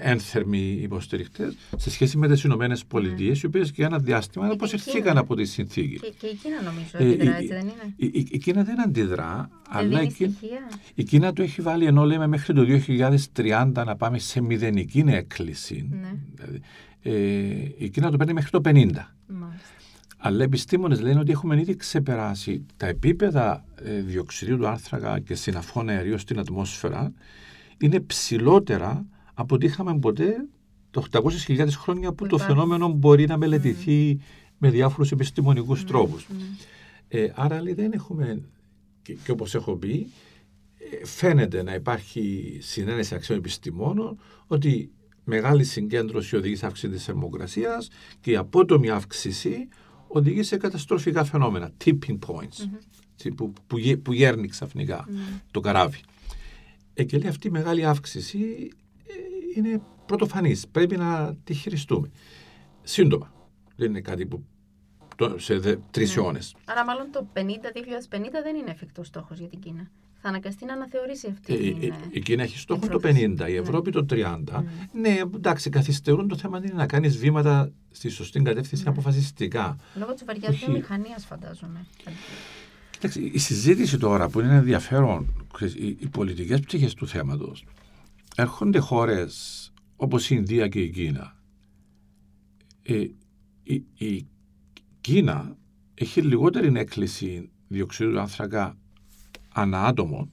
ένθερμοι 0.00 0.78
υποστηριχτές 0.82 1.56
σε 1.76 1.90
σχέση 1.90 2.16
με 2.18 2.28
τις 2.28 2.42
Ηνωμένες 2.44 2.84
Πολιτείες, 2.84 3.42
οι 3.42 3.46
οποίες 3.46 3.70
για 3.70 3.86
ένα 3.86 3.98
διάστημα 3.98 4.46
Και 4.46 4.52
αποσυρθήκαν 4.52 5.02
Κίνα. 5.02 5.20
από 5.20 5.34
τη 5.34 5.44
συνθήκη. 5.44 5.98
Και, 6.00 6.12
και 6.18 6.26
η 6.26 6.34
Κίνα 6.34 6.62
νομίζω 6.62 6.88
Ε, 6.92 7.04
αντιδρά, 7.04 7.30
η- 7.40 7.42
έτσι 7.42 7.46
δεν 7.54 7.60
είναι; 7.62 7.94
Η, 7.96 8.06
η, 8.06 8.26
η 8.30 8.38
Κίνα 8.38 8.62
δεν 8.64 8.80
αντιδρά, 8.80 9.50
Δεν 9.72 9.78
αλλά 9.78 9.86
η, 10.02 10.06
δίνει 10.06 10.12
Κίνα- 10.12 10.30
στοιχεία. 10.36 10.68
η 10.94 11.02
Κίνα 11.04 11.32
το 11.32 11.42
έχει 11.42 11.60
βάλει 11.62 11.86
ενώ 11.86 12.04
λέμε 12.04 12.26
μέχρι 12.26 12.54
το 12.54 12.64
2030 13.34 13.72
να 13.86 13.96
πάμε 13.96 14.18
σε 14.18 14.40
μηδενική 14.40 15.04
έκκληση. 15.06 15.88
Ναι. 15.90 16.12
Δηλαδή, 16.34 16.60
ε, 17.02 17.84
η 17.84 17.88
Κίνα 17.90 18.10
το 18.10 18.16
παίρνει 18.16 18.32
μέχρι 18.32 18.50
το 18.50 18.60
50. 18.64 18.70
Μάλιστα. 19.26 19.68
Αλλά 20.26 20.40
οι 20.40 20.42
επιστήμονες 20.42 21.00
λένε 21.00 21.20
ότι 21.20 21.30
έχουμε 21.32 21.60
ήδη 21.60 21.76
ξεπεράσει 21.76 22.66
τα 22.76 22.86
επίπεδα 22.86 23.64
ε, 23.84 24.00
διοξιδίου 24.00 24.56
του 24.56 24.66
άνθρακα 24.66 25.18
και 25.20 25.34
συναφών 25.34 25.88
αερίων 25.88 26.18
στην 26.18 26.38
ατμόσφαιρα 26.38 27.12
είναι 27.78 28.00
ψηλότερα 28.00 29.06
από 29.34 29.54
ό,τι 29.54 29.66
είχαμε 29.66 29.98
ποτέ 29.98 30.34
το 30.90 31.04
800.000 31.12 31.66
χρόνια 31.70 32.08
που 32.08 32.14
Που 32.14 32.26
το 32.26 32.36
υπάρχει. 32.36 32.52
φαινόμενο 32.54 32.88
μπορεί 32.88 33.26
να 33.26 33.36
μελετηθεί 33.36 34.18
με 34.58 34.70
διάφορους 34.70 35.10
επιστημονικούς 35.12 35.82
Ναι, 35.82 35.88
τρόπους. 35.88 36.26
ναι. 36.28 36.44
Ε, 37.08 37.32
άρα 37.34 37.62
λέει, 37.62 37.74
δεν 37.74 37.92
έχουμε, 37.92 38.42
και, 39.02 39.12
και 39.24 39.30
όπως 39.30 39.54
έχω 39.54 39.76
πει, 39.76 40.06
ε, 41.00 41.06
φαίνεται 41.06 41.62
να 41.62 41.74
υπάρχει 41.74 42.56
συνένεση 42.60 43.14
αξιών 43.14 43.38
επιστημόνων 43.38 44.18
ότι 44.46 44.90
μεγάλη 45.24 45.64
συγκέντρωση 45.64 46.36
οδηγεί 46.36 46.56
σε 46.56 46.66
αύξηση 46.66 46.92
της 46.92 47.04
θερμοκρασίας 47.04 47.88
και 48.20 48.30
η 48.30 48.36
απότομη 48.36 48.90
αύξηση 48.90 49.68
οδηγεί 50.08 50.42
σε 50.42 50.56
καταστροφικά 50.56 51.24
φαινόμενα, 51.24 51.70
tipping 51.84 52.18
points, 52.26 52.68
έτσι, 53.12 53.30
που, 53.36 53.52
που, 53.66 53.78
γε- 53.78 53.96
που 53.98 54.12
γέρνει 54.12 54.48
ξαφνικά 54.48 55.06
Ναι. 55.08 55.20
το 55.50 55.60
καράβι. 55.60 56.00
Ε, 56.94 57.04
και 57.04 57.18
λέει 57.18 57.28
αυτή 57.28 57.46
η 57.46 57.50
μεγάλη 57.50 57.84
αύξηση 57.84 58.38
ε, 58.40 58.74
είναι 59.54 59.80
πρωτοφανής, 60.06 60.68
πρέπει 60.68 60.96
να 60.96 61.36
τη 61.44 61.54
χειριστούμε. 61.54 62.10
Σύντομα, 62.82 63.32
δεν 63.76 63.88
είναι 63.90 64.00
κάτι 64.00 64.26
που 64.26 64.44
το- 65.16 65.38
σε 65.38 65.58
δε, 65.58 65.76
τρεις 65.90 66.16
Ναι. 66.16 66.22
αιώνες. 66.22 66.54
Άρα 66.64 66.84
μάλλον 66.84 67.06
το 67.12 67.26
50, 67.32 67.70
2050 67.74 68.42
δεν 68.42 68.56
είναι 68.56 68.70
εφικτός 68.70 69.06
στόχος 69.06 69.38
για 69.38 69.48
την 69.48 69.58
Κίνα. 69.60 69.90
θα 70.26 70.30
αναγκαστεί 70.32 70.64
να 70.64 70.72
αναθεωρήσει 70.72 71.28
αυτή 71.32 71.52
Ε, 71.54 71.56
την. 71.56 71.82
ε, 71.82 71.86
ε, 71.86 71.92
η 72.10 72.20
Κίνα 72.20 72.42
έχει 72.42 72.58
στόχο 72.58 72.80
την 72.80 72.90
το 72.90 72.98
πρόθεση. 72.98 73.20
50, 73.38 73.48
η 73.48 73.54
Ευρώπη 73.56 73.90
το 73.90 74.04
30. 74.04 74.60
Mm. 74.60 74.64
Ναι, 74.92 75.20
εντάξει, 75.34 75.70
καθυστερούν 75.70 76.28
το 76.28 76.36
θέμα 76.36 76.58
είναι 76.58 76.72
να 76.74 76.86
κάνεις 76.86 77.16
βήματα 77.18 77.72
στη 77.90 78.08
σωστή 78.08 78.42
κατεύθυνση 78.42 78.84
Ναι. 78.84 78.90
αποφασιστικά. 78.90 79.76
Λόγω 79.94 80.12
της 80.14 80.24
βαριάς 80.24 80.48
όχι. 80.54 80.64
βιομηχανίας, 80.64 81.24
φαντάζομαι. 81.24 81.86
Κοιτάξτε, 82.90 83.20
η 83.20 83.38
συζήτηση 83.38 83.98
τώρα 83.98 84.28
που 84.28 84.40
είναι 84.40 84.54
ενδιαφέρον, 84.54 85.46
ξέρεις, 85.54 85.74
οι, 85.74 85.96
οι 86.00 86.08
πολιτικές 86.08 86.60
πτυχές 86.60 86.94
του 86.94 87.06
θέματος, 87.08 87.64
έρχονται 88.36 88.78
χώρες 88.78 89.72
όπως 89.96 90.30
η 90.30 90.34
Ινδία 90.38 90.68
και 90.68 90.80
η 90.80 90.90
Κίνα. 90.90 91.36
Ε, 92.82 93.06
η, 93.62 93.84
η 93.94 94.26
Κίνα 95.00 95.56
έχει 95.94 96.22
λιγότερη 96.22 96.72
έκκληση 96.76 97.50
διοξείδου 97.68 98.10
του 98.10 98.20
άνθρακα 98.20 98.76
ανά 99.54 99.84
άτομο 99.84 100.28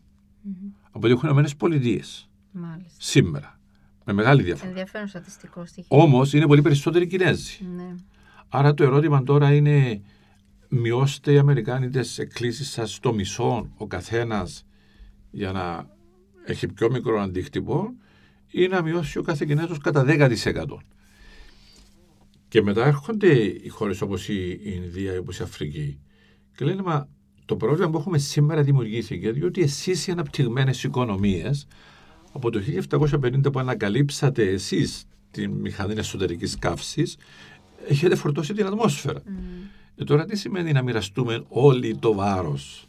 από 0.91 0.99
ό,τι 0.99 1.07
έχουν 1.07 1.17
οι 1.17 1.21
Ηνωμένες 1.23 1.55
Πολιτείες 1.55 2.29
Μάλιστα. 2.51 2.95
σήμερα. 2.97 3.59
Με 4.05 4.13
μεγάλη 4.13 4.43
διαφορά. 4.43 4.69
Ενδιαφέρον 4.69 5.07
στατιστικό 5.07 5.65
στοιχείο. 5.65 5.97
Όμως 6.01 6.33
είναι 6.33 6.47
πολύ 6.47 6.61
περισσότεροι 6.61 7.07
Κινέζοι. 7.07 7.65
Ναι. 7.75 7.95
Άρα 8.49 8.73
το 8.73 8.83
ερώτημα 8.83 9.23
τώρα 9.23 9.53
είναι 9.53 10.01
μειώστε 10.69 11.33
οι 11.33 11.37
Αμερικάνοι 11.37 11.89
τις 11.89 12.17
εκκλήσεις 12.17 12.69
σας 12.71 12.93
στο 12.93 13.13
μισό 13.13 13.69
ο 13.77 13.87
καθένας 13.87 14.65
για 15.31 15.51
να 15.51 15.89
έχει 16.45 16.67
πιο 16.67 16.91
μικρό 16.91 17.21
αντίκτυπο 17.21 17.93
ή 18.47 18.67
να 18.67 18.81
μειώσει 18.81 19.17
ο 19.17 19.21
κάθε 19.21 19.45
Κινέζος 19.45 19.77
κατά 19.77 20.05
10%. 20.07 20.65
Και 22.47 22.61
μετά 22.61 22.85
έρχονται 22.85 23.33
οι 23.41 23.67
χώρες 23.67 24.01
όπως 24.01 24.29
η 24.29 24.49
η 24.49 24.81
Ινδία 24.83 25.13
ή 25.13 25.17
όπως 25.17 25.39
η 25.39 25.43
Αφρική 25.43 25.99
και 26.55 26.65
λένε 26.65 26.81
μα 26.81 27.09
το 27.45 27.55
πρόβλημα 27.55 27.89
που 27.89 27.97
έχουμε 27.97 28.17
σήμερα 28.17 28.63
δημιουργήθηκε 28.63 29.31
διότι 29.31 29.61
εσείς 29.61 30.07
οι 30.07 30.11
αναπτυγμένες 30.11 30.83
οικονομίες 30.83 31.67
από 32.31 32.49
το 32.49 32.61
1750 32.89 33.51
που 33.51 33.59
ανακαλύψατε 33.59 34.43
εσείς 34.43 35.03
τη 35.31 35.47
μηχανή 35.47 35.93
εσωτερικής 35.97 36.57
καύσης 36.59 37.17
έχετε 37.87 38.15
φορτώσει 38.15 38.53
την 38.53 38.65
ατμόσφαιρα. 38.65 39.21
Μμ. 39.25 39.61
Ε, 39.95 40.03
τώρα 40.03 40.25
τι 40.25 40.37
σημαίνει 40.37 40.71
να 40.71 40.81
μοιραστούμε 40.81 41.43
όλοι 41.47 41.97
το 41.97 42.13
βάρος; 42.13 42.87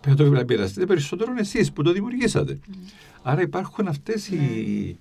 Πρέπει 0.00 0.22
να 0.22 0.30
το 0.30 0.44
μοιραστείτε 0.48 0.86
περισσότερο 0.86 1.34
εσείς 1.38 1.72
που 1.72 1.82
το 1.82 1.92
δημιουργήσατε. 1.92 2.58
Άρα 3.22 3.40
υπάρχουν 3.40 3.88
αυτές 3.88 4.28
οι, 4.28 4.98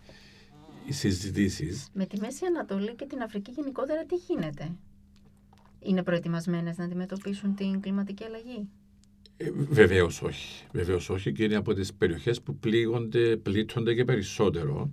οι 0.85 0.91
συζητήσεις. 0.91 1.87
Με 1.93 2.05
τη 2.05 2.19
Μέση 2.19 2.45
Ανατολή 2.45 2.95
και 2.95 3.05
την 3.05 3.21
Αφρική 3.21 3.51
γενικότερα 3.51 4.05
τι 4.05 4.15
γίνεται; 4.15 4.71
Είναι 5.79 6.03
προετοιμασμένες 6.03 6.77
να 6.77 6.83
αντιμετωπίσουν 6.83 7.55
την 7.55 7.79
κλιματική 7.79 8.23
αλλαγή; 8.23 8.67
Ε, 9.37 9.51
Βεβαίως 9.69 10.21
όχι. 10.21 10.65
Βεβαίως 10.71 11.09
όχι 11.09 11.31
και 11.31 11.43
είναι 11.43 11.55
από 11.55 11.73
τις 11.73 11.93
περιοχές 11.93 12.41
που 12.41 12.55
πλήγονται, 12.55 13.37
πλήττονται 13.37 13.93
και 13.93 14.05
περισσότερο. 14.05 14.89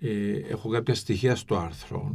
Ε, 0.00 0.32
έχω 0.48 0.68
κάποια 0.68 0.94
στοιχεία 0.94 1.36
στο 1.36 1.56
άρθρο 1.56 2.14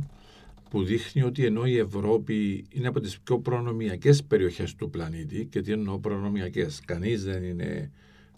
που 0.69 0.83
δείχνει 0.83 1.21
ότι 1.21 1.45
ενώ 1.45 1.65
η 1.65 1.77
Ευρώπη 1.77 2.65
είναι 2.69 2.87
από 2.87 2.99
τις 2.99 3.19
πιο 3.19 3.39
προνομιακές 3.39 4.23
περιοχές 4.23 4.75
του 4.75 4.89
πλανήτη 4.89 5.45
και 5.45 5.61
τι 5.61 5.71
εννοώ 5.71 5.99
προνομιακές, 5.99 6.81
κανείς 6.85 7.23
δεν, 7.23 7.43
είναι, 7.43 7.91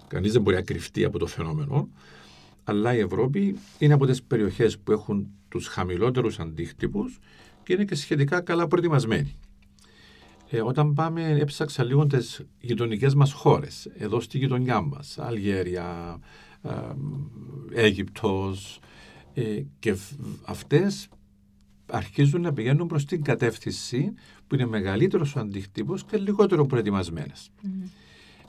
κανείς 0.07 0.31
δεν 0.31 0.41
μπορεί 0.41 0.55
να 0.55 0.61
κρυφτεί 0.61 1.03
από 1.03 1.19
το 1.19 1.25
φαινόμενο 1.25 1.89
αλλά 2.69 2.95
η 2.95 2.99
Ευρώπη 2.99 3.55
είναι 3.77 3.93
από 3.93 4.05
τις 4.05 4.23
περιοχές 4.23 4.79
που 4.79 4.91
έχουν 4.91 5.27
τους 5.49 5.67
χαμηλότερους 5.67 6.39
αντίκτυπους 6.39 7.19
και 7.63 7.73
είναι 7.73 7.85
και 7.85 7.95
σχετικά 7.95 8.41
καλά 8.41 8.67
προετοιμασμένη. 8.67 9.35
Ε, 10.49 10.61
όταν 10.61 10.93
πάμε, 10.93 11.37
έψαξα 11.39 11.83
λίγο 11.83 12.07
τις 12.07 12.41
γειτονικές 12.59 13.15
μας 13.15 13.31
χώρες, 13.33 13.89
εδώ 13.97 14.19
στη 14.19 14.37
γειτονιά 14.37 14.81
μας, 14.81 15.17
Αλγέρια, 15.19 16.19
ε, 16.61 16.71
Αίγυπτος, 17.73 18.79
ε, 19.33 19.61
και 19.79 19.93
φ- 19.93 20.19
αυτές 20.45 21.09
αρχίζουν 21.91 22.41
να 22.41 22.53
πηγαίνουν 22.53 22.87
προς 22.87 23.05
την 23.05 23.23
κατεύθυνση 23.23 24.13
που 24.47 24.55
είναι 24.55 24.65
μεγαλύτερος 24.65 25.35
ο 25.35 25.39
αντίκτυπος 25.39 26.05
και 26.05 26.17
λιγότερο 26.17 26.65
προετοιμασμένες. 26.65 27.51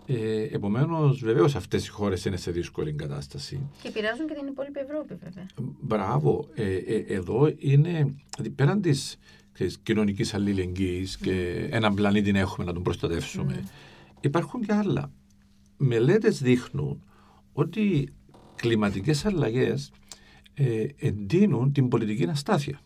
Ε, 0.06 0.42
επομένως, 0.42 1.20
βεβαίως 1.20 1.54
αυτές 1.54 1.86
οι 1.86 1.90
χώρες 1.90 2.24
είναι 2.24 2.36
σε 2.36 2.50
δύσκολη 2.50 2.92
κατάσταση. 2.92 3.68
Και 3.82 3.88
επηρεάζουν 3.88 4.26
και 4.26 4.34
την 4.34 4.46
υπόλοιπη 4.46 4.78
Ευρώπη, 4.78 5.14
βέβαια. 5.14 5.46
Μπράβο. 5.80 6.48
Ε, 6.54 6.74
ε, 6.74 6.96
εδώ 6.96 7.54
είναι 7.58 8.14
δηλαδή, 8.36 8.50
πέραν 8.54 8.80
της 8.80 9.18
κοινωνικής 9.82 10.34
αλληλεγγύης 10.34 11.16
και 11.16 11.66
έναν 11.70 11.94
πλανήτη 11.94 12.32
να 12.32 12.38
έχουμε 12.38 12.66
να 12.66 12.72
τον 12.72 12.82
προστατεύσουμε. 12.82 13.64
Υπάρχουν 14.20 14.60
και 14.60 14.72
άλλα. 14.72 15.12
Μελέτες 15.76 16.42
δείχνουν 16.42 17.02
ότι 17.52 18.12
κλιματικές 18.54 19.24
αλλαγές 19.24 19.92
ε, 20.54 20.86
εντείνουν 20.96 21.72
την 21.72 21.88
πολιτική 21.88 22.24
αστάθεια. 22.24 22.80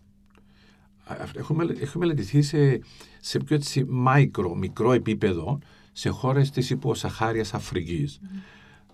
Α, 1.04 1.16
Έχουμε, 1.36 1.64
έχουμε 1.64 2.06
μελετηθεί 2.06 2.42
σε, 2.42 2.80
σε 3.20 3.38
πιο 3.38 3.56
έτσι 3.56 3.84
μάικρο, 3.88 4.54
μικρό 4.54 4.92
επίπεδο 4.92 5.58
σε 5.92 6.08
χώρες 6.08 6.50
της 6.50 6.70
υποσαχάριας 6.70 7.54
Αφρικής. 7.54 8.20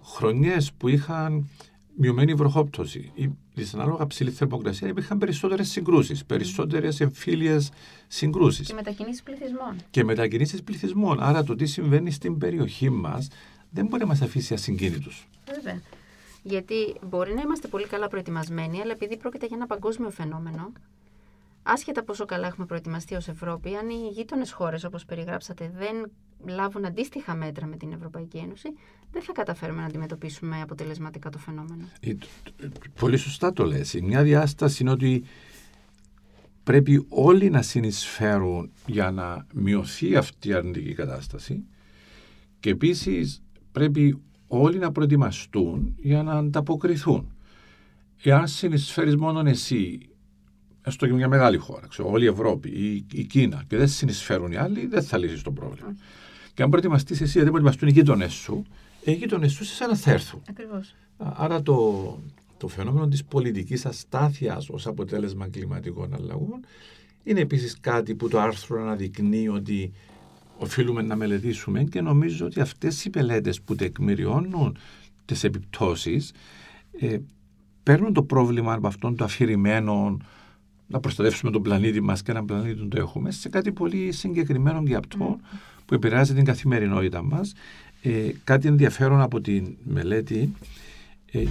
Χρονιές 0.02 0.72
που 0.72 0.88
είχαν 0.88 1.48
μειωμένη 1.96 2.34
βροχόπτωση 2.34 3.10
ή 3.14 3.30
δυσανάλογα 3.54 4.06
ψηλή 4.06 4.30
θερμοκρασία 4.30 4.88
υπήρχαν 4.88 5.18
περισσότερες 5.18 5.68
συγκρούσεις, 5.68 6.24
περισσότερες 6.24 7.00
εμφύλιες 7.00 7.70
συγκρούσεις 8.08 8.66
Και 8.66 8.74
μετακινήσεις 8.74 9.22
πληθυσμών. 9.22 9.76
και 9.90 10.04
μετακινήσεις 10.04 10.62
πληθυσμών. 10.62 11.22
Άρα 11.22 11.42
το 11.44 11.54
τι 11.54 11.66
συμβαίνει 11.66 12.10
στην 12.10 12.38
περιοχή 12.38 12.90
μας 12.90 13.28
δεν 13.70 13.86
μπορεί 13.86 14.02
να 14.02 14.08
μας 14.08 14.20
αφήσει 14.22 14.54
ασυγκίνητους. 14.54 15.28
Βέβαια. 15.54 15.80
Γιατί 16.42 16.74
μπορεί 17.08 17.34
να 17.34 17.40
είμαστε 17.40 17.68
πολύ 17.68 17.86
καλά 17.86 18.08
προετοιμασμένοι, 18.08 18.80
αλλά 18.80 18.92
επειδή 18.92 19.16
πρόκειται 19.16 19.46
για 19.46 19.56
ένα 19.56 19.66
παγκόσμιο 19.66 20.10
φαινόμενο, 20.10 20.72
άσχετα 21.62 22.04
πόσο 22.04 22.24
καλά 22.24 22.46
έχουμε 22.46 22.66
προετοιμαστεί 22.66 23.14
ως 23.14 23.28
Ευρώπη, 23.28 23.74
αν 23.74 23.88
οι 23.88 24.08
γείτονες 24.12 24.52
χώρες, 24.52 24.84
όπως 24.84 25.04
περιγράψατε, 25.04 25.72
δεν 25.76 26.10
λάβουν 26.46 26.84
αντίστοιχα 26.84 27.34
μέτρα 27.34 27.66
με 27.66 27.76
την 27.76 27.92
Ευρωπαϊκή 27.92 28.36
Ένωση, 28.36 28.68
δεν 29.12 29.22
θα 29.22 29.32
καταφέρουμε 29.32 29.80
να 29.80 29.86
αντιμετωπίσουμε 29.86 30.60
αποτελεσματικά 30.60 31.30
το 31.30 31.38
φαινόμενο. 31.38 31.84
Ε, 32.00 32.14
τ- 32.14 32.26
τ- 32.56 32.88
Πολύ 33.00 33.16
σωστά 33.16 33.52
το 33.52 33.64
λες. 33.64 33.94
Η 33.94 34.02
μια 34.02 34.22
διάσταση 34.22 34.82
είναι 34.82 34.90
ότι 34.90 35.24
πρέπει 36.62 37.06
όλοι 37.08 37.50
να 37.50 37.62
συνεισφέρουν 37.62 38.70
για 38.86 39.10
να 39.10 39.46
μειωθεί 39.54 40.16
αυτή 40.16 40.48
η 40.48 40.52
αρνητική 40.52 40.94
κατάσταση 40.94 41.64
και 42.60 42.70
επίσης 42.70 43.42
πρέπει 43.72 44.22
όλοι 44.46 44.78
να 44.78 44.92
προετοιμαστούν 44.92 45.94
για 45.98 46.22
να 46.22 46.32
ανταποκριθούν. 46.32 47.32
Εάν 48.22 48.48
συνεισφέρεις 48.48 49.16
μόνο 49.16 49.42
εσύ, 49.48 50.09
έστω 50.82 51.06
και 51.06 51.12
μια 51.12 51.28
μεγάλη 51.28 51.56
χώρα, 51.56 51.86
ξέρω, 51.86 52.10
όλη 52.10 52.24
η 52.24 52.28
Ευρώπη 52.28 52.68
ή 52.68 53.06
η 53.12 53.24
Κίνα 53.24 53.64
και 53.68 53.76
δεν 53.76 53.88
συνεισφέρουν 53.88 54.52
οι 54.52 54.56
άλλοι, 54.56 54.86
δεν 54.86 55.02
θα 55.02 55.18
λύσεις 55.18 55.42
το 55.42 55.50
πρόβλημα. 55.50 55.96
Και 56.54 56.62
αν 56.62 56.70
προετοιμαστείς 56.70 57.20
εσύ, 57.20 57.38
δεν 57.38 57.48
προετοιμαστούν 57.48 57.88
οι 57.88 57.92
γείτονε 57.92 58.28
σου, 58.28 58.64
οι 59.04 59.12
γείτονε 59.12 59.48
σου 59.48 59.64
σε 59.64 59.74
σένα 59.74 59.96
θα 59.96 60.10
έρθουν. 60.10 60.42
Ακριβώς. 60.48 60.94
Άρα 61.16 61.62
το, 61.62 62.18
το 62.56 62.68
φαινόμενο 62.68 63.08
της 63.08 63.24
πολιτικής 63.24 63.86
αστάθειας 63.86 64.68
ως 64.68 64.86
αποτέλεσμα 64.86 65.48
κλιματικών 65.48 66.14
αλλαγών 66.14 66.64
είναι 67.22 67.40
επίσης 67.40 67.80
κάτι 67.80 68.14
που 68.14 68.28
το 68.28 68.40
άρθρο 68.40 68.82
αναδεικνύει 68.82 69.48
ότι 69.48 69.92
οφείλουμε 70.58 71.02
να 71.02 71.16
μελετήσουμε 71.16 71.84
και 71.84 72.00
νομίζω 72.00 72.46
ότι 72.46 72.60
αυτές 72.60 73.04
οι 73.04 73.10
μελέτες 73.14 73.60
που 73.60 73.74
τεκμηριώνουν 73.74 74.76
τις 75.24 75.44
επιπτώσεις 75.44 76.32
ε, 77.00 77.18
παίρνουν 77.82 78.12
το 78.12 78.22
πρόβλημα 78.22 78.72
από 78.72 78.86
αυτόν 78.86 79.16
το 79.16 79.24
αφηρημένο 79.24 80.16
να 80.90 81.00
προστατεύσουμε 81.00 81.50
τον 81.50 81.62
πλανήτη 81.62 82.00
μας 82.00 82.22
και 82.22 82.30
έναν 82.30 82.44
πλανήτη 82.44 82.80
που 82.80 82.88
το 82.88 83.00
έχουμε 83.00 83.30
σε 83.30 83.48
κάτι 83.48 83.72
πολύ 83.72 84.12
συγκεκριμένο 84.12 84.82
και 84.82 84.94
αυτό 84.94 85.38
που 85.86 85.94
επηρεάζει 85.94 86.34
την 86.34 86.44
καθημερινότητα 86.44 87.22
μας. 87.22 87.52
Ε, 88.02 88.30
κάτι 88.44 88.68
ενδιαφέρον 88.68 89.20
από 89.20 89.40
τη 89.40 89.62
μελέτη 89.84 90.54
ε, 91.32 91.44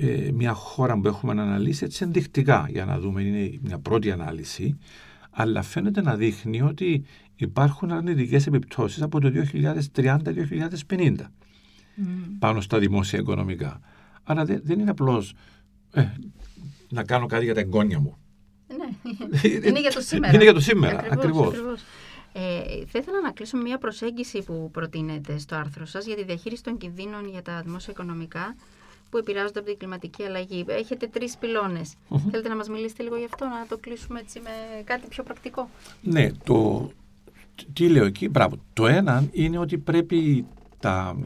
ε, 0.00 0.30
μια 0.32 0.52
χώρα 0.52 0.98
που 0.98 1.06
έχουμε 1.08 1.32
αναλύσει 1.32 1.84
έτσι 1.84 2.04
ενδεικτικά 2.04 2.66
για 2.70 2.84
να 2.84 2.98
δούμε, 2.98 3.22
είναι 3.22 3.58
μια 3.62 3.78
πρώτη 3.78 4.10
ανάλυση, 4.10 4.78
αλλά 5.30 5.62
φαίνεται 5.62 6.02
να 6.02 6.16
δείχνει 6.16 6.62
ότι 6.62 7.04
υπάρχουν 7.36 7.92
αρνητικές 7.92 8.46
επιπτώσεις 8.46 9.02
από 9.02 9.20
το 9.20 9.32
2030-2050 9.94 11.14
πάνω 12.38 12.60
στα 12.60 12.78
δημόσια 12.78 13.18
οικονομικά. 13.18 13.80
Άρα 14.22 14.44
δεν, 14.44 14.60
δεν 14.64 14.78
είναι 14.78 14.90
απλώς 14.90 15.34
ε, 15.92 16.04
να 16.90 17.04
κάνω 17.04 17.26
κάτι 17.26 17.44
για 17.44 17.54
τα 17.54 17.60
εγγόνια 17.60 18.00
μου. 18.00 18.16
Ναι, 18.68 19.10
είναι 19.68 19.80
για 19.80 19.90
το 19.90 20.00
σήμερα. 20.00 20.34
Είναι 20.34 20.42
για 20.42 20.52
το 20.54 20.60
σήμερα, 20.60 20.98
Ακριβώς, 20.98 21.16
ακριβώς. 21.18 21.48
ακριβώς. 21.48 21.80
Ε, 22.36 22.86
θα 22.86 22.98
ήθελα 22.98 23.20
να 23.20 23.30
κλείσω 23.30 23.56
με 23.56 23.62
μια 23.62 23.78
προσέγγιση 23.78 24.42
που 24.42 24.70
προτείνετε 24.72 25.38
στο 25.38 25.54
άρθρο 25.56 25.86
σας 25.86 26.06
για 26.06 26.16
τη 26.16 26.24
διαχείριση 26.24 26.62
των 26.62 26.76
κινδύνων 26.76 27.28
για 27.28 27.42
τα 27.42 27.62
δημόσια 27.64 27.92
οικονομικά 27.92 28.56
που 29.10 29.18
επηρεάζονται 29.18 29.58
από 29.58 29.68
την 29.68 29.78
κλιματική 29.78 30.22
αλλαγή. 30.22 30.64
Έχετε 30.68 31.06
τρεις 31.06 31.36
πυλώνες. 31.36 31.94
Θέλετε 32.30 32.48
να 32.48 32.56
μας 32.56 32.68
μιλήσετε 32.68 33.02
λίγο 33.02 33.16
γι' 33.16 33.24
αυτό, 33.24 33.44
να 33.44 33.66
το 33.68 33.78
κλείσουμε 33.78 34.20
έτσι 34.20 34.40
με 34.40 34.50
κάτι 34.84 35.06
πιο 35.08 35.22
πρακτικό; 35.22 35.70
Ναι, 36.02 36.32
το, 36.44 36.90
τι 37.72 37.88
λέω 37.88 38.04
εκεί, 38.04 38.28
μπράβο. 38.28 38.56
Το 38.72 38.86
ένα 38.86 39.28
είναι 39.32 39.58
ότι 39.58 39.78
πρέπει 39.78 40.46
τα, 40.80 41.16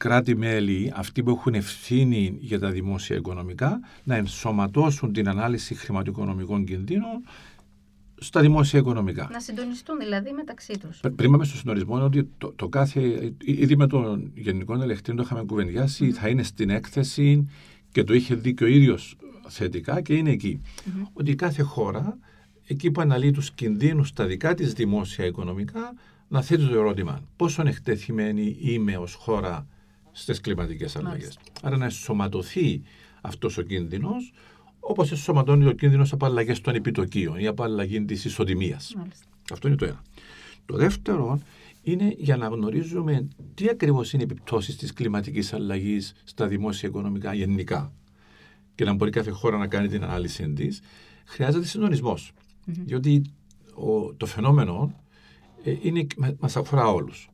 κράτη-μέλη, 0.00 0.92
αυτοί 0.96 1.22
που 1.22 1.30
έχουν 1.30 1.54
ευθύνη 1.54 2.36
για 2.40 2.58
τα 2.58 2.70
δημόσια 2.70 3.16
οικονομικά, 3.16 3.80
να 4.04 4.16
ενσωματώσουν 4.16 5.12
την 5.12 5.28
ανάλυση 5.28 5.74
χρηματοοικονομικών 5.74 6.64
κινδύνων 6.64 7.24
στα 8.14 8.40
δημόσια 8.40 8.78
οικονομικά. 8.78 9.28
Να 9.32 9.40
συντονιστούν 9.40 9.98
δηλαδή 9.98 10.30
μεταξύ 10.30 10.72
τους. 10.80 11.00
Πριν 11.16 11.30
πάμε 11.30 11.44
στο 11.44 11.56
συντονισμό, 11.56 11.94
είναι 11.96 12.04
ότι 12.04 12.28
το, 12.38 12.52
το 12.52 12.68
κάθε. 12.68 13.32
Ήδη 13.44 13.76
με 13.76 13.86
τον 13.86 14.30
Γενικό 14.34 14.82
Ελεκτή 14.82 15.14
το 15.14 15.22
είχαμε 15.22 15.44
κουβεντιάσει, 15.44 16.12
θα 16.12 16.28
είναι 16.28 16.42
στην 16.42 16.70
έκθεση 16.70 17.48
και 17.92 18.04
το 18.04 18.14
είχε 18.14 18.34
δει 18.34 18.54
και 18.54 18.64
ο 18.64 18.66
ίδιος 18.66 19.16
θετικά 19.48 20.00
και 20.00 20.14
είναι 20.14 20.30
εκεί. 20.30 20.60
Ότι 21.12 21.34
κάθε 21.34 21.62
χώρα, 21.62 22.18
εκεί 22.66 22.90
που 22.90 23.00
αναλύει 23.00 23.30
τους 23.30 23.50
κινδύνους 23.50 24.08
στα 24.08 24.26
δικά 24.26 24.54
της 24.54 24.72
δημόσια 24.72 25.24
οικονομικά, 25.24 25.94
να 26.28 26.42
θέτει 26.42 26.66
το 26.66 26.74
ερώτημα 26.74 27.20
πόσο 27.36 27.62
εκτεθειμένη 27.66 28.56
είμαι 28.60 28.96
ως 28.96 29.14
χώρα 29.14 29.66
στις 30.20 30.40
κλιματικές 30.40 30.96
αλλαγές. 30.96 31.38
Άρα 31.62 31.76
να 31.76 31.84
ενσωματωθεί 31.84 32.82
αυτός 33.20 33.58
ο 33.58 33.62
κίνδυνος, 33.62 34.32
όπως 34.80 35.10
ενσωματώνει 35.10 35.66
ο 35.66 35.72
κίνδυνος 35.72 36.12
από 36.12 36.26
αλλαγέ 36.26 36.52
των 36.52 36.74
επιτοκίων 36.74 37.38
ή 37.38 37.46
από 37.46 37.62
αλλαγή 37.62 38.04
της 38.04 38.24
ισοτιμίας. 38.24 38.96
Αυτό 39.52 39.68
είναι 39.68 39.76
το 39.76 39.84
ένα. 39.84 40.02
Το 40.66 40.76
δεύτερο 40.76 41.40
είναι 41.82 42.14
για 42.18 42.36
να 42.36 42.46
γνωρίζουμε 42.46 43.28
τι 43.54 43.68
ακριβώς 43.68 44.12
είναι 44.12 44.22
οι 44.22 44.26
επιπτώσεις 44.30 44.76
της 44.76 44.92
κλιματικής 44.92 45.52
αλλαγής 45.52 46.14
στα 46.24 46.46
δημόσια 46.46 46.88
οικονομικά 46.88 47.34
γενικά 47.34 47.92
και 48.74 48.84
να 48.84 48.92
μπορεί 48.92 49.10
κάθε 49.10 49.30
χώρα 49.30 49.58
να 49.58 49.66
κάνει 49.66 49.88
την 49.88 50.04
ανάλυση 50.04 50.52
της, 50.52 50.80
χρειάζεται 51.24 51.66
συντονισμός. 51.66 52.32
Mm-hmm. 52.32 52.72
Διότι 52.84 53.22
ο, 53.74 54.14
το 54.14 54.26
φαινόμενο 54.26 54.94
ε, 55.64 55.76
είναι, 55.82 56.06
μας 56.38 56.56
αφορά 56.56 56.86
όλους. 56.88 57.29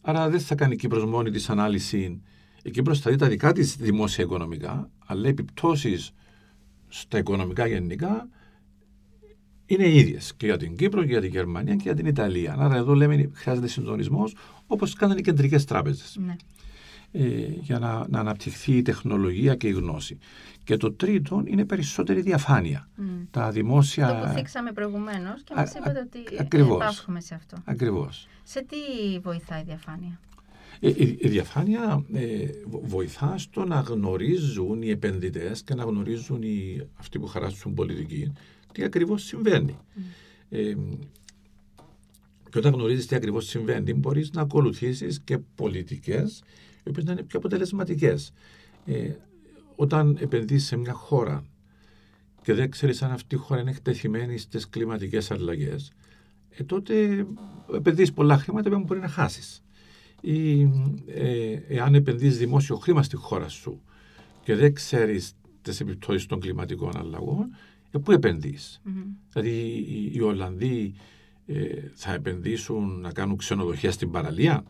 Άρα 0.00 0.28
δεν 0.28 0.40
θα 0.40 0.54
κάνει 0.54 0.72
η 0.72 0.76
Κύπρος 0.76 1.04
μόνη 1.04 1.30
της 1.30 1.50
ανάλυση. 1.50 2.22
Η 2.62 2.70
Κύπρος 2.70 3.00
θα 3.00 3.10
δει 3.10 3.16
τα 3.16 3.28
δικά 3.28 3.52
της 3.52 3.76
δημόσια 3.76 4.24
οικονομικά, 4.24 4.90
αλλά 5.06 5.26
οι 5.26 5.30
επιπτώσεις 5.30 6.12
στα 6.88 7.18
οικονομικά 7.18 7.66
γενικά 7.66 8.28
είναι 9.66 9.84
οι 9.84 9.96
ίδιες 9.96 10.34
και 10.36 10.46
για 10.46 10.56
την 10.56 10.76
Κύπρο 10.76 11.00
και 11.00 11.10
για 11.10 11.20
την 11.20 11.30
Γερμανία 11.30 11.74
και 11.74 11.82
για 11.82 11.94
την 11.94 12.06
Ιταλία. 12.06 12.56
Άρα 12.58 12.76
εδώ 12.76 12.94
λέμε 12.94 13.30
χρειάζεται 13.32 13.66
συντονισμός 13.66 14.34
όπως 14.66 14.94
κάνουν 14.94 15.18
οι 15.18 15.22
κεντρικές 15.22 15.64
τράπεζες. 15.64 16.16
Ναι. 16.20 16.36
Ε, 17.12 17.46
για 17.60 17.78
να, 17.78 18.06
να 18.08 18.18
αναπτυχθεί 18.18 18.76
η 18.76 18.82
τεχνολογία 18.82 19.54
και 19.54 19.68
η 19.68 19.70
γνώση. 19.70 20.18
Και 20.64 20.76
το 20.76 20.92
τρίτο 20.92 21.42
είναι 21.46 21.64
περισσότερη 21.64 22.20
διαφάνεια. 22.20 22.88
Mm. 22.98 23.02
Τα 23.30 23.50
δημόσια... 23.50 24.08
Το 24.08 24.26
που 24.26 24.32
θίξαμε 24.34 24.72
προηγουμένως 24.72 25.42
και 25.42 25.54
μας 25.56 25.74
είπατε 25.74 26.00
ότι 26.00 26.36
ακριβώς, 26.40 26.76
υπάρχουμε 26.76 27.20
σε 27.20 27.34
αυτό. 27.34 27.56
Ακριβώς. 27.64 28.28
Σε 28.42 28.64
τι 28.64 28.76
βοηθάει 29.18 29.60
η 29.60 29.64
διαφάνεια; 29.64 30.20
Ε, 30.80 30.88
η, 30.88 31.18
η 31.20 31.28
διαφάνεια 31.28 32.04
ε, 32.12 32.46
βοηθά 32.82 33.38
στο 33.38 33.64
να 33.64 33.80
γνωρίζουν 33.80 34.82
οι 34.82 34.90
επενδυτές 34.90 35.62
και 35.62 35.74
να 35.74 35.84
γνωρίζουν 35.84 36.42
οι, 36.42 36.88
αυτοί 36.96 37.18
που 37.18 37.26
χαράσουν 37.26 37.74
πολιτική 37.74 38.32
τι 38.72 38.82
ακριβώς 38.84 39.22
συμβαίνει. 39.22 39.76
Mm. 39.78 40.00
Ε, 40.48 40.74
και 42.50 42.58
όταν 42.58 42.72
γνωρίζεις 42.72 43.06
τι 43.06 43.16
ακριβώς 43.16 43.46
συμβαίνει 43.46 43.94
μπορείς 43.94 44.30
να 44.32 44.40
ακολουθήσεις 44.42 45.20
και 45.20 45.38
πολιτικές 45.38 46.42
οι 46.84 46.88
οποίες 46.88 47.04
να 47.04 47.12
είναι 47.12 47.22
πιο 47.22 47.38
αποτελεσματικές. 47.38 48.32
Ε, 48.84 49.12
όταν 49.76 50.16
επενδύσεις 50.20 50.68
σε 50.68 50.76
μια 50.76 50.92
χώρα 50.92 51.44
και 52.42 52.54
δεν 52.54 52.70
ξέρεις 52.70 53.02
αν 53.02 53.10
αυτή 53.10 53.34
η 53.34 53.38
χώρα 53.38 53.60
είναι 53.60 53.70
εκτεθειμένη 53.70 54.38
στις 54.38 54.68
κλιματικές 54.68 55.30
αλλαγές, 55.30 55.92
ε, 56.50 56.64
τότε 56.64 57.26
επενδύεις 57.74 58.12
πολλά 58.12 58.38
χρήματα 58.38 58.70
που 58.70 58.78
μπορεί 58.78 59.00
να 59.00 59.08
χάσεις. 59.08 59.62
Ή 60.20 60.62
ε, 61.06 61.58
εάν 61.68 61.94
επενδύεις 61.94 62.38
δημόσιο 62.38 62.76
χρήμα 62.76 63.02
στη 63.02 63.16
χώρα 63.16 63.48
σου 63.48 63.82
και 64.42 64.54
δεν 64.54 64.74
ξέρεις 64.74 65.32
τις 65.62 65.80
επιπτώσεις 65.80 66.26
των 66.26 66.40
κλιματικών 66.40 66.96
αλλαγών, 66.96 67.56
ε, 67.90 67.98
πού 67.98 68.12
επενδύεις; 68.12 68.80
Mm-hmm. 68.84 69.06
Δηλαδή, 69.32 69.50
οι, 69.88 70.10
οι 70.14 70.20
Ολλανδοί 70.20 70.94
ε, 71.46 71.64
θα 71.94 72.12
επενδύσουν 72.12 73.00
να 73.00 73.12
κάνουν 73.12 73.36
ξενοδοχεία 73.36 73.92
στην 73.92 74.10
παραλία; 74.10 74.64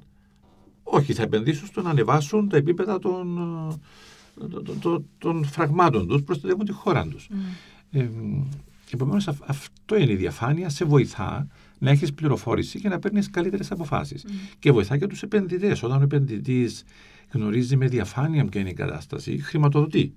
Όχι, 0.91 1.13
θα 1.13 1.23
επενδύσουν 1.23 1.67
στο 1.67 1.83
να 1.83 1.91
ανεβάσουν 1.91 2.49
τα 2.49 2.57
επίπεδα 2.57 2.99
των, 2.99 3.39
των, 4.81 5.07
των, 5.19 5.45
φραγμάτων 5.45 6.09
τους, 6.09 6.23
προστατεύουν 6.23 6.65
τη 6.65 6.73
χώρα 6.73 7.07
τους. 7.07 7.29
Mm. 7.31 7.35
Ε, 7.91 8.09
επομένως 8.91 9.29
αυτό 9.29 9.97
είναι 9.97 10.13
η 10.13 10.17
διαφάνεια, 10.17 10.69
σε 10.69 10.85
βοηθά 10.85 11.47
να 11.79 11.91
έχεις 11.91 12.13
πληροφόρηση 12.13 12.81
και 12.81 12.89
να 12.89 12.99
παίρνεις 12.99 13.31
καλύτερες 13.31 13.71
αποφάσεις. 13.71 14.25
Mm. 14.27 14.31
Και 14.59 14.73
βοηθά 14.73 14.99
και 14.99 15.07
τους 15.07 15.23
επενδυτές. 15.23 15.83
Όταν 15.83 16.01
ο 16.01 16.03
επενδυτής 16.03 16.85
γνωρίζει 17.33 17.77
με 17.77 17.87
διαφάνεια 17.87 18.45
ποια 18.45 18.61
είναι 18.61 18.71
η 18.71 18.75
κατάσταση, 18.75 19.39
χρηματοδοτεί. 19.39 20.15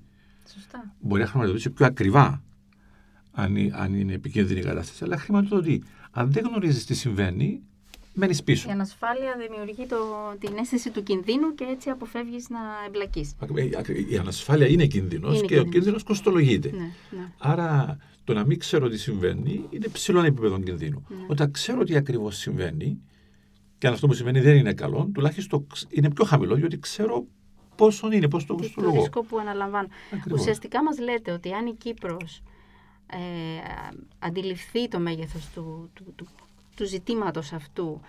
Σωστά. 0.53 0.95
Μπορεί 0.99 1.21
να 1.21 1.27
χρηματοδοτήσει 1.27 1.69
πιο 1.69 1.85
ακριβά 1.85 2.43
αν, 3.31 3.55
αν 3.71 3.93
είναι 3.93 4.13
επικίνδυνη 4.13 4.59
η 4.59 4.63
κατάσταση, 4.63 5.03
αλλά 5.03 5.17
χρηματοδοτεί. 5.17 5.83
Αν 6.11 6.31
δεν 6.31 6.45
γνωρίζεις 6.45 6.85
τι 6.85 6.93
συμβαίνει, 6.93 7.61
μένεις 8.13 8.43
πίσω. 8.43 8.69
Η 8.69 8.71
ανασφάλεια 8.71 9.35
δημιουργεί 9.47 9.85
το, 9.85 9.97
την 10.39 10.57
αίσθηση 10.57 10.89
του 10.89 11.03
κινδύνου 11.03 11.55
και 11.55 11.63
έτσι 11.63 11.89
αποφεύγεις 11.89 12.49
να 12.49 12.59
εμπλακείς. 12.87 13.35
Η 14.09 14.17
ανασφάλεια 14.17 14.67
είναι 14.67 14.85
κίνδυνος 14.85 15.41
και 15.41 15.59
ο 15.59 15.63
κίνδυνος 15.63 16.03
κοστολογείται. 16.03 16.71
Ναι, 16.71 16.91
ναι. 17.17 17.31
Άρα 17.37 17.97
το 18.23 18.33
να 18.33 18.45
μην 18.45 18.59
ξέρω 18.59 18.89
τι 18.89 18.97
συμβαίνει 18.97 19.65
είναι 19.69 19.87
ψηλό 19.87 20.21
επίπεδο 20.21 20.59
κινδύνου. 20.59 21.05
Ναι. 21.09 21.25
Όταν 21.27 21.51
ξέρω 21.51 21.83
τι 21.83 21.95
ακριβώς 21.95 22.37
συμβαίνει, 22.37 23.01
και 23.77 23.87
αν 23.87 23.93
αυτό 23.93 24.07
που 24.07 24.13
συμβαίνει 24.13 24.39
δεν 24.39 24.55
είναι 24.55 24.73
καλό, 24.73 25.09
τουλάχιστον 25.13 25.67
είναι 25.89 26.11
πιο 26.11 26.25
χαμηλό, 26.25 26.57
γιατί 26.57 26.79
ξέρω 26.79 27.25
πόσο 27.75 28.11
είναι, 28.11 28.27
πώς 28.29 28.45
το 28.45 28.55
κοστολογώ. 28.55 28.93
Το 28.93 28.99
ρίσκο 28.99 29.23
που 29.23 29.39
αναλαμβάνω. 29.39 29.87
Ακριβώς. 30.13 30.39
Ουσιαστικά 30.39 30.83
μας 30.83 30.99
λέτε 30.99 31.31
ότι 31.31 31.53
αν 31.53 31.65
η 31.65 31.73
Κύπρος 31.73 32.43
ε, 33.05 33.17
αντιληφθεί 34.19 34.87
το 34.87 34.99
μέγεθος 34.99 35.49
του, 35.53 35.89
του, 35.93 36.13
του, 36.15 36.27
του 36.75 36.85
ζητήματος 36.85 37.53
αυτού 37.53 38.01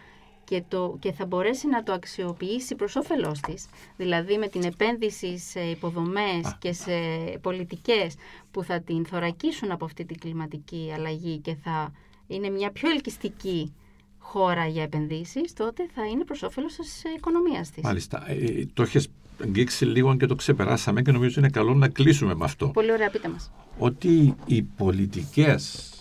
και, 0.45 0.63
το, 0.69 0.97
και 1.01 1.13
θα 1.13 1.27
μπορέσει 1.27 1.69
να 1.69 1.83
το 1.83 1.93
αξιοποιήσει 1.93 2.75
προς 2.75 2.97
όφελός 2.97 3.41
της, 3.41 3.67
δηλαδή 3.97 4.39
με 4.39 4.49
την 4.49 4.63
επένδυση 4.63 5.39
σε 5.39 5.61
υποδομές 5.61 6.57
και 6.59 6.73
σε 6.73 6.93
πολιτικές 7.41 8.15
που 8.51 8.63
θα 8.63 8.81
την 8.81 9.07
θωρακίσουν 9.07 9.71
από 9.71 9.85
αυτή 9.85 10.05
την 10.05 10.19
κλιματική 10.19 10.93
αλλαγή 10.95 11.39
και 11.39 11.55
θα 11.55 11.93
είναι 12.27 12.49
μια 12.49 12.71
πιο 12.71 12.91
ελκυστική 12.91 13.75
χώρα 14.19 14.67
για 14.67 14.83
επενδύσεις, 14.83 15.53
τότε 15.53 15.87
θα 15.95 16.07
είναι 16.07 16.25
προς 16.25 16.43
όφελος 16.43 16.75
της 16.75 17.03
οικονομίας 17.17 17.71
της. 17.71 17.83
Μάλιστα. 17.83 18.31
Ε, 18.31 18.35
ε 18.35 18.67
το 18.75 18.83
έχεις 18.83 19.09
αγγίξει 19.43 19.85
λίγο 19.85 20.17
και 20.17 20.27
το 20.27 20.35
ξεπεράσαμε 20.35 21.03
και 21.03 21.13
νομίζω 21.13 21.41
είναι 21.41 21.49
καλό 21.49 21.75
να 21.75 21.89
κλείσουμε 21.89 22.35
με 22.35 22.45
αυτό. 22.45 22.69
Πολύ 22.69 22.93
ωραία, 22.93 23.11
πείτε 23.11 23.29
μας. 23.29 23.53
Ότι 23.79 24.35
οι 24.47 24.63
πολιτικές 24.63 25.94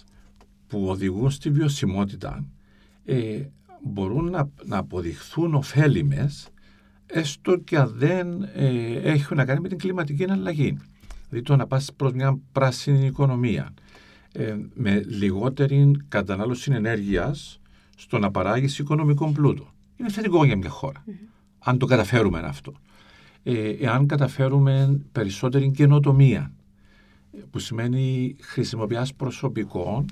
που 0.73 0.87
οδηγούν 0.87 1.31
στη 1.31 1.49
βιωσιμότητα 1.49 2.45
ε, 3.05 3.41
μπορούν 3.83 4.29
να, 4.29 4.49
να 4.65 4.77
αποδειχθούν 4.77 5.53
ωφέλιμες 5.53 6.49
έστω 7.05 7.57
και 7.57 7.77
αν 7.77 7.93
δεν 7.95 8.43
ε, 8.53 8.93
έχουν 8.93 9.37
να 9.37 9.45
κάνει 9.45 9.59
με 9.59 9.67
την 9.67 9.77
κλιματική 9.77 10.25
αλλαγή. 10.29 10.77
Δηλαδή 11.29 11.45
το 11.45 11.55
να 11.55 11.67
πας 11.67 11.93
προς 11.95 12.11
μια 12.11 12.39
πράσινη 12.51 13.05
οικονομία 13.05 13.73
ε, 14.31 14.55
με 14.73 15.03
λιγότερη 15.07 15.91
κατανάλωση 16.07 16.71
ενέργειας 16.71 17.59
στο 17.97 18.19
να 18.19 18.31
παράγεις 18.31 18.79
οικονομικό 18.79 19.31
πλούτο. 19.31 19.73
Είναι 19.97 20.09
θετικό 20.09 20.45
για 20.45 20.57
μια 20.57 20.69
χώρα, 20.69 21.03
αν 21.59 21.77
το 21.77 21.85
καταφέρουμε 21.85 22.39
αυτό. 22.39 22.73
Ε, 23.43 23.69
εάν 23.69 24.05
καταφέρουμε 24.05 25.01
περισσότερη 25.11 25.71
καινοτομία, 25.71 26.51
που 27.51 27.59
σημαίνει 27.59 28.35
χρησιμοποιάς 28.39 29.13
προσωπικών 29.13 30.05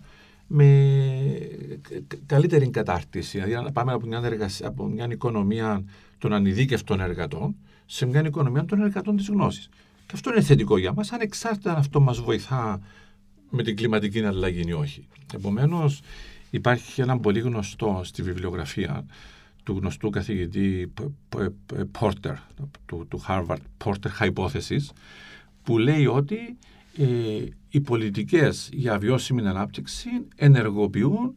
με 0.54 0.68
καλύτερη 2.26 2.70
κατάρτιση. 2.70 3.40
Δηλαδή, 3.40 3.64
να 3.64 3.72
πάμε 3.72 3.92
από 3.92 4.08
μια, 4.08 4.22
εργασία, 4.24 4.68
από 4.68 4.86
μια 4.86 5.08
οικονομία 5.12 5.84
των 6.18 6.34
ανειδίκευτων 6.34 7.00
εργατών 7.00 7.56
σε 7.86 8.06
μια 8.06 8.26
οικονομία 8.26 8.66
των 8.66 8.82
εργατών 8.82 9.18
της 9.18 9.28
γνώσης. 9.28 9.70
Και 10.06 10.12
αυτό 10.14 10.32
είναι 10.32 10.42
θετικό 10.42 10.78
για 10.78 10.94
μας, 10.94 11.12
ανεξάρτητα 11.12 11.72
αν 11.72 11.78
αυτό 11.78 12.00
μας 12.00 12.20
βοηθά 12.20 12.82
με 13.50 13.64
την 13.64 13.76
κλιματική 13.76 14.26
αλλαγή 14.26 14.64
ή 14.68 14.74
όχι. 14.74 15.08
Επομένως, 15.34 16.02
υπάρχει 16.50 17.02
ένα 17.02 17.20
πολύ 17.20 17.40
γνωστό 17.40 18.02
στη 18.04 18.22
βιβλιογραφία 18.22 19.06
του 19.64 19.78
γνωστού 19.78 20.10
καθηγητή 20.10 20.94
Porter, 22.00 22.36
του, 22.86 23.06
του 23.10 23.24
Harvard, 23.28 23.62
Porter 23.84 24.10
Hypothesis, 24.20 24.90
που 25.64 25.78
λέει 25.78 26.06
ότι 26.06 26.58
ε, 26.98 27.44
οι 27.70 27.82
πολιτικές 27.82 28.70
για 28.74 28.98
βιώσιμη 28.98 29.48
ανάπτυξη 29.48 30.10
ενεργοποιούν 30.36 31.36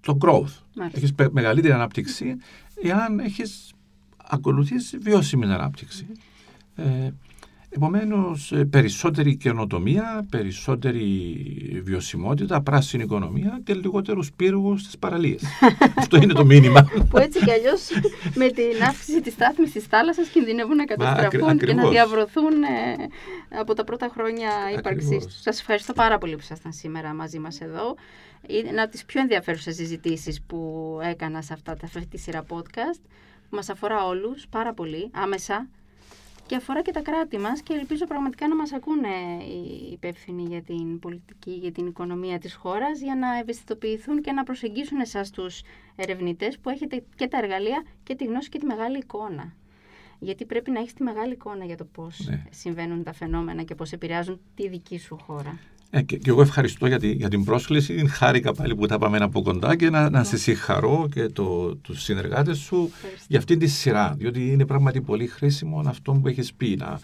το 0.00 0.18
growth. 0.20 0.62
Μάλιστα. 0.74 0.98
Έχεις 0.98 1.12
μεγαλύτερη 1.30 1.72
ανάπτυξη 1.72 2.36
εάν 2.82 3.18
έχεις 3.18 3.72
ακολουθήσει 4.16 4.98
βιώσιμη 4.98 5.44
ανάπτυξη. 5.44 6.06
Ε, 6.74 7.10
Επομένως, 7.74 8.52
ε, 8.52 8.64
περισσότερη 8.64 9.36
καινοτομία, 9.36 10.26
περισσότερη 10.30 11.02
βιωσιμότητα, 11.84 12.62
πράσινη 12.62 13.02
οικονομία 13.02 13.60
και 13.64 13.74
λιγότερους 13.74 14.32
πύργους 14.32 14.80
στις 14.80 14.98
παραλίες. 14.98 15.42
Αυτό 16.00 16.16
είναι 16.16 16.32
το 16.32 16.44
μήνυμα. 16.44 16.88
που 17.10 17.18
έτσι 17.18 17.38
κι 17.44 17.50
αλλιώς 17.50 17.88
με 18.34 18.48
την 18.48 18.82
αύξηση 18.88 19.20
της 19.20 19.32
στάθμη 19.32 19.66
τη 19.66 19.80
θάλασσας 19.80 20.28
κινδυνεύουν 20.28 20.76
να 20.76 20.84
καταστραφούν 20.84 21.58
και 21.58 21.72
να 21.72 21.88
διαβρωθούν 21.88 22.62
ε, 22.62 23.56
από 23.60 23.74
τα 23.74 23.84
πρώτα 23.84 24.10
χρόνια 24.14 24.50
ύπαρξή 24.78 25.18
του. 25.18 25.30
Σας 25.30 25.60
ευχαριστώ 25.60 25.92
πάρα 25.92 26.18
πολύ 26.18 26.32
που 26.32 26.42
ήσασταν 26.42 26.72
σήμερα 26.72 27.14
μαζί 27.14 27.38
μας 27.38 27.60
εδώ. 27.60 27.94
Είναι 28.46 28.82
από 28.82 28.90
τις 28.90 29.04
πιο 29.04 29.20
ενδιαφέρουσες 29.20 29.74
συζητήσεις 29.74 30.42
που 30.42 30.98
έκανα 31.02 31.42
σε 31.42 31.52
αυτά, 31.52 31.76
αυτή 31.82 32.06
τη 32.06 32.18
σειρά 32.18 32.44
podcast. 32.48 33.00
Που 33.48 33.56
μας 33.56 33.68
αφορά 33.68 34.04
όλους 34.06 34.46
πάρα 34.50 34.74
πολύ, 34.74 35.10
άμεσα 35.12 35.68
και 36.52 36.58
αφορά 36.58 36.82
και 36.82 36.90
τα 36.90 37.00
κράτη 37.00 37.38
μας 37.38 37.62
και 37.62 37.74
ελπίζω 37.74 38.06
πραγματικά 38.06 38.48
να 38.48 38.56
μας 38.56 38.72
ακούνε 38.72 39.08
οι 39.44 39.92
υπεύθυνοι 39.92 40.42
για 40.42 40.62
την 40.62 40.98
πολιτική, 40.98 41.50
για 41.50 41.72
την 41.72 41.86
οικονομία 41.86 42.38
της 42.38 42.54
χώρας 42.54 43.00
για 43.00 43.14
να 43.16 43.38
ευαισθητοποιηθούν 43.38 44.20
και 44.20 44.32
να 44.32 44.42
προσεγγίσουν 44.42 45.00
εσάς 45.00 45.30
τους 45.30 45.62
ερευνητές 45.96 46.58
που 46.58 46.70
έχετε 46.70 47.04
και 47.16 47.26
τα 47.28 47.38
εργαλεία 47.38 47.84
και 48.02 48.14
τη 48.14 48.24
γνώση 48.24 48.48
και 48.48 48.58
τη 48.58 48.66
μεγάλη 48.66 48.98
εικόνα. 48.98 49.52
Γιατί 50.18 50.44
πρέπει 50.44 50.70
να 50.70 50.80
έχεις 50.80 50.92
τη 50.92 51.02
μεγάλη 51.02 51.32
εικόνα 51.32 51.64
για 51.64 51.76
το 51.76 51.84
πώς 51.84 52.26
ναι. 52.28 52.44
συμβαίνουν 52.50 53.02
τα 53.02 53.12
φαινόμενα 53.12 53.62
και 53.62 53.74
πώς 53.74 53.92
επηρεάζουν 53.92 54.40
τη 54.54 54.68
δική 54.68 54.98
σου 54.98 55.18
χώρα. 55.18 55.58
Ε, 55.94 56.02
και, 56.02 56.16
και, 56.16 56.30
εγώ 56.30 56.40
ευχαριστώ 56.40 56.86
για, 56.86 56.98
για 57.02 57.28
την 57.28 57.44
πρόσκληση. 57.44 58.06
Χάρηκα 58.06 58.52
πάλι 58.52 58.74
που 58.74 58.86
τα 58.86 58.98
πάμε 58.98 59.18
από 59.18 59.42
κοντά 59.42 59.76
και 59.76 59.90
να, 59.90 60.10
να 60.10 60.24
σε 60.24 60.36
συγχαρώ 60.36 61.08
και 61.14 61.28
το, 61.28 61.76
τους 61.76 62.02
συνεργάτες 62.02 62.58
σου 62.58 62.90
για 63.28 63.38
αυτή 63.38 63.56
τη 63.56 63.66
σειρά. 63.66 64.14
Διότι 64.18 64.50
είναι 64.50 64.66
πράγματι 64.66 65.00
πολύ 65.00 65.26
χρήσιμο 65.26 65.82
αυτό 65.86 66.12
που 66.12 66.28
έχεις 66.28 66.54
πει, 66.54 66.76
να 66.78 67.00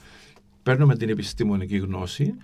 παίρνουμε 0.62 0.96
την 0.96 1.08
επιστημονική 1.08 1.76
γνώση 1.76 2.34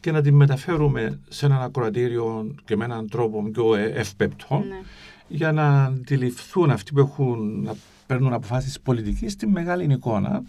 και 0.00 0.12
να 0.12 0.20
την 0.20 0.34
μεταφέρουμε 0.34 1.20
σε 1.28 1.46
έναν 1.46 1.62
ακροατήριο 1.62 2.54
και 2.64 2.76
με 2.76 2.84
έναν 2.84 3.08
τρόπο 3.08 3.42
πιο 3.52 3.74
ε, 3.74 3.84
ευπεπτό 3.84 4.64
ναι. 4.68 4.80
για 5.28 5.52
να 5.52 5.84
αντιληφθούν 5.84 6.70
αυτοί 6.70 6.92
που 6.92 6.98
έχουν 6.98 7.62
να 7.62 7.74
παίρνουν 8.06 8.32
αποφάσεις 8.32 8.80
πολιτικής 8.80 9.36
τη 9.36 9.46
μεγάλη 9.46 9.92
εικόνα 9.92 10.42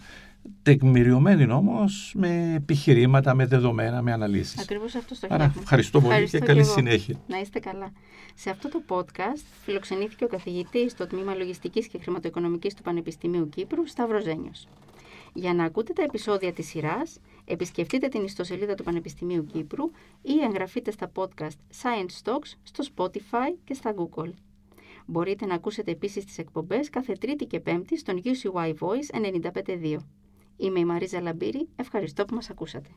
τεκμηριωμένη 0.62 1.52
όμως 1.52 2.12
με 2.16 2.54
επιχειρήματα, 2.56 3.34
με 3.34 3.46
δεδομένα, 3.46 4.02
με 4.02 4.12
αναλύσεις. 4.12 4.60
Ακριβώς 4.60 4.94
αυτό 4.94 5.14
στο 5.14 5.26
Άρα, 5.30 5.52
ευχαριστώ 5.58 6.00
πολύ 6.00 6.28
και 6.28 6.38
καλή 6.38 6.64
συνέχεια. 6.64 7.16
Να 7.26 7.38
είστε 7.38 7.58
καλά. 7.58 7.92
Σε 8.34 8.50
αυτό 8.50 8.68
το 8.68 8.82
podcast 8.88 9.44
φιλοξενήθηκε 9.64 10.24
ο 10.24 10.28
καθηγητής 10.28 10.92
στο 10.92 11.06
τμήμα 11.06 11.34
Λογιστικής 11.34 11.86
και 11.86 11.98
Χρηματοοικονομικής 11.98 12.74
του 12.74 12.82
Πανεπιστημίου 12.82 13.48
Κύπρου, 13.48 13.86
Σταύρος 13.86 14.22
Ζένιος. 14.22 14.68
Για 15.34 15.54
να 15.54 15.64
ακούτε 15.64 15.92
τα 15.92 16.02
επεισόδια 16.02 16.52
της 16.52 16.66
σειράς, 16.66 17.20
επισκεφτείτε 17.44 18.08
την 18.08 18.24
ιστοσελίδα 18.24 18.74
του 18.74 18.82
Πανεπιστημίου 18.82 19.46
Κύπρου 19.46 19.90
ή 20.22 20.32
εγγραφείτε 20.48 20.90
στα 20.90 21.12
podcast 21.14 21.56
Science 21.82 22.30
Talks 22.30 22.52
στο 22.62 22.84
Spotify 22.94 23.56
και 23.64 23.74
στα 23.74 23.94
Google. 23.94 24.30
Μπορείτε 25.06 25.46
να 25.46 25.54
ακούσετε 25.54 25.90
επίσης 25.90 26.24
τις 26.24 26.38
εκπομπές 26.38 26.90
κάθε 26.90 27.12
Τρίτη 27.12 27.44
και 27.44 27.60
Πέμπτη 27.60 27.98
στον 27.98 28.22
UCY 28.24 28.74
Voice 28.78 29.40
95.2. 29.52 29.96
Είμαι 30.62 30.78
η 30.80 30.84
Μαρίζα 30.84 31.20
Λαμπύρη. 31.20 31.68
Ευχαριστώ 31.76 32.24
που 32.24 32.34
μας 32.34 32.50
ακούσατε. 32.50 32.88